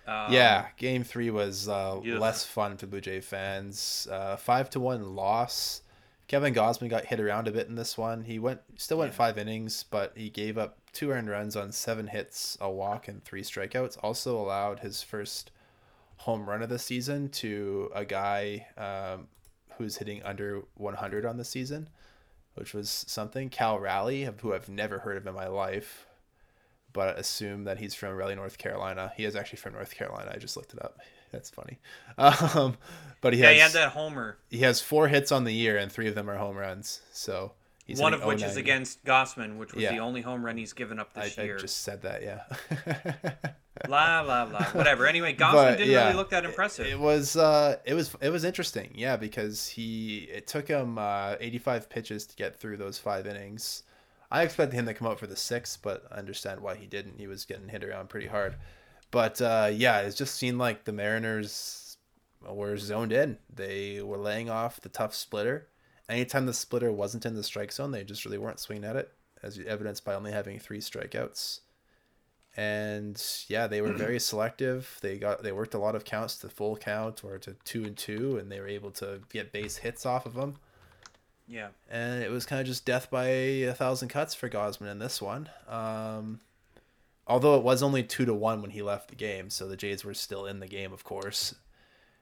Um, 0.06 0.34
yeah, 0.34 0.68
game 0.78 1.04
three 1.06 1.30
was 1.32 1.70
uh, 1.70 2.02
Yeah. 2.04 2.18
less 2.20 2.44
fun 2.46 2.76
for 2.78 2.88
Blue 2.88 3.00
Jay 3.02 3.22
fans. 3.22 4.06
Uh, 4.12 4.36
five 4.36 4.70
to 4.72 4.80
one 4.82 5.16
loss. 5.16 5.82
Kevin 6.28 6.54
Gausman 6.54 6.90
got 6.90 7.06
hit 7.06 7.20
around 7.20 7.48
a 7.48 7.52
bit 7.52 7.68
in 7.68 7.76
this 7.76 7.98
one. 7.98 8.24
He 8.24 8.40
went 8.40 8.62
still 8.78 9.00
went 9.00 9.14
five 9.14 9.38
innings, 9.38 9.84
but 9.90 10.14
he 10.16 10.30
gave 10.30 10.58
up 10.58 10.78
two 10.94 11.12
earned 11.12 11.30
runs 11.30 11.56
on 11.56 11.72
seven 11.72 12.08
hits, 12.08 12.58
a 12.62 12.72
walk, 12.72 13.08
and 13.08 13.24
three 13.24 13.42
strikeouts. 13.42 13.98
Also 14.02 14.38
allowed 14.38 14.80
his 14.80 15.04
first 15.04 15.52
home 16.18 16.50
run 16.50 16.64
of 16.64 16.70
the 16.70 16.80
season 16.80 17.30
to 17.30 17.92
a 17.94 18.06
guy 18.06 18.68
um, 18.78 19.28
who's 19.78 19.98
hitting 19.98 20.24
under 20.24 20.62
100 20.76 21.26
on 21.26 21.38
the 21.38 21.44
season, 21.44 21.90
which 22.56 22.74
was 22.74 22.90
something. 23.08 23.50
Cal 23.50 23.80
Raleigh, 23.80 24.30
who 24.42 24.54
I've 24.54 24.70
never 24.70 25.00
heard 25.00 25.18
of 25.18 25.28
in 25.28 25.34
my 25.34 25.48
life, 25.48 26.08
but 26.94 27.10
I 27.10 27.12
assume 27.20 27.64
that 27.66 27.80
he's 27.80 27.94
from 27.96 28.16
Raleigh, 28.16 28.36
North 28.36 28.58
Carolina. 28.58 29.12
He 29.18 29.26
is 29.26 29.36
actually 29.36 29.58
from 29.58 29.74
North 29.74 29.94
Carolina. 29.96 30.32
I 30.34 30.38
just 30.38 30.56
looked 30.56 30.74
it 30.74 30.82
up. 30.84 31.00
That's 31.32 31.50
funny. 31.50 31.80
Um, 32.18 32.78
but 33.22 33.34
he 33.34 33.40
Yeah, 33.40 33.48
has 33.48 33.56
he 33.56 33.60
had 33.62 33.72
that 33.72 33.90
homer. 33.94 34.38
he 34.50 34.60
has 34.60 34.80
four 34.82 35.08
hits 35.08 35.32
on 35.32 35.44
the 35.46 35.54
year, 35.54 35.78
and 35.78 35.92
three 35.92 36.08
of 36.08 36.14
them 36.16 36.30
are 36.30 36.38
home 36.38 36.56
runs. 36.58 37.02
So 37.12 37.54
he's 37.86 38.00
one 38.00 38.14
of 38.14 38.24
which 38.24 38.44
is 38.44 38.56
against 38.58 39.04
Gausman, 39.04 39.58
which 39.58 39.74
was 39.74 39.82
Yeah. 39.84 39.92
the 39.94 39.98
only 40.00 40.22
home 40.22 40.46
run 40.46 40.58
he's 40.58 40.74
given 40.74 41.00
up 41.00 41.10
I, 41.16 41.22
this 41.26 41.40
I 41.40 41.44
year. 41.44 41.58
just 41.58 41.82
said 41.82 42.02
that, 42.04 42.22
yeah. 42.22 42.44
Blah 43.86 44.24
blah 44.24 44.46
blah. 44.46 44.66
Whatever. 44.74 45.08
Anyway, 45.08 45.34
Gausman 45.38 45.52
But, 45.54 45.78
didn't 45.80 45.92
yeah, 45.92 46.04
really 46.04 46.16
look 46.18 46.30
that 46.30 46.46
impressive. 46.46 46.86
It 46.86 47.00
was 47.00 47.36
uh 47.36 47.78
it 47.86 47.96
was 47.96 48.16
it 48.22 48.30
was 48.30 48.44
interesting, 48.44 48.92
yeah, 48.96 49.18
because 49.18 49.68
he 49.68 50.30
it 50.32 50.46
took 50.48 50.68
him 50.68 50.98
uh 51.00 51.36
85 51.40 51.90
pitches 51.90 52.26
to 52.28 52.36
get 52.36 52.56
through 52.56 52.78
those 52.78 53.00
five 53.00 53.26
innings. 53.26 53.84
I 54.34 54.42
expected 54.42 54.76
him 54.76 54.88
to 54.88 54.94
come 54.94 55.08
out 55.08 55.20
for 55.20 55.28
the 55.28 55.38
sixth, 55.38 55.80
but 55.82 56.06
I 56.12 56.16
understand 56.16 56.60
why 56.60 56.76
he 56.76 56.88
didn't. 56.88 57.20
He 57.20 57.28
was 57.28 57.46
getting 57.46 57.70
hit 57.70 57.84
around 57.84 58.10
pretty 58.10 58.28
hard. 58.28 58.56
But 59.12 59.42
uh 59.42 59.70
yeah, 59.72 60.00
it 60.02 60.16
just 60.16 60.36
seemed 60.36 60.58
like 60.58 60.84
the 60.84 60.92
Mariners 60.92 61.98
were 62.46 62.76
zoned 62.78 63.14
in. 63.14 63.38
They 63.54 64.02
were 64.02 64.18
laying 64.18 64.50
off 64.50 64.82
the 64.82 64.90
tough 64.90 65.16
splitter. 65.16 65.70
Anytime 66.10 66.46
the 66.46 66.54
splitter 66.54 66.92
wasn't 66.92 67.26
in 67.26 67.36
the 67.36 67.44
strike 67.44 67.72
zone, 67.72 67.92
they 67.92 68.04
just 68.04 68.26
really 68.26 68.38
weren't 68.38 68.60
swinging 68.60 68.84
at 68.84 68.98
it, 68.98 69.14
as 69.42 69.58
evidenced 69.66 70.04
by 70.04 70.16
only 70.16 70.34
having 70.34 70.60
three 70.60 70.80
strikeouts 70.80 71.62
and 72.56 73.22
yeah, 73.48 73.68
they 73.68 73.82
were 73.82 73.94
very 73.94 74.20
selective. 74.20 74.98
They 75.02 75.18
got 75.18 75.44
they 75.44 75.52
worked 75.52 75.74
a 75.74 75.80
lot 75.80 75.96
of 75.96 76.06
counts 76.06 76.38
to 76.38 76.50
full 76.50 76.78
count 76.78 77.24
or 77.24 77.38
to 77.40 77.56
two 77.64 77.84
and 77.84 77.98
two, 77.98 78.38
and 78.38 78.52
they 78.52 78.60
were 78.60 78.68
able 78.68 78.92
to 78.92 79.22
get 79.30 79.52
base 79.52 79.78
hits 79.78 80.06
off 80.06 80.26
of 80.26 80.34
them. 80.34 80.58
Yeah. 81.48 81.70
And 81.90 82.24
it 82.24 82.32
was 82.32 82.46
kind 82.46 82.62
of 82.62 82.68
just 82.68 82.86
death 82.86 83.10
by 83.12 83.26
a 83.26 83.74
thousand 83.74 84.08
cuts 84.10 84.34
for 84.34 84.50
Gausman 84.50 84.90
in 84.92 85.00
this 85.00 85.22
one. 85.22 85.50
Um, 85.68 86.40
although 87.28 87.56
it 87.58 87.64
was 87.64 87.84
only 87.84 88.04
two 88.04 88.26
to 88.26 88.34
one 88.34 88.62
when 88.62 88.72
he 88.72 88.82
left 88.82 89.10
the 89.10 89.16
game, 89.16 89.50
so 89.50 89.68
the 89.68 89.78
Jays 89.78 90.04
were 90.06 90.14
still 90.14 90.46
in 90.46 90.60
the 90.60 90.68
game, 90.68 90.94
of 90.94 91.04
course. 91.04 91.56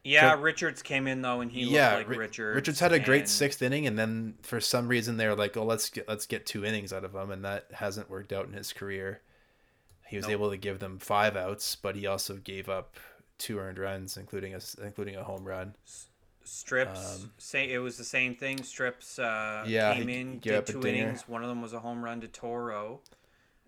Yeah, 0.03 0.33
So- 0.33 0.41
Richards 0.41 0.81
came 0.81 1.05
in 1.07 1.21
though, 1.21 1.41
and 1.41 1.51
he 1.51 1.65
yeah, 1.65 1.97
looked 1.97 2.09
like 2.09 2.17
Richards. 2.17 2.55
Richards 2.55 2.79
had 2.79 2.91
a 2.91 2.99
great 2.99 3.21
and- 3.21 3.29
sixth 3.29 3.61
inning, 3.61 3.85
and 3.85 3.99
then 3.99 4.33
for 4.41 4.59
some 4.59 4.87
reason 4.87 5.17
they 5.17 5.27
were 5.27 5.35
like, 5.35 5.55
"Oh, 5.55 5.63
let's 5.63 5.89
get 5.91 6.07
let's 6.07 6.25
get 6.25 6.47
two 6.47 6.65
innings 6.65 6.91
out 6.91 7.03
of 7.03 7.13
him," 7.13 7.29
and 7.29 7.45
that 7.45 7.67
hasn't 7.73 8.09
worked 8.09 8.33
out 8.33 8.47
in 8.47 8.53
his 8.53 8.73
career. 8.73 9.21
He 10.07 10.17
was 10.17 10.25
Nope. 10.25 10.31
able 10.31 10.49
to 10.49 10.57
give 10.57 10.79
them 10.79 10.97
five 10.97 11.37
outs, 11.37 11.75
but 11.75 11.95
he 11.95 12.07
also 12.07 12.37
gave 12.37 12.67
up 12.67 12.95
two 13.37 13.59
earned 13.59 13.77
runs, 13.77 14.17
including 14.17 14.55
a 14.55 14.59
including 14.81 15.15
a 15.15 15.23
home 15.23 15.45
run. 15.47 15.75
Strips, 16.43 17.27
say 17.37 17.71
it 17.71 17.77
was 17.79 17.97
the 17.97 18.03
same 18.03 18.35
thing. 18.35 18.63
Strips 18.63 19.19
uh, 19.19 19.61
Um, 19.65 19.69
Yeah, 19.69 19.93
came 19.93 20.09
in, 20.09 20.39
did 20.39 20.65
two 20.65 20.81
innings. 20.85 21.27
One 21.27 21.43
of 21.43 21.49
them 21.49 21.61
was 21.61 21.73
a 21.73 21.79
home 21.79 22.03
run 22.03 22.21
to 22.21 22.27
Toro. 22.27 23.01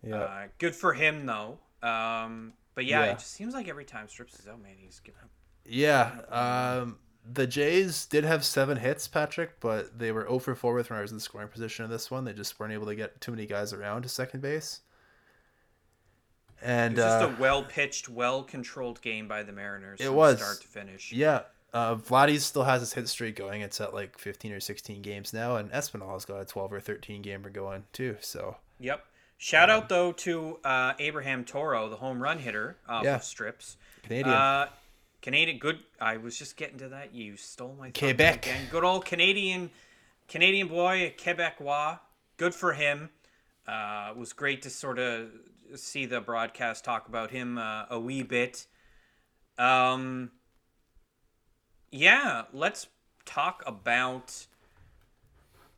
Yeah, 0.02 0.16
Uh, 0.18 0.48
good 0.58 0.76
for 0.76 0.94
him 0.94 1.26
though. 1.26 1.60
Um, 1.82 2.54
but 2.76 2.86
yeah, 2.86 3.06
Yeah. 3.06 3.12
it 3.12 3.20
just 3.20 3.32
seems 3.32 3.54
like 3.54 3.68
every 3.68 3.86
time 3.86 4.08
Strips 4.08 4.40
is 4.40 4.48
out, 4.48 4.62
man, 4.62 4.76
he's 4.78 5.00
giving 5.00 5.22
up. 5.22 5.30
yeah. 5.66 6.22
Um, 6.30 7.00
the 7.26 7.48
Jays 7.48 8.06
did 8.06 8.26
have 8.26 8.44
seven 8.44 8.78
hits, 8.78 9.08
Patrick, 9.08 9.60
but 9.62 9.98
they 9.98 10.12
were 10.12 10.24
0 10.24 10.40
for 10.40 10.56
4 10.56 10.74
with 10.74 10.92
runners 10.92 11.12
in 11.14 11.20
scoring 11.22 11.48
position 11.48 11.86
in 11.86 11.92
this 11.92 12.12
one. 12.12 12.26
They 12.26 12.34
just 12.34 12.60
weren't 12.60 12.74
able 12.74 12.88
to 12.88 12.96
get 12.96 13.22
too 13.22 13.32
many 13.32 13.46
guys 13.46 13.72
around 13.72 14.02
to 14.02 14.10
second 14.10 14.42
base. 14.42 14.82
And 16.62 16.98
It 16.98 17.02
was 17.02 17.06
just 17.06 17.24
uh, 17.24 17.28
a 17.38 17.42
well 17.42 17.64
pitched, 17.64 18.08
well 18.10 18.44
controlled 18.44 19.02
game 19.02 19.28
by 19.28 19.44
the 19.44 19.52
Mariners. 19.52 20.00
It 20.02 20.06
from 20.08 20.16
was. 20.16 20.38
start 20.40 20.62
to 20.62 20.68
finish. 20.68 21.12
Yeah. 21.12 21.44
Uh, 21.74 21.96
Vladdy 21.96 22.40
still 22.40 22.64
has 22.64 22.82
his 22.82 22.94
hit 22.94 23.08
streak 23.08 23.36
going. 23.36 23.62
It's 23.62 23.82
at 23.82 23.94
like 23.94 24.20
15 24.20 24.52
or 24.54 24.60
16 24.60 25.02
games 25.02 25.34
now, 25.34 25.56
and 25.56 25.72
Espinal's 25.72 26.24
got 26.26 26.40
a 26.42 26.46
12 26.46 26.74
or 26.74 26.80
13 26.80 27.22
gamer 27.24 27.50
going 27.50 27.84
too. 27.94 28.18
So 28.22 28.58
Yep. 28.80 29.04
Shout 29.40 29.70
out 29.70 29.90
though 29.90 30.12
to 30.12 30.60
uh, 30.64 30.94
Abraham 31.00 31.44
Toro, 31.44 31.90
the 31.90 31.96
home 31.98 32.22
run 32.22 32.38
hitter 32.40 32.78
off 32.88 33.04
Yeah. 33.04 33.16
of 33.16 33.24
Strips. 33.24 33.78
Canadian. 34.04 34.30
Uh, 34.36 34.68
Canadian, 35.22 35.58
good. 35.58 35.80
I 36.00 36.18
was 36.18 36.38
just 36.38 36.58
getting 36.58 36.78
to 36.80 36.90
that. 36.90 37.14
You 37.16 37.38
stole 37.38 37.76
my 37.80 37.90
Quebec. 37.92 38.46
again. 38.46 38.68
Good 38.70 38.84
old 38.84 39.06
Canadian, 39.06 39.72
Canadian 40.28 40.68
boy, 40.68 41.14
Quebecois, 41.18 42.00
good 42.38 42.54
for 42.54 42.74
him. 42.74 43.10
Uh, 43.68 44.10
it 44.12 44.18
was 44.18 44.34
great 44.34 44.62
to 44.64 44.70
sort 44.70 45.00
of 45.00 45.30
see 45.76 46.06
the 46.06 46.20
broadcast 46.22 46.84
talk 46.86 47.08
about 47.08 47.32
him 47.32 47.58
uh, 47.58 47.86
a 47.90 48.00
wee 48.00 48.22
bit. 48.22 48.66
Um, 49.58 50.32
yeah, 51.98 52.44
let's 52.52 52.88
talk 53.26 53.64
about 53.68 54.48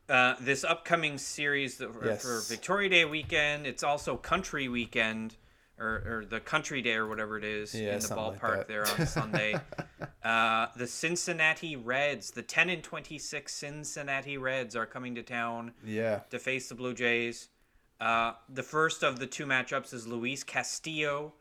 uh, 0.08 0.34
this 0.40 0.64
upcoming 0.64 1.18
series 1.18 1.78
that, 1.78 1.90
Yes. 2.04 2.22
for 2.22 2.40
Victoria 2.48 2.88
Day 2.88 3.04
weekend. 3.04 3.66
It's 3.66 3.82
also 3.82 4.16
Country 4.16 4.68
Weekend, 4.68 5.36
or, 5.78 5.86
or 6.06 6.24
the 6.28 6.40
Country 6.40 6.80
Day, 6.80 6.94
or 6.94 7.06
whatever 7.06 7.36
it 7.36 7.44
is 7.44 7.74
Yeah, 7.74 7.90
in 7.90 7.94
the 7.96 8.00
something 8.00 8.26
like 8.26 8.40
ballpark 8.40 8.66
there 8.66 8.86
on 8.88 9.06
Sunday. 9.06 9.56
uh, 10.24 10.68
the 10.76 10.86
Cincinnati 10.86 11.76
Reds, 11.76 12.30
the 12.30 12.42
10 12.42 12.70
and 12.70 12.82
26 12.82 13.52
Cincinnati 13.52 14.38
Reds, 14.38 14.74
are 14.74 14.86
coming 14.86 15.14
to 15.16 15.22
town 15.22 15.72
Yeah. 15.84 16.20
to 16.30 16.38
face 16.38 16.68
the 16.68 16.74
Blue 16.74 16.94
Jays. 16.94 17.48
Uh, 18.00 18.32
the 18.48 18.62
first 18.62 19.02
of 19.02 19.18
the 19.18 19.26
two 19.26 19.44
matchups 19.46 19.92
is 19.92 20.06
Luis 20.06 20.42
Castillo, 20.44 21.34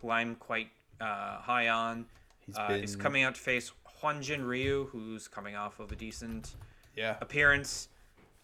who 0.00 0.10
I'm 0.10 0.34
quite 0.36 0.68
uh, 1.00 1.38
high 1.38 1.68
on. 1.68 2.06
He's 2.46 2.56
Uh, 2.58 2.78
is 2.82 2.96
coming 2.96 3.22
out 3.22 3.34
to 3.36 3.40
face 3.40 3.70
Hyun 4.02 4.22
Jin 4.22 4.44
Ryu, 4.44 4.88
who's 4.92 5.28
coming 5.28 5.56
off 5.56 5.78
of 5.80 5.92
a 5.92 5.96
decent 5.96 6.54
Yeah. 6.96 7.16
appearance 7.20 7.88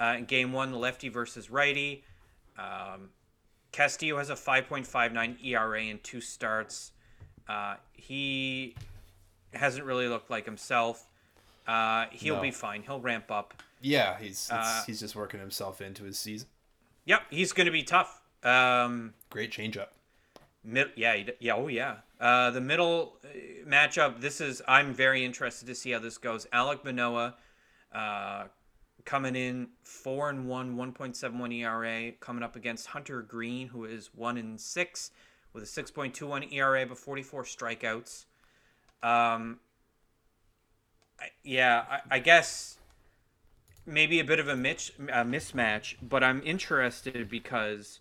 uh, 0.00 0.14
in 0.18 0.24
game 0.26 0.52
one, 0.52 0.72
the 0.72 0.78
lefty 0.78 1.09
versus 1.09 1.50
righty. 1.50 2.04
Um, 2.59 3.11
Castillo 3.72 4.18
has 4.18 4.30
a 4.30 4.34
5.59 4.34 5.42
ERA 5.44 5.82
in 5.84 5.98
two 6.00 6.20
starts. 6.20 6.92
Uh, 7.48 7.76
he 7.92 8.74
hasn't 9.54 9.84
really 9.84 10.09
looked 10.09 10.30
like 10.30 10.44
himself. 10.44 11.07
Uh, 11.66 12.07
he'll 12.12 12.36
No. 12.36 12.42
be 12.42 12.50
fine. 12.50 12.82
He'll 12.82 13.00
ramp 13.00 13.30
up. 13.30 13.62
Yeah, 13.80 14.18
he's 14.18 14.50
Uh, 14.50 14.82
he's 14.86 15.00
just 15.00 15.14
working 15.14 15.40
himself 15.40 15.80
into 15.80 16.04
his 16.04 16.18
season. 16.18 16.48
Yep, 17.07 17.22
he's 17.30 17.52
going 17.52 17.66
to 17.66 17.70
be 17.72 17.82
tough. 17.82 18.20
Um, 18.42 19.14
Great 19.30 19.50
changeup. 19.52 19.88
Mid, 20.69 20.91
yeah, 20.97 21.23
yeah, 21.39 21.55
oh 21.55 21.69
yeah. 21.69 21.99
Uh, 22.21 22.51
the 22.51 22.61
middle 22.61 23.19
uh, 23.25 23.29
matchup. 23.69 24.21
This 24.21 24.41
is. 24.41 24.61
I'm 24.67 24.93
very 24.93 25.25
interested 25.25 25.67
to 25.67 25.77
see 25.77 25.93
how 25.93 26.01
this 26.01 26.19
goes. 26.19 26.47
Alek 26.53 26.85
Manoah, 26.85 27.37
uh, 27.95 28.45
coming 29.05 29.37
in 29.37 29.69
four 29.85 30.29
and 30.29 30.49
one, 30.49 30.77
1.71 30.77 31.55
ERA, 31.55 32.12
coming 32.19 32.43
up 32.43 32.57
against 32.57 32.89
Hunter 32.89 33.23
Greene, 33.23 33.69
who 33.69 33.85
is 33.85 34.11
one 34.12 34.37
and 34.37 34.61
six 34.61 35.12
with 35.53 35.62
a 35.62 35.67
6.21 35.67 36.53
ERA 36.53 36.85
but 36.85 36.99
44 36.99 37.45
strikeouts. 37.45 38.25
Um, 39.03 39.61
I, 41.19 41.29
yeah, 41.45 41.85
I, 41.89 42.17
I 42.17 42.19
guess 42.19 42.79
maybe 43.87 44.21
a 44.21 44.25
bit 44.25 44.39
of 44.41 44.49
a, 44.49 44.57
mitch, 44.57 44.93
a 44.99 45.25
mismatch, 45.25 45.95
but 46.03 46.23
I'm 46.25 46.43
interested 46.45 47.31
because 47.31 48.01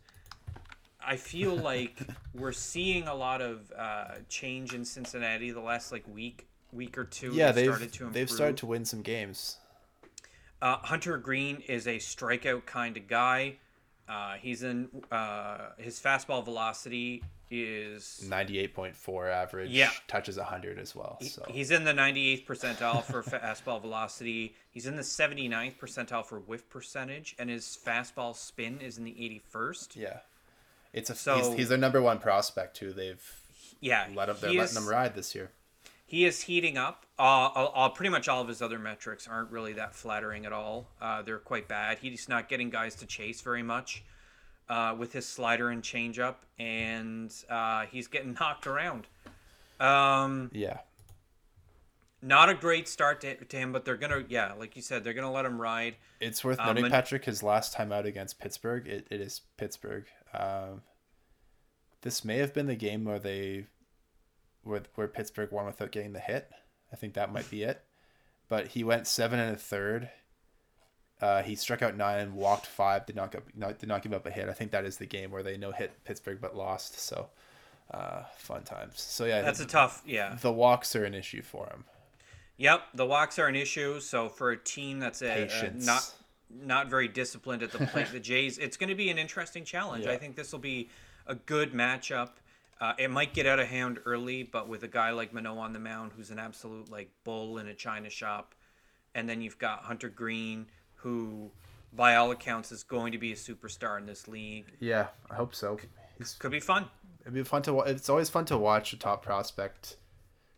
I 1.05 1.17
feel 1.17 1.55
like 1.71 1.99
we're 2.33 2.51
seeing 2.51 3.07
a 3.07 3.15
lot 3.15 3.41
of 3.41 3.71
uh, 3.77 4.15
change 4.29 4.73
in 4.73 4.85
Cincinnati 4.85 5.51
the 5.51 5.61
last 5.61 5.91
like 5.91 6.03
week, 6.07 6.47
week 6.73 6.97
or 6.97 7.03
two. 7.05 7.31
Yeah, 7.33 7.51
They've 7.51 7.65
they've 7.65 7.73
started 7.75 7.93
to 7.93 8.09
they've 8.09 8.29
started 8.29 8.57
to 8.57 8.65
win 8.65 8.85
some 8.85 9.01
games. 9.01 9.57
Uh, 10.61 10.77
Hunter 10.77 11.17
Greene 11.17 11.61
is 11.67 11.85
a 11.87 11.97
strikeout 11.97 12.65
kind 12.65 12.97
of 12.97 13.07
guy. 13.07 13.57
Uh, 14.07 14.35
he's 14.35 14.63
in 14.63 14.87
uh, 15.11 15.69
his 15.77 15.99
fastball 15.99 16.43
velocity 16.43 17.23
is 17.51 18.25
Ninety-eight 18.27 18.73
point 18.73 18.95
four 18.95 19.27
average. 19.29 19.69
Yeah. 19.71 19.89
touches 20.07 20.37
hundred 20.37 20.79
as 20.79 20.95
well. 20.95 21.19
So 21.21 21.43
he's 21.47 21.71
in 21.71 21.83
the 21.83 21.93
98th 21.93 22.45
percentile 22.45 23.03
for 23.03 23.21
fastball 23.23 23.81
velocity. 23.81 24.55
He's 24.71 24.87
in 24.87 24.95
the 24.95 25.03
79th 25.03 25.77
percentile 25.77 26.25
for 26.25 26.39
whiff 26.39 26.67
percentage, 26.69 27.35
and 27.37 27.49
his 27.49 27.77
fastball 27.85 28.35
spin 28.35 28.79
is 28.81 28.97
in 28.97 29.03
the 29.03 29.11
81st. 29.53 29.95
yeah, 29.95 30.19
it's 30.95 31.09
a 31.11 31.15
So- 31.15 31.37
he's, 31.37 31.53
he's 31.57 31.69
their 31.69 31.77
number 31.77 32.01
one 32.01 32.17
prospect 32.19 32.75
too. 32.77 32.91
They've 32.93 33.21
Yeah, 33.79 34.07
let 34.15 34.29
him. 34.29 34.37
They're 34.41 34.49
he 34.49 34.57
letting 34.57 34.71
is- 34.77 34.83
him 34.83 34.87
ride 34.89 35.13
this 35.13 35.35
year. 35.35 35.51
He 36.07 36.25
is 36.25 36.41
heating 36.41 36.77
up. 36.77 37.05
Uh, 37.17 37.21
all, 37.23 37.67
all, 37.67 37.89
pretty 37.89 38.09
much 38.09 38.27
all 38.27 38.41
of 38.41 38.47
his 38.47 38.61
other 38.61 38.77
metrics 38.77 39.27
aren't 39.27 39.49
really 39.49 39.73
that 39.73 39.95
flattering 39.95 40.45
at 40.45 40.53
all. 40.53 40.87
Uh, 41.01 41.21
they're 41.23 41.39
quite 41.39 41.67
bad. 41.67 41.97
He's 41.99 42.29
not 42.29 42.47
getting 42.49 42.69
guys 42.69 42.93
to 42.95 43.05
chase 43.07 43.41
very 43.41 43.63
much 43.63 44.03
uh, 44.69 44.95
with 44.97 45.13
his 45.13 45.25
slider 45.25 45.69
and 45.69 45.81
changeup, 45.81 46.35
and 46.59 47.33
uh, 47.49 47.85
he's 47.87 48.07
getting 48.07 48.33
knocked 48.39 48.67
around. 48.67 49.07
Um, 49.79 50.51
Yeah, 50.53 50.79
not 52.21 52.49
a 52.49 52.53
great 52.53 52.87
start 52.87 53.21
to, 53.21 53.35
to 53.35 53.57
him, 53.57 53.71
but 53.71 53.85
they're 53.85 53.97
gonna, 53.97 54.23
yeah, 54.29 54.53
like 54.53 54.75
you 54.75 54.81
said, 54.81 55.03
they're 55.03 55.13
gonna 55.13 55.31
let 55.31 55.45
him 55.45 55.59
ride. 55.61 55.95
it's 56.19 56.43
worth 56.43 56.59
Um, 56.59 56.75
noting, 56.75 56.89
Patrick. 56.91 57.25
His 57.25 57.43
last 57.43 57.73
time 57.73 57.91
out 57.91 58.05
against 58.05 58.39
Pittsburgh, 58.39 58.87
it, 58.87 59.07
it 59.11 59.21
is 59.21 59.41
Pittsburgh. 59.57 60.05
Um, 60.37 60.81
this 62.01 62.23
may 62.23 62.37
have 62.37 62.53
been 62.53 62.67
the 62.67 62.75
game 62.75 63.05
where 63.05 63.19
they, 63.19 63.65
where 64.63 64.83
where 64.95 65.07
Pittsburgh 65.07 65.51
won 65.51 65.65
without 65.65 65.91
getting 65.91 66.13
the 66.13 66.19
hit. 66.19 66.51
I 66.91 66.95
think 66.95 67.13
that 67.13 67.33
might 67.33 67.49
be 67.49 67.63
it. 67.63 67.83
But 68.47 68.69
he 68.69 68.83
went 68.83 69.07
seven 69.07 69.39
and 69.39 69.55
a 69.55 69.59
third. 69.59 70.09
Uh, 71.21 71.41
he 71.41 71.55
struck 71.55 71.81
out 71.81 71.95
nine 71.95 72.19
and 72.19 72.33
walked 72.35 72.65
five. 72.65 73.05
Did 73.05 73.15
not 73.15 73.31
go, 73.31 73.39
not, 73.55 73.79
did 73.79 73.89
not 73.89 74.03
give 74.03 74.13
up 74.13 74.25
a 74.25 74.31
hit. 74.31 74.49
I 74.49 74.53
think 74.53 74.71
that 74.71 74.85
is 74.85 74.97
the 74.97 75.05
game 75.05 75.31
where 75.31 75.43
they 75.43 75.57
no 75.57 75.71
hit 75.71 76.03
Pittsburgh 76.03 76.39
but 76.41 76.55
lost. 76.55 76.99
So, 76.99 77.29
uh, 77.91 78.23
fun 78.37 78.63
times. 78.63 79.01
So 79.01 79.25
yeah, 79.25 79.41
That's 79.41 79.59
a 79.59 79.65
tough, 79.65 80.03
yeah. 80.05 80.37
the 80.41 80.51
walks 80.51 80.95
are 80.95 81.05
an 81.05 81.13
issue 81.13 81.41
for 81.41 81.67
him. 81.67 81.85
Yep, 82.57 82.81
the 82.93 83.05
walks 83.05 83.39
are 83.39 83.47
an 83.47 83.55
issue. 83.55 83.99
So 83.99 84.29
for 84.29 84.51
a 84.51 84.57
team 84.57 84.99
that's 84.99 85.21
a, 85.21 85.43
a 85.43 85.71
not 85.73 86.13
not 86.63 86.89
very 86.89 87.07
disciplined 87.07 87.63
at 87.63 87.71
the 87.71 87.85
plate, 87.87 88.07
the 88.11 88.19
Jays, 88.19 88.57
it's 88.57 88.77
going 88.77 88.89
to 88.89 88.95
be 88.95 89.09
an 89.09 89.17
interesting 89.17 89.63
challenge. 89.63 90.05
Yeah. 90.05 90.11
I 90.11 90.17
think 90.17 90.35
this 90.35 90.51
will 90.51 90.59
be 90.59 90.89
a 91.27 91.35
good 91.35 91.73
matchup. 91.73 92.31
Uh, 92.79 92.93
it 92.97 93.09
might 93.09 93.33
get 93.33 93.45
out 93.45 93.59
of 93.59 93.67
hand 93.67 93.99
early, 94.05 94.43
but 94.43 94.67
with 94.67 94.83
a 94.83 94.87
guy 94.87 95.11
like 95.11 95.33
Manoah 95.33 95.59
on 95.59 95.73
the 95.73 95.79
mound, 95.79 96.11
who's 96.15 96.29
an 96.29 96.39
absolute 96.39 96.91
like 96.91 97.09
bull 97.23 97.57
in 97.57 97.67
a 97.67 97.73
china 97.73 98.09
shop, 98.09 98.53
and 99.13 99.29
then 99.29 99.41
you've 99.41 99.57
got 99.57 99.83
Hunter 99.83 100.09
Greene, 100.09 100.65
who, 100.95 101.51
by 101.93 102.15
all 102.15 102.31
accounts, 102.31 102.71
is 102.71 102.83
going 102.83 103.13
to 103.13 103.17
be 103.17 103.31
a 103.31 103.35
superstar 103.35 103.97
in 103.97 104.05
this 104.05 104.27
league. 104.27 104.65
Yeah, 104.79 105.07
I 105.31 105.35
hope 105.35 105.55
so. 105.55 105.79
He's, 106.17 106.33
Could 106.33 106.51
be 106.51 106.59
fun. 106.59 106.85
it'd 107.21 107.33
be 107.33 107.43
fun 107.43 107.61
to. 107.63 107.79
It's 107.81 108.09
always 108.09 108.29
fun 108.29 108.43
to 108.45 108.57
watch 108.57 108.91
a 108.91 108.97
top 108.97 109.23
prospect 109.23 109.95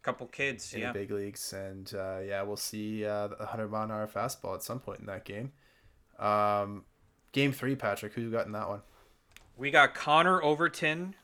Couple 0.08 0.28
kids, 0.28 0.74
in 0.74 0.80
yeah. 0.80 0.94
the 0.94 1.00
big 1.00 1.12
leagues, 1.12 1.52
and 1.52 1.94
uh, 1.94 2.20
yeah, 2.26 2.42
we'll 2.42 2.56
see 2.56 3.06
uh, 3.06 3.28
the 3.28 3.46
hundred 3.46 3.68
mile 3.68 3.84
an 3.84 3.92
hour 3.92 4.08
fastball 4.08 4.56
at 4.56 4.64
some 4.64 4.80
point 4.80 5.02
in 5.02 5.06
that 5.08 5.26
game. 5.26 5.52
Um, 6.20 6.84
game 7.32 7.52
three, 7.52 7.76
Patrick. 7.76 8.14
Who 8.14 8.22
you 8.22 8.32
got 8.32 8.46
in 8.46 8.52
that 8.54 8.68
one? 8.68 8.82
We 9.56 9.72
got 9.72 9.96
Connor 9.96 10.42
Overton, 10.44 11.16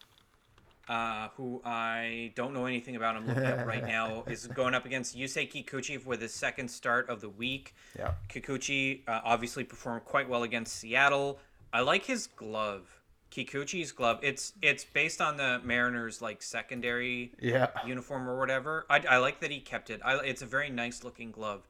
uh, 0.87 1.29
who 1.37 1.61
I 1.63 2.31
don't 2.35 2.53
know 2.53 2.65
anything 2.65 2.95
about. 2.95 3.15
I'm 3.15 3.27
looking 3.27 3.45
up 3.45 3.65
right 3.65 3.85
now. 3.85 4.23
Is 4.27 4.47
going 4.47 4.73
up 4.73 4.85
against 4.85 5.17
Yusei 5.17 5.51
Kikuchi 5.51 6.03
with 6.05 6.21
his 6.21 6.33
second 6.33 6.69
start 6.69 7.09
of 7.09 7.21
the 7.21 7.29
week. 7.29 7.75
Yeah, 7.97 8.13
Kikuchi 8.29 9.01
uh, 9.07 9.21
obviously 9.23 9.63
performed 9.63 10.05
quite 10.05 10.27
well 10.27 10.43
against 10.43 10.75
Seattle. 10.75 11.39
I 11.71 11.81
like 11.81 12.05
his 12.05 12.27
glove. 12.27 12.99
Kikuchi's 13.33 13.91
glove. 13.91 14.19
It's 14.21 14.53
it's 14.61 14.83
based 14.83 15.19
on 15.19 15.37
the 15.37 15.59
Mariners 15.63 16.21
like 16.21 16.43
secondary 16.43 17.31
yeah, 17.39 17.67
uniform 17.85 18.29
or 18.29 18.37
whatever. 18.37 18.85
I, 18.89 18.99
I 19.09 19.17
like 19.17 19.39
that 19.39 19.49
he 19.49 19.59
kept 19.59 19.89
it. 19.89 20.01
I, 20.05 20.17
it's 20.17 20.43
a 20.43 20.45
very 20.45 20.69
nice 20.69 21.03
looking 21.03 21.31
glove. 21.31 21.67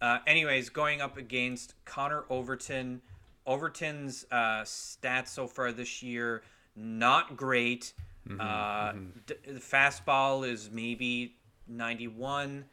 Uh, 0.00 0.18
anyways, 0.26 0.68
going 0.70 1.00
up 1.00 1.16
against 1.16 1.74
Connor 1.84 2.24
Overton. 2.30 3.02
Overton's 3.46 4.26
uh, 4.30 4.62
stats 4.62 5.28
so 5.28 5.46
far 5.46 5.72
this 5.72 6.02
year 6.02 6.42
not 6.76 7.36
great. 7.36 7.92
uh, 8.38 8.92
D- 9.26 9.34
the 9.46 9.60
fastball 9.60 10.46
is 10.46 10.70
maybe 10.70 11.36
91, 11.66 12.66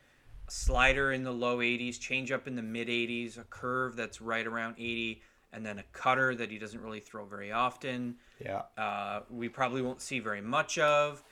slider 0.48 1.14
in 1.14 1.24
the 1.24 1.32
low 1.32 1.60
80s, 1.60 1.98
changeup 1.98 2.46
in 2.46 2.56
the 2.56 2.62
mid 2.62 2.90
80s, 2.90 3.38
a 3.38 3.44
curve 3.46 3.96
that's 3.96 4.22
right 4.22 4.46
around 4.46 4.76
80, 4.78 5.22
and 5.54 5.66
then 5.66 5.80
a 5.80 5.84
cutter 5.94 6.36
that 6.36 6.52
he 6.52 6.60
doesn't 6.60 6.82
really 6.82 7.00
throw 7.00 7.26
very 7.26 7.52
often 7.52 8.18
yeah. 8.40 8.64
uh, 8.78 9.22
we 9.30 9.50
probably 9.50 9.82
won't 9.82 10.02
see 10.02 10.20
very 10.20 10.42
much 10.42 10.78
of. 10.78 11.24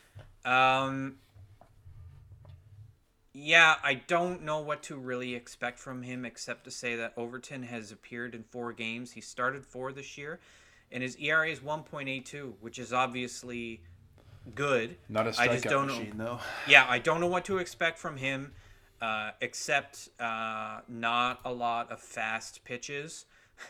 Um, 0.46 1.18
yeah, 3.34 3.76
I 3.84 3.96
don't 3.96 4.44
know 4.44 4.60
what 4.60 4.84
to 4.84 4.96
really 4.96 5.34
expect 5.34 5.80
from 5.80 6.04
him 6.04 6.24
except 6.24 6.66
to 6.66 6.72
say 6.72 6.96
that 6.96 7.14
Overton 7.18 7.64
has 7.64 7.92
appeared 7.92 8.36
in 8.36 8.44
four 8.44 8.74
games. 8.74 9.12
He 9.12 9.22
started 9.22 9.66
four 9.66 9.92
this 9.92 10.18
year, 10.18 10.40
and 10.92 11.02
his 11.02 11.16
ERA 11.18 11.50
is 11.50 11.60
1.82, 11.60 12.54
which 12.62 12.78
is 12.78 12.94
obviously 12.94 13.82
good. 14.54 14.98
Not 15.10 15.26
a 15.26 15.30
I 15.40 15.48
just 15.48 15.66
strikeout 15.66 15.70
don't 15.70 15.88
know. 15.88 15.94
machine 16.00 16.18
though. 16.18 16.40
Yeah, 16.68 16.86
I 16.88 17.00
don't 17.00 17.20
know 17.20 17.28
what 17.28 17.46
to 17.46 17.58
expect 17.58 17.98
from 17.98 18.18
him, 18.18 18.54
uh, 19.02 19.32
except 19.42 20.10
uh, 20.20 20.82
not 20.88 21.40
a 21.44 21.52
lot 21.52 21.92
of 21.92 22.00
fast 22.00 22.64
pitches. 22.64 23.26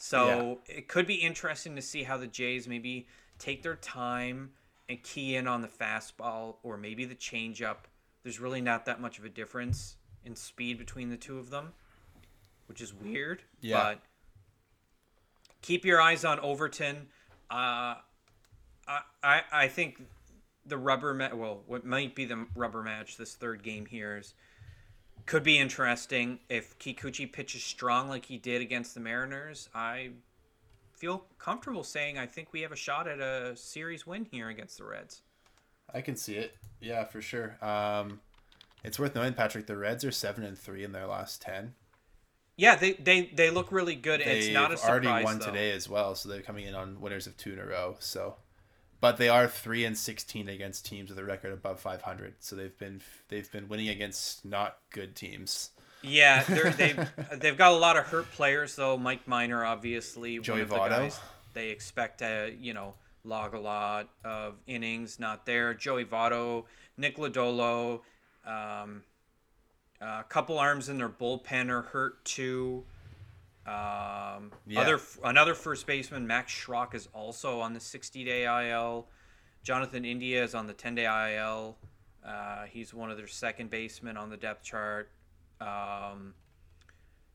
So 0.00 0.60
it 0.66 0.86
could 0.86 1.08
be 1.08 1.16
interesting 1.16 1.74
to 1.74 1.82
see 1.82 2.04
how 2.04 2.18
the 2.18 2.28
Jays 2.28 2.68
maybe 2.68 3.08
take 3.40 3.64
their 3.64 3.74
time 3.74 4.52
and 4.88 5.02
key 5.02 5.34
in 5.34 5.48
on 5.48 5.60
the 5.60 5.66
fastball 5.66 6.58
or 6.62 6.76
maybe 6.76 7.04
the 7.04 7.16
changeup. 7.16 7.78
There's 8.28 8.40
really 8.40 8.60
not 8.60 8.84
that 8.84 9.00
much 9.00 9.18
of 9.18 9.24
a 9.24 9.30
difference 9.30 9.96
in 10.22 10.36
speed 10.36 10.76
between 10.76 11.08
the 11.08 11.16
two 11.16 11.38
of 11.38 11.48
them. 11.48 11.72
which 12.66 12.82
is 12.82 12.92
weird. 12.92 13.42
Yeah. 13.62 13.82
But 13.82 14.00
keep 15.62 15.86
your 15.86 15.98
eyes 15.98 16.26
on 16.26 16.38
Overton. 16.40 17.06
Uh, 17.50 17.94
I, 18.86 19.00
I 19.22 19.42
I 19.50 19.68
think 19.68 20.02
the 20.66 20.76
rubber 20.76 21.14
match. 21.14 21.32
Well, 21.32 21.62
what 21.66 21.86
might 21.86 22.14
be 22.14 22.26
the 22.26 22.44
rubber 22.54 22.82
match 22.82 23.16
this 23.16 23.34
third 23.34 23.62
game 23.62 23.86
here 23.86 24.18
is 24.18 24.34
could 25.24 25.42
be 25.42 25.58
interesting 25.58 26.38
if 26.50 26.78
Kikuchi 26.78 27.32
pitches 27.32 27.64
strong 27.64 28.10
like 28.10 28.26
he 28.26 28.36
did 28.36 28.60
against 28.60 28.92
the 28.92 29.00
Mariners. 29.00 29.70
I 29.74 30.10
feel 30.92 31.24
comfortable 31.38 31.82
saying 31.82 32.18
I 32.18 32.26
think 32.26 32.52
we 32.52 32.60
have 32.60 32.72
a 32.72 32.76
shot 32.76 33.08
at 33.08 33.20
a 33.20 33.56
series 33.56 34.06
win 34.06 34.26
here 34.30 34.50
against 34.50 34.76
the 34.76 34.84
Reds. 34.84 35.22
I 35.92 36.00
can 36.00 36.16
see 36.16 36.34
it. 36.36 36.56
Yeah, 36.80 37.04
for 37.04 37.20
sure. 37.20 37.56
Um, 37.64 38.20
it's 38.84 38.98
worth 38.98 39.14
knowing, 39.14 39.34
Patrick. 39.34 39.66
The 39.66 39.76
Reds 39.76 40.04
are 40.04 40.10
seven 40.12 40.44
and 40.44 40.56
three 40.56 40.84
in 40.84 40.92
their 40.92 41.06
last 41.06 41.42
ten. 41.42 41.74
Yeah, 42.56 42.76
they 42.76 42.92
they, 42.94 43.30
they 43.34 43.50
look 43.50 43.70
really 43.72 43.94
good. 43.94 44.20
and 44.20 44.30
it's 44.30 44.48
not 44.48 44.66
a 44.66 44.68
They've 44.70 44.78
surprise 44.78 45.04
already 45.04 45.24
won 45.24 45.38
though. 45.38 45.46
today 45.46 45.70
as 45.72 45.88
well, 45.88 46.14
so 46.14 46.28
they're 46.28 46.42
coming 46.42 46.66
in 46.66 46.74
on 46.74 47.00
winners 47.00 47.26
of 47.26 47.36
two 47.36 47.52
in 47.52 47.58
a 47.58 47.64
row. 47.66 47.96
So, 48.00 48.36
but 49.00 49.16
they 49.16 49.28
are 49.28 49.46
three 49.48 49.84
and 49.84 49.96
sixteen 49.96 50.48
against 50.48 50.84
teams 50.86 51.10
with 51.10 51.18
a 51.18 51.24
record 51.24 51.52
above 51.52 51.80
five 51.80 52.02
hundred. 52.02 52.34
So 52.40 52.56
they've 52.56 52.76
been 52.78 53.00
they've 53.28 53.50
been 53.50 53.68
winning 53.68 53.88
against 53.88 54.44
not 54.44 54.78
good 54.90 55.14
teams. 55.16 55.70
Yeah, 56.02 56.42
they're, 56.48 56.70
they've 56.70 57.10
they've 57.38 57.58
got 57.58 57.72
a 57.72 57.76
lot 57.76 57.96
of 57.96 58.06
hurt 58.06 58.30
players 58.32 58.76
though. 58.76 58.96
Mike 58.96 59.26
Minor, 59.26 59.64
obviously, 59.64 60.38
Joey 60.38 60.56
one 60.56 60.62
of 60.62 60.68
the 60.70 60.76
guys 60.76 61.20
they 61.54 61.70
expect 61.70 62.18
to 62.18 62.52
you 62.60 62.74
know 62.74 62.94
log 63.24 63.54
a 63.54 63.60
lot 63.60 64.08
of 64.24 64.54
innings. 64.66 65.18
Not 65.18 65.46
there. 65.46 65.74
Joey 65.74 66.04
Votto, 66.04 66.64
Nick 66.96 67.16
Lodolo, 67.16 68.00
um, 68.46 69.02
a 70.00 70.24
couple 70.28 70.58
arms 70.58 70.88
in 70.88 70.98
their 70.98 71.08
bullpen 71.08 71.68
are 71.70 71.82
hurt 71.82 72.24
too. 72.24 72.84
Um, 73.66 74.52
Yeah. 74.66 74.80
Other 74.80 75.00
another 75.24 75.54
first 75.54 75.86
baseman, 75.86 76.26
Max 76.26 76.52
Schrock, 76.52 76.94
is 76.94 77.08
also 77.12 77.60
on 77.60 77.74
the 77.74 77.80
60-day 77.80 78.70
IL. 78.70 79.08
Jonathan 79.62 80.04
India 80.04 80.42
is 80.42 80.54
on 80.54 80.66
the 80.66 80.72
10-day 80.72 81.34
IL. 81.36 81.76
Uh, 82.24 82.64
he's 82.64 82.94
one 82.94 83.10
of 83.10 83.16
their 83.16 83.26
second 83.26 83.70
basemen 83.70 84.16
on 84.16 84.30
the 84.30 84.36
depth 84.36 84.62
chart. 84.64 85.10
Um, 85.60 86.34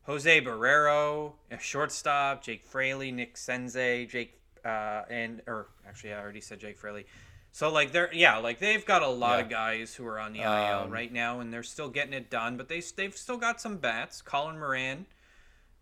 Jose 0.04 0.42
Barrero, 0.42 1.34
a 1.52 1.60
shortstop. 1.60 2.44
Jake 2.44 2.64
Fraley, 2.64 3.12
Nick 3.12 3.36
Senzel, 3.36 4.10
Jake, 4.10 4.40
uh, 4.66 5.04
and 5.10 5.42
or 5.48 5.68
actually 5.88 6.14
I 6.14 6.20
already 6.22 6.42
said 6.42 6.60
Jake 6.60 6.78
Fraley. 6.78 7.06
So 7.52 7.72
like 7.72 7.92
they're 7.92 8.14
yeah 8.14 8.38
like 8.38 8.60
they've 8.60 8.86
got 8.86 9.04
a 9.04 9.08
lot 9.08 9.40
of 9.40 9.50
guys 9.50 9.94
who 9.94 10.06
are 10.08 10.20
on 10.20 10.34
the 10.34 10.40
IL 10.40 10.48
Um, 10.86 10.90
right 10.92 11.12
now 11.12 11.40
and 11.40 11.54
they're 11.54 11.62
still 11.64 11.90
getting 11.90 12.14
it 12.14 12.30
done, 12.30 12.58
but 12.58 12.68
they 12.68 12.82
they've 12.96 13.16
still 13.16 13.38
got 13.38 13.62
some 13.62 13.78
bats. 13.78 14.22
Colin 14.22 14.58
Moran 14.58 15.06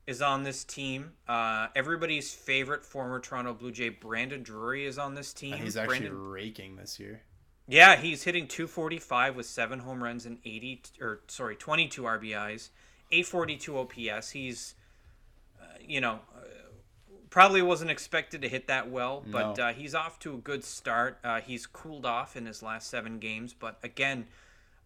is 0.08 0.22
on 0.22 0.44
this 0.44 0.64
team. 0.64 1.12
Uh, 1.28 1.68
everybody's 1.76 2.34
favorite 2.34 2.84
former 2.84 3.20
Toronto 3.20 3.54
Blue 3.54 3.72
Jay 3.72 3.90
Brandon 3.90 4.44
Drury 4.44 4.86
is 4.86 4.98
on 4.98 5.14
this 5.16 5.32
team. 5.32 5.54
And 5.54 5.64
he's 5.64 5.78
actually 5.78 6.00
Brandon, 6.00 6.30
raking 6.30 6.76
this 6.76 7.00
year. 7.00 7.22
yeah, 7.68 7.96
he's 7.96 8.24
hitting 8.24 8.48
245 8.48 9.36
with 9.38 9.46
seven 9.46 9.80
home 9.80 10.04
runs 10.04 10.26
and 10.26 10.40
80 10.44 10.82
or 11.00 11.22
sorry 11.28 11.56
22 11.56 12.02
RBIs, 12.02 12.70
842 13.12 13.78
OPS. 13.78 14.32
He's 14.32 14.76
uh, 15.62 15.66
you 15.80 16.02
know 16.02 16.20
uh, 16.36 16.41
probably 17.32 17.62
wasn't 17.64 17.90
expected 17.90 18.42
to 18.44 18.48
hit 18.50 18.68
that 18.68 18.90
well, 18.92 19.24
but 19.26 19.58
No. 19.58 19.64
uh, 19.70 19.74
he's 19.74 19.96
off 19.96 20.20
to 20.20 20.36
a 20.36 20.38
good 20.38 20.64
start. 20.64 21.18
Uh, 21.24 21.42
he's 21.42 21.66
cooled 21.66 22.06
off 22.06 22.36
in 22.38 22.46
his 22.46 22.62
last 22.62 22.90
seven 22.90 23.18
games, 23.18 23.54
but 23.54 23.80
again, 23.82 24.28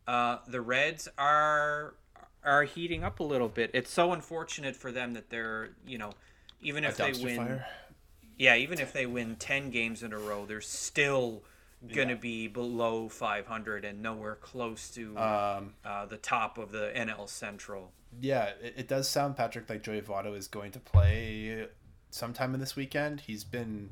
uh, 0.07 0.37
the 0.47 0.61
Reds 0.61 1.09
are 1.17 1.95
are 2.43 2.63
heating 2.63 3.03
up 3.03 3.19
a 3.19 3.23
little 3.23 3.49
bit. 3.49 3.71
It's 3.73 3.89
so 3.91 4.13
unfortunate 4.13 4.75
for 4.75 4.91
them 4.91 5.13
that 5.15 5.29
they're 5.31 5.71
you 5.85 5.97
know 5.97 6.13
even 6.61 6.83
if 6.85 6.95
they 6.95 7.11
win 7.11 7.35
fire. 7.37 7.65
yeah, 8.37 8.55
even 8.55 8.79
if 8.79 8.93
they 8.93 9.05
win 9.07 9.35
10 9.35 9.71
games 9.71 10.03
in 10.03 10.13
a 10.13 10.17
row, 10.17 10.45
they're 10.45 10.61
still 10.61 11.43
going 11.93 12.07
to 12.07 12.13
Yeah. 12.13 12.19
be 12.19 12.47
below 12.47 13.09
500 13.09 13.83
and 13.85 14.01
nowhere 14.01 14.35
close 14.35 14.89
to 14.91 15.17
Um, 15.17 15.73
uh, 15.83 16.05
the 16.05 16.17
top 16.17 16.57
of 16.59 16.71
the 16.71 16.91
NL 16.95 17.27
Central. 17.27 17.91
yeah, 18.21 18.45
it, 18.61 18.73
it 18.77 18.87
does 18.87 19.09
sound 19.09 19.35
Patrick 19.37 19.67
like 19.69 19.81
Joey 19.83 20.01
Votto 20.01 20.35
is 20.37 20.47
going 20.47 20.71
to 20.73 20.79
play 20.79 21.67
sometime 22.15 22.53
in 22.53 22.59
this 22.59 22.75
weekend. 22.75 23.21
He's 23.21 23.43
been 23.43 23.89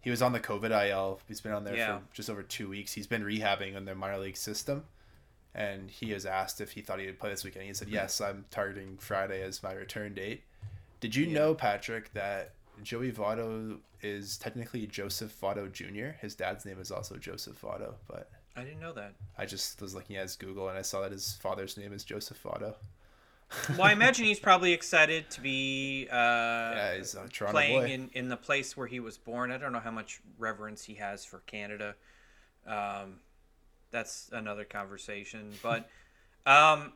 he 0.00 0.08
was 0.10 0.22
on 0.22 0.32
the 0.32 0.40
COVID 0.40 0.70
IL. 0.88 1.20
He's 1.28 1.42
been 1.42 1.52
on 1.52 1.64
there 1.64 1.76
Yeah. 1.76 1.98
for 1.98 2.04
just 2.14 2.30
over 2.30 2.42
two 2.42 2.70
weeks. 2.70 2.92
He's 2.94 3.06
been 3.06 3.22
rehabbing 3.22 3.74
in 3.74 3.84
their 3.84 3.94
minor 3.94 4.18
league 4.18 4.36
system, 4.38 4.84
and 5.54 5.90
he 5.90 6.14
was 6.14 6.24
asked 6.24 6.60
if 6.60 6.70
he 6.72 6.80
thought 6.80 7.00
he 7.00 7.06
would 7.06 7.18
play 7.18 7.28
this 7.30 7.44
weekend. 7.44 7.66
He 7.66 7.74
said, 7.74 7.88
"Yes, 7.88 8.20
I'm 8.20 8.46
targeting 8.50 8.96
Friday 8.98 9.42
as 9.42 9.62
my 9.62 9.72
return 9.74 10.14
date." 10.14 10.44
Did 11.00 11.14
you 11.14 11.26
know, 11.26 11.54
Patrick, 11.54 12.12
that 12.14 12.52
Joey 12.82 13.12
Votto 13.12 13.80
is 14.00 14.38
technically 14.38 14.86
Joseph 14.86 15.38
Votto 15.40 15.70
Jr.? 15.70 16.16
His 16.20 16.34
dad's 16.34 16.64
name 16.64 16.78
is 16.80 16.90
also 16.90 17.16
Joseph 17.16 17.60
Votto, 17.60 17.94
but 18.06 18.30
I 18.56 18.64
didn't 18.64 18.80
know 18.80 18.92
that. 18.94 19.14
I 19.36 19.44
just 19.46 19.80
was 19.82 19.94
looking 19.94 20.16
at 20.16 20.22
his 20.22 20.36
Google 20.36 20.68
and 20.68 20.78
I 20.78 20.82
saw 20.82 21.00
that 21.02 21.12
his 21.12 21.34
father's 21.36 21.76
name 21.76 21.92
is 21.92 22.04
Joseph 22.04 22.42
Votto. 22.42 22.74
Well, 23.70 23.82
I 23.82 23.92
imagine 23.92 24.26
he's 24.26 24.38
probably 24.40 24.72
excited 24.72 25.28
to 25.30 25.40
be 25.40 26.06
uh, 26.10 26.14
Yeah, 26.14 26.94
a 26.94 27.28
playing 27.50 27.80
boy. 27.80 27.86
in, 27.86 28.10
in 28.12 28.28
the 28.28 28.36
place 28.36 28.76
where 28.76 28.86
he 28.86 29.00
was 29.00 29.18
born. 29.18 29.50
I 29.50 29.58
don't 29.58 29.72
know 29.72 29.80
how 29.80 29.90
much 29.90 30.20
reverence 30.38 30.84
he 30.84 30.94
has 30.94 31.24
for 31.24 31.40
Canada. 31.40 31.94
Um, 32.66 33.20
that's 33.90 34.30
another 34.32 34.64
conversation. 34.64 35.52
But 35.62 35.88
um, 36.46 36.92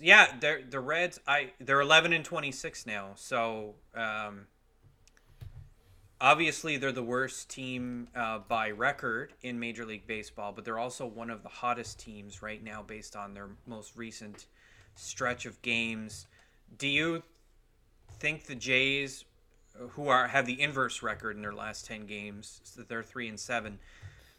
yeah, 0.00 0.34
they're, 0.40 0.62
the 0.68 0.80
Reds. 0.80 1.20
I 1.26 1.52
they're 1.60 1.80
eleven 1.80 2.12
and 2.12 2.24
twenty 2.24 2.50
six 2.52 2.86
now. 2.86 3.12
So 3.14 3.74
um, 3.94 4.46
obviously 6.20 6.76
they're 6.76 6.92
the 6.92 7.02
worst 7.02 7.50
team 7.50 8.08
uh, 8.16 8.38
by 8.48 8.70
record 8.70 9.32
in 9.42 9.60
Major 9.60 9.84
League 9.84 10.06
Baseball, 10.06 10.52
but 10.52 10.64
they're 10.64 10.78
also 10.78 11.06
one 11.06 11.30
of 11.30 11.42
the 11.42 11.48
hottest 11.48 12.00
teams 12.00 12.42
right 12.42 12.62
now 12.62 12.82
based 12.82 13.14
on 13.14 13.34
their 13.34 13.48
most 13.66 13.96
recent 13.96 14.46
stretch 14.94 15.46
of 15.46 15.60
games. 15.62 16.26
Do 16.76 16.88
you 16.88 17.22
think 18.18 18.46
the 18.46 18.54
Jays, 18.54 19.24
who 19.76 20.08
are 20.08 20.28
have 20.28 20.46
the 20.46 20.60
inverse 20.60 21.02
record 21.02 21.36
in 21.36 21.42
their 21.42 21.52
last 21.54 21.86
ten 21.86 22.06
games, 22.06 22.60
so 22.64 22.80
that 22.80 22.88
they're 22.88 23.02
three 23.02 23.28
and 23.28 23.38
seven, 23.38 23.78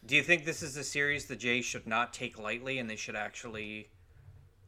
do 0.04 0.16
you 0.16 0.22
think 0.22 0.44
this 0.44 0.62
is 0.62 0.76
a 0.76 0.84
series 0.84 1.26
the 1.26 1.36
Jays 1.36 1.64
should 1.64 1.86
not 1.86 2.12
take 2.12 2.38
lightly, 2.38 2.78
and 2.78 2.88
they 2.88 2.96
should 2.96 3.16
actually? 3.16 3.88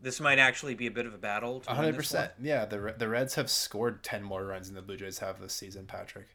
This 0.01 0.21
might 0.21 0.39
actually 0.39 0.75
be 0.75 0.87
a 0.87 0.93
bit 0.93 1.07
of 1.07 1.15
a 1.15 1.19
battle. 1.19 1.63
win 1.67 1.77
hundred 1.77 1.97
percent. 1.97 2.33
Yeah, 2.41 2.65
the 2.65 2.95
the 2.97 3.09
Reds 3.09 3.35
have 3.35 3.51
scored 3.51 4.03
ten 4.03 4.23
more 4.23 4.45
runs 4.45 4.67
than 4.69 4.77
the 4.77 4.83
Blue 4.83 4.97
Jays 4.97 5.19
have 5.19 5.41
this 5.41 5.53
season, 5.53 5.87
Patrick. 5.87 6.29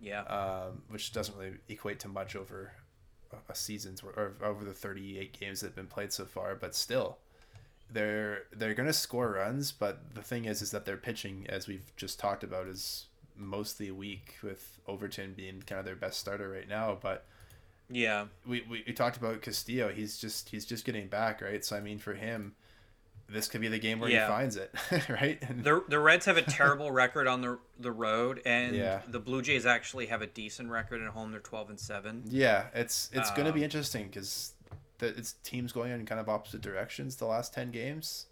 Yeah. 0.00 0.22
Um, 0.22 0.82
which 0.88 1.12
doesn't 1.12 1.36
really 1.36 1.56
equate 1.68 2.00
to 2.00 2.08
much 2.08 2.34
over 2.34 2.72
a- 3.48 3.54
season's 3.54 4.02
or 4.02 4.34
over 4.42 4.64
the 4.64 4.72
thirty 4.72 5.18
eight 5.18 5.38
games 5.38 5.60
that 5.60 5.68
have 5.68 5.76
been 5.76 5.86
played 5.86 6.12
so 6.12 6.24
far, 6.24 6.54
but 6.54 6.74
still, 6.74 7.18
they're 7.92 8.44
they're 8.52 8.74
gonna 8.74 8.92
score 8.92 9.32
runs. 9.32 9.72
But 9.72 10.14
the 10.14 10.22
thing 10.22 10.44
is, 10.46 10.62
is 10.62 10.70
that 10.70 10.84
their 10.84 10.96
pitching, 10.96 11.46
as 11.48 11.66
we've 11.68 11.92
just 11.96 12.18
talked 12.18 12.42
about, 12.44 12.66
is 12.66 13.06
mostly 13.36 13.90
weak. 13.90 14.36
With 14.42 14.78
Overton 14.86 15.34
being 15.34 15.62
kind 15.66 15.78
of 15.78 15.84
their 15.84 15.96
best 15.96 16.18
starter 16.20 16.48
right 16.48 16.68
now, 16.68 16.98
but 17.00 17.24
yeah. 17.90 18.26
we, 18.46 18.62
we, 18.68 18.82
we 18.86 18.92
talked 18.92 19.16
about 19.16 19.42
Castillo. 19.42 19.90
He's 19.90 20.18
just 20.18 20.48
he's 20.48 20.64
just 20.64 20.84
getting 20.84 21.08
back, 21.08 21.40
right? 21.40 21.64
So 21.64 21.76
I 21.76 21.80
mean, 21.80 21.98
for 21.98 22.14
him, 22.14 22.54
this 23.28 23.48
could 23.48 23.60
be 23.60 23.68
the 23.68 23.78
game 23.78 24.00
where 24.00 24.10
Yeah. 24.10 24.26
he 24.26 24.32
finds 24.32 24.56
it, 24.56 24.74
right? 25.08 25.38
And 25.42 25.62
The 25.64 25.84
the 25.88 25.98
Reds 25.98 26.26
have 26.26 26.36
a 26.36 26.42
terrible 26.42 26.90
record 27.02 27.26
on 27.26 27.40
the 27.40 27.58
the 27.78 27.92
road, 27.92 28.40
and 28.44 28.74
Yeah. 28.76 29.00
the 29.08 29.20
Blue 29.20 29.40
Jays 29.42 29.66
actually 29.66 30.06
have 30.06 30.20
a 30.22 30.26
decent 30.26 30.68
record 30.70 31.00
at 31.02 31.08
home. 31.08 31.30
They're 31.32 31.40
twelve 31.40 31.70
and 31.70 31.78
seven. 31.80 32.22
yeah, 32.26 32.66
it's 32.74 33.08
it's 33.12 33.30
going 33.32 33.46
to 33.46 33.52
be 33.52 33.60
Um, 33.60 33.64
interesting 33.64 34.06
because 34.08 34.52
it's 35.10 35.34
teams 35.44 35.72
going 35.72 35.92
in 35.92 36.06
kind 36.06 36.20
of 36.20 36.28
opposite 36.28 36.60
directions 36.60 37.16
the 37.16 37.26
last 37.26 37.52
ten 37.52 37.70
games. 37.70 38.26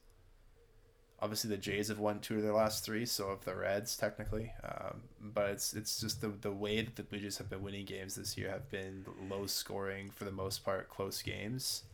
Obviously, 1.22 1.50
the 1.50 1.58
Jays 1.58 1.88
have 1.88 1.98
won 1.98 2.20
two 2.20 2.36
of 2.36 2.42
their 2.42 2.54
last 2.54 2.82
three, 2.82 3.04
so 3.04 3.28
have 3.28 3.44
the 3.44 3.54
Reds 3.54 3.96
technically. 3.96 4.52
Um, 4.64 5.02
but 5.20 5.50
it's 5.50 5.74
it's 5.74 6.00
just 6.00 6.20
the 6.20 6.28
the 6.28 6.52
way 6.52 6.80
that 6.80 6.96
the 6.96 7.02
Blue 7.02 7.18
Jays 7.18 7.38
have 7.38 7.50
been 7.50 7.62
winning 7.62 7.84
games 7.84 8.14
this 8.14 8.38
year 8.38 8.50
have 8.50 8.70
been 8.70 9.04
low 9.28 9.46
scoring 9.46 10.10
for 10.10 10.24
the 10.24 10.32
most 10.32 10.64
part, 10.64 10.88
close 10.88 11.20
games. 11.20 11.84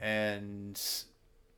And 0.00 0.80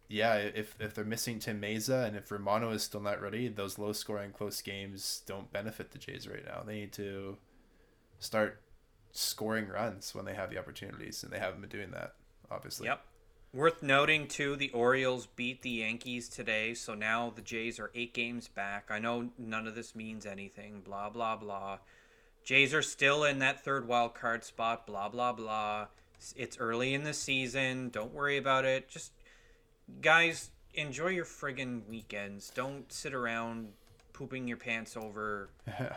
yeah, 0.09 0.35
if 0.37 0.77
if 0.79 0.95
they're 0.95 1.05
missing 1.05 1.39
Tim 1.41 1.61
Mayza 1.61 2.07
and 2.07 2.17
if 2.17 2.31
Romano 2.31 2.71
is 2.71 2.83
still 2.83 3.01
not 3.01 3.21
ready, 3.21 3.49
those 3.49 3.79
low 3.79 3.93
scoring 3.93 4.31
close 4.31 4.61
games 4.61 5.23
don't 5.27 5.53
benefit 5.53 5.91
the 5.91 5.99
Jays 5.99 6.29
right 6.29 6.45
now. 6.47 6.63
They 6.65 6.75
need 6.75 6.93
to 6.93 7.37
start 8.21 8.61
scoring 9.15 9.69
runs 9.69 10.15
when 10.15 10.27
they 10.27 10.35
have 10.35 10.51
the 10.51 10.59
opportunities, 10.59 11.23
and 11.23 11.33
they 11.33 11.39
haven't 11.39 11.61
been 11.61 11.71
doing 11.71 11.91
that, 11.93 12.15
obviously. 12.51 12.87
Yep. 12.87 13.01
Worth 13.55 13.85
noting 13.85 14.27
too, 14.27 14.57
the 14.57 14.71
Orioles 14.71 15.27
beat 15.27 15.62
the 15.62 15.71
Yankees 15.71 16.29
today, 16.29 16.75
so 16.75 16.95
now 16.95 17.33
the 17.35 17.41
Jays 17.41 17.79
are 17.79 17.93
eight 17.95 18.12
games 18.12 18.49
back. 18.49 18.87
I 18.91 18.99
know 18.99 19.31
none 19.39 19.69
of 19.69 19.77
this 19.77 19.95
means 19.95 20.27
anything. 20.27 20.81
Blah 20.85 21.11
blah 21.11 21.37
blah. 21.37 21.79
Jays 22.43 22.75
are 22.75 22.83
still 22.83 23.23
in 23.23 23.39
that 23.39 23.65
third 23.65 23.87
wild 23.87 24.15
card 24.15 24.43
spot. 24.43 24.89
Blah 24.89 25.09
blah 25.09 25.33
blah. 25.33 25.87
It's 26.35 26.59
early 26.59 26.95
in 26.95 27.05
the 27.05 27.15
season. 27.15 27.91
Don't 27.91 28.12
worry 28.12 28.39
about 28.39 28.65
it. 28.65 28.89
Just 28.89 29.12
guys, 30.01 30.51
enjoy 30.75 31.09
your 31.09 31.25
friggin' 31.25 31.87
weekends. 31.89 32.51
Don't 32.51 32.93
sit 32.93 33.15
around 33.15 33.69
pooping 34.12 34.49
your 34.49 34.57
pants 34.57 34.97
over 34.97 35.51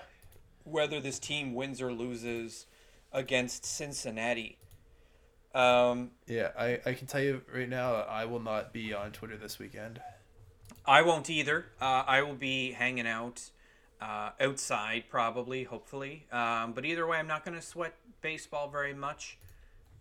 whether 0.63 0.99
this 0.99 1.17
team 1.17 1.55
wins 1.55 1.81
or 1.81 1.91
loses 1.91 2.67
against 3.11 3.65
Cincinnati. 3.65 4.57
Um, 5.53 6.11
yeah, 6.27 6.49
I, 6.57 6.79
I 6.85 6.93
can 6.93 7.07
tell 7.07 7.21
you 7.21 7.41
right 7.53 7.67
now, 7.67 7.95
I 7.95 8.25
will 8.25 8.39
not 8.39 8.73
be 8.73 8.93
on 8.93 9.11
Twitter 9.11 9.37
this 9.37 9.57
weekend. 9.57 9.99
I 10.85 11.01
won't 11.01 11.29
either. 11.29 11.65
Uh, 11.81 12.03
I 12.07 12.21
will 12.21 12.35
be 12.35 12.71
hanging 12.71 13.07
out 13.07 13.49
uh, 14.01 14.29
outside, 14.39 15.05
probably, 15.09 15.63
hopefully. 15.63 16.25
Um, 16.31 16.73
but 16.73 16.85
either 16.85 17.05
way, 17.07 17.17
I'm 17.17 17.27
not 17.27 17.43
going 17.43 17.55
to 17.57 17.61
sweat 17.61 17.93
baseball 18.21 18.69
very 18.69 18.93
much. 18.93 19.37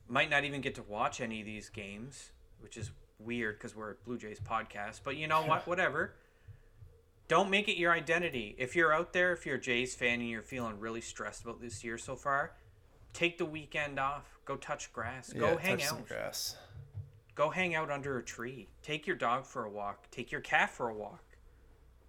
Might 0.08 0.30
not 0.30 0.44
even 0.44 0.60
get 0.60 0.74
to 0.76 0.82
watch 0.82 1.20
any 1.20 1.40
of 1.40 1.46
these 1.46 1.68
games, 1.70 2.30
which 2.60 2.76
is 2.76 2.90
weird 3.18 3.58
because 3.58 3.74
we're 3.74 3.92
a 3.92 3.94
Blue 4.04 4.18
Jays 4.18 4.40
podcast. 4.40 5.00
But 5.02 5.16
you 5.16 5.26
know 5.26 5.42
what? 5.42 5.66
Whatever. 5.66 6.14
Don't 7.28 7.50
make 7.50 7.68
it 7.68 7.76
your 7.76 7.92
identity. 7.92 8.54
If 8.56 8.76
you're 8.76 8.92
out 8.92 9.12
there, 9.12 9.32
if 9.32 9.44
you're 9.46 9.56
a 9.56 9.60
Jays 9.60 9.96
fan 9.96 10.20
and 10.20 10.28
you're 10.28 10.42
feeling 10.42 10.78
really 10.78 11.00
stressed 11.00 11.42
about 11.42 11.60
this 11.60 11.82
year 11.82 11.98
so 11.98 12.14
far, 12.14 12.52
take 13.16 13.38
the 13.38 13.46
weekend 13.46 13.98
off. 13.98 14.38
Go 14.44 14.56
touch 14.56 14.92
grass. 14.92 15.32
Go 15.32 15.52
Yeah, 15.52 15.58
hang 15.60 15.78
touch 15.78 15.86
some 15.88 15.98
out. 15.98 16.08
grass. 16.08 16.56
Go 17.34 17.50
hang 17.50 17.74
out 17.74 17.90
under 17.90 18.18
a 18.18 18.22
tree. 18.22 18.68
Take 18.82 19.06
your 19.06 19.16
dog 19.16 19.46
for 19.46 19.64
a 19.64 19.70
walk. 19.70 20.10
Take 20.10 20.30
your 20.30 20.40
cat 20.40 20.70
for 20.70 20.88
a 20.88 20.94
walk. 20.94 21.22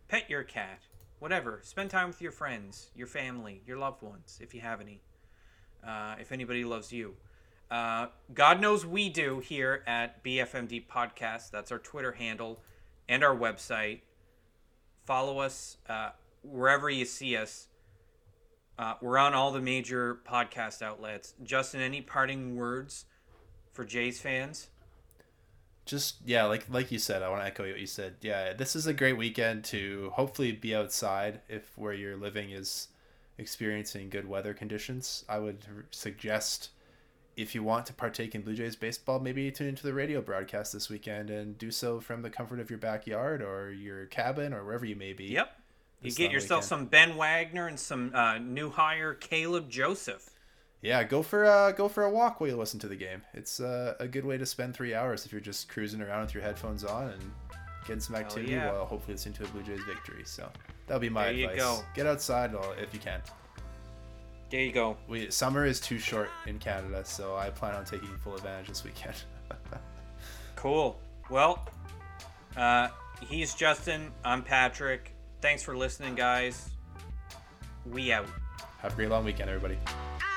Pet 0.08 0.30
your 0.30 0.44
cat. 0.44 0.82
Whatever. 1.20 1.60
Spend 1.64 1.90
time 1.90 2.08
with 2.10 2.22
your 2.22 2.32
friends, 2.32 2.92
your 2.96 3.08
family, 3.08 3.62
your 3.66 3.78
loved 3.78 4.02
ones, 4.04 4.38
if 4.42 4.54
you 4.54 4.62
have 4.62 4.80
any. 4.82 5.02
Uh, 5.86 6.16
if 6.20 6.32
anybody 6.32 6.64
loves 6.64 6.92
you. 6.92 7.16
Uh, 7.72 8.08
God 8.34 8.62
knows 8.62 8.86
we 8.86 9.10
do 9.10 9.40
here 9.40 9.84
at 9.88 10.24
BFMD 10.24 10.88
Podcast. 10.88 11.52
That's 11.52 11.72
our 11.72 11.80
Twitter 11.80 12.14
handle 12.14 12.62
and 13.10 13.24
our 13.24 13.36
website. 13.36 14.02
Follow 15.06 15.40
us 15.40 15.78
uh, 15.90 16.12
wherever 16.44 16.90
you 16.90 17.06
see 17.06 17.36
us. 17.36 17.68
Uh, 18.78 18.94
we're 19.02 19.18
on 19.18 19.34
all 19.34 19.52
the 19.52 19.62
major 19.62 20.20
podcast 20.28 20.82
outlets. 20.82 21.34
Justin, 21.44 21.82
any 21.82 22.02
parting 22.02 22.56
words 22.56 23.06
for 23.74 23.84
Jays 23.86 24.20
fans? 24.20 24.68
just 25.86 26.18
yeah 26.26 26.44
like 26.44 26.66
like 26.70 26.92
you 26.92 27.00
said 27.00 27.24
i 27.24 27.30
want 27.30 27.42
to 27.42 27.46
echo 27.48 27.64
what 27.66 27.80
you 27.80 27.88
said 27.88 28.14
yeah 28.20 28.52
this 28.52 28.76
is 28.76 28.88
a 28.88 28.94
great 28.94 29.18
weekend 29.18 29.64
to 29.64 30.12
hopefully 30.16 30.52
be 30.52 30.76
outside 30.76 31.40
if 31.48 31.78
where 31.78 31.94
you're 31.94 32.18
living 32.18 32.52
is 32.52 32.90
experiencing 33.38 34.10
good 34.10 34.28
weather 34.28 34.54
conditions 34.54 35.24
i 35.30 35.40
would 35.40 35.60
suggest 35.92 36.72
if 37.38 37.56
you 37.56 37.64
want 37.64 37.86
to 37.86 37.94
partake 37.94 38.36
in 38.36 38.42
blue 38.42 38.54
jays 38.54 38.76
baseball 38.76 39.18
maybe 39.20 39.50
tune 39.50 39.68
into 39.68 39.84
the 39.84 39.94
radio 39.94 40.20
broadcast 40.22 40.74
this 40.74 40.90
weekend 40.90 41.30
and 41.30 41.58
do 41.58 41.72
so 41.72 42.02
from 42.02 42.22
the 42.22 42.30
comfort 42.30 42.60
of 42.60 42.70
your 42.70 42.80
backyard 42.80 43.42
or 43.42 43.72
your 43.72 44.08
cabin 44.08 44.54
or 44.54 44.66
wherever 44.66 44.86
you 44.86 44.96
may 44.98 45.14
be 45.14 45.24
Yep. 45.28 45.57
You 46.02 46.12
get 46.12 46.32
yourself 46.32 46.60
weekend. 46.64 46.70
some 46.70 46.86
Ben 46.86 47.18
Wagner 47.18 47.68
and 47.68 47.80
some 47.80 48.12
uh, 48.14 48.38
new 48.38 48.70
hire 48.70 49.14
Caleb 49.14 49.70
Joseph. 49.70 50.30
yeah 50.82 51.04
go 51.04 51.24
for 51.24 51.46
uh 51.46 51.72
go 51.72 51.88
for 51.90 52.04
a 52.04 52.10
walk 52.10 52.40
while 52.40 52.50
you 52.50 52.56
listen 52.56 52.80
to 52.80 52.88
the 52.88 52.96
game 52.96 53.22
it's 53.34 53.60
uh, 53.60 53.96
a 54.00 54.08
good 54.08 54.24
way 54.26 54.38
to 54.38 54.46
spend 54.46 54.76
three 54.76 54.94
hours 54.94 55.26
if 55.26 55.32
you're 55.32 55.42
just 55.42 55.68
cruising 55.70 56.02
around 56.02 56.22
with 56.22 56.34
your 56.36 56.44
headphones 56.44 56.84
on 56.84 57.10
and 57.10 57.32
getting 57.88 58.00
some 58.00 58.16
activity 58.16 58.52
yeah. 58.52 58.72
while 58.72 58.86
hopefully 58.86 59.14
listening 59.16 59.34
to 59.34 59.44
a 59.44 59.48
blue 59.48 59.64
jays 59.64 59.80
victory 59.88 60.22
so 60.24 60.48
that'll 60.86 61.00
be 61.02 61.10
my 61.10 61.26
There 61.26 61.34
you 61.34 61.50
advice 61.50 61.60
go. 61.60 61.80
get 61.96 62.06
outside 62.06 62.54
if 62.80 62.94
you 62.94 63.00
can 63.00 63.22
There 64.52 64.62
you 64.62 64.72
go. 64.72 64.98
we 65.08 65.32
summer 65.32 65.66
is 65.66 65.80
too 65.80 65.98
short 65.98 66.30
in 66.46 66.60
canada 66.60 67.04
so 67.06 67.36
i 67.36 67.50
plan 67.50 67.74
on 67.74 67.84
taking 67.86 68.10
full 68.20 68.36
advantage 68.36 68.68
this 68.68 68.84
weekend 68.84 69.16
Cool. 70.56 71.00
Well, 71.30 71.68
uh, 72.56 72.88
he's 73.30 73.54
Justin. 73.54 74.12
I'm 74.26 74.42
Patrick. 74.44 75.12
Thanks 75.42 75.62
for 75.64 75.78
listening, 75.78 76.16
guys. 76.16 76.70
We 77.86 78.12
out. 78.12 78.26
have 78.80 78.94
a 78.94 78.96
great 78.96 79.10
long 79.10 79.24
weekend 79.24 79.50
everybody 79.50 79.78
ah! 79.88 80.37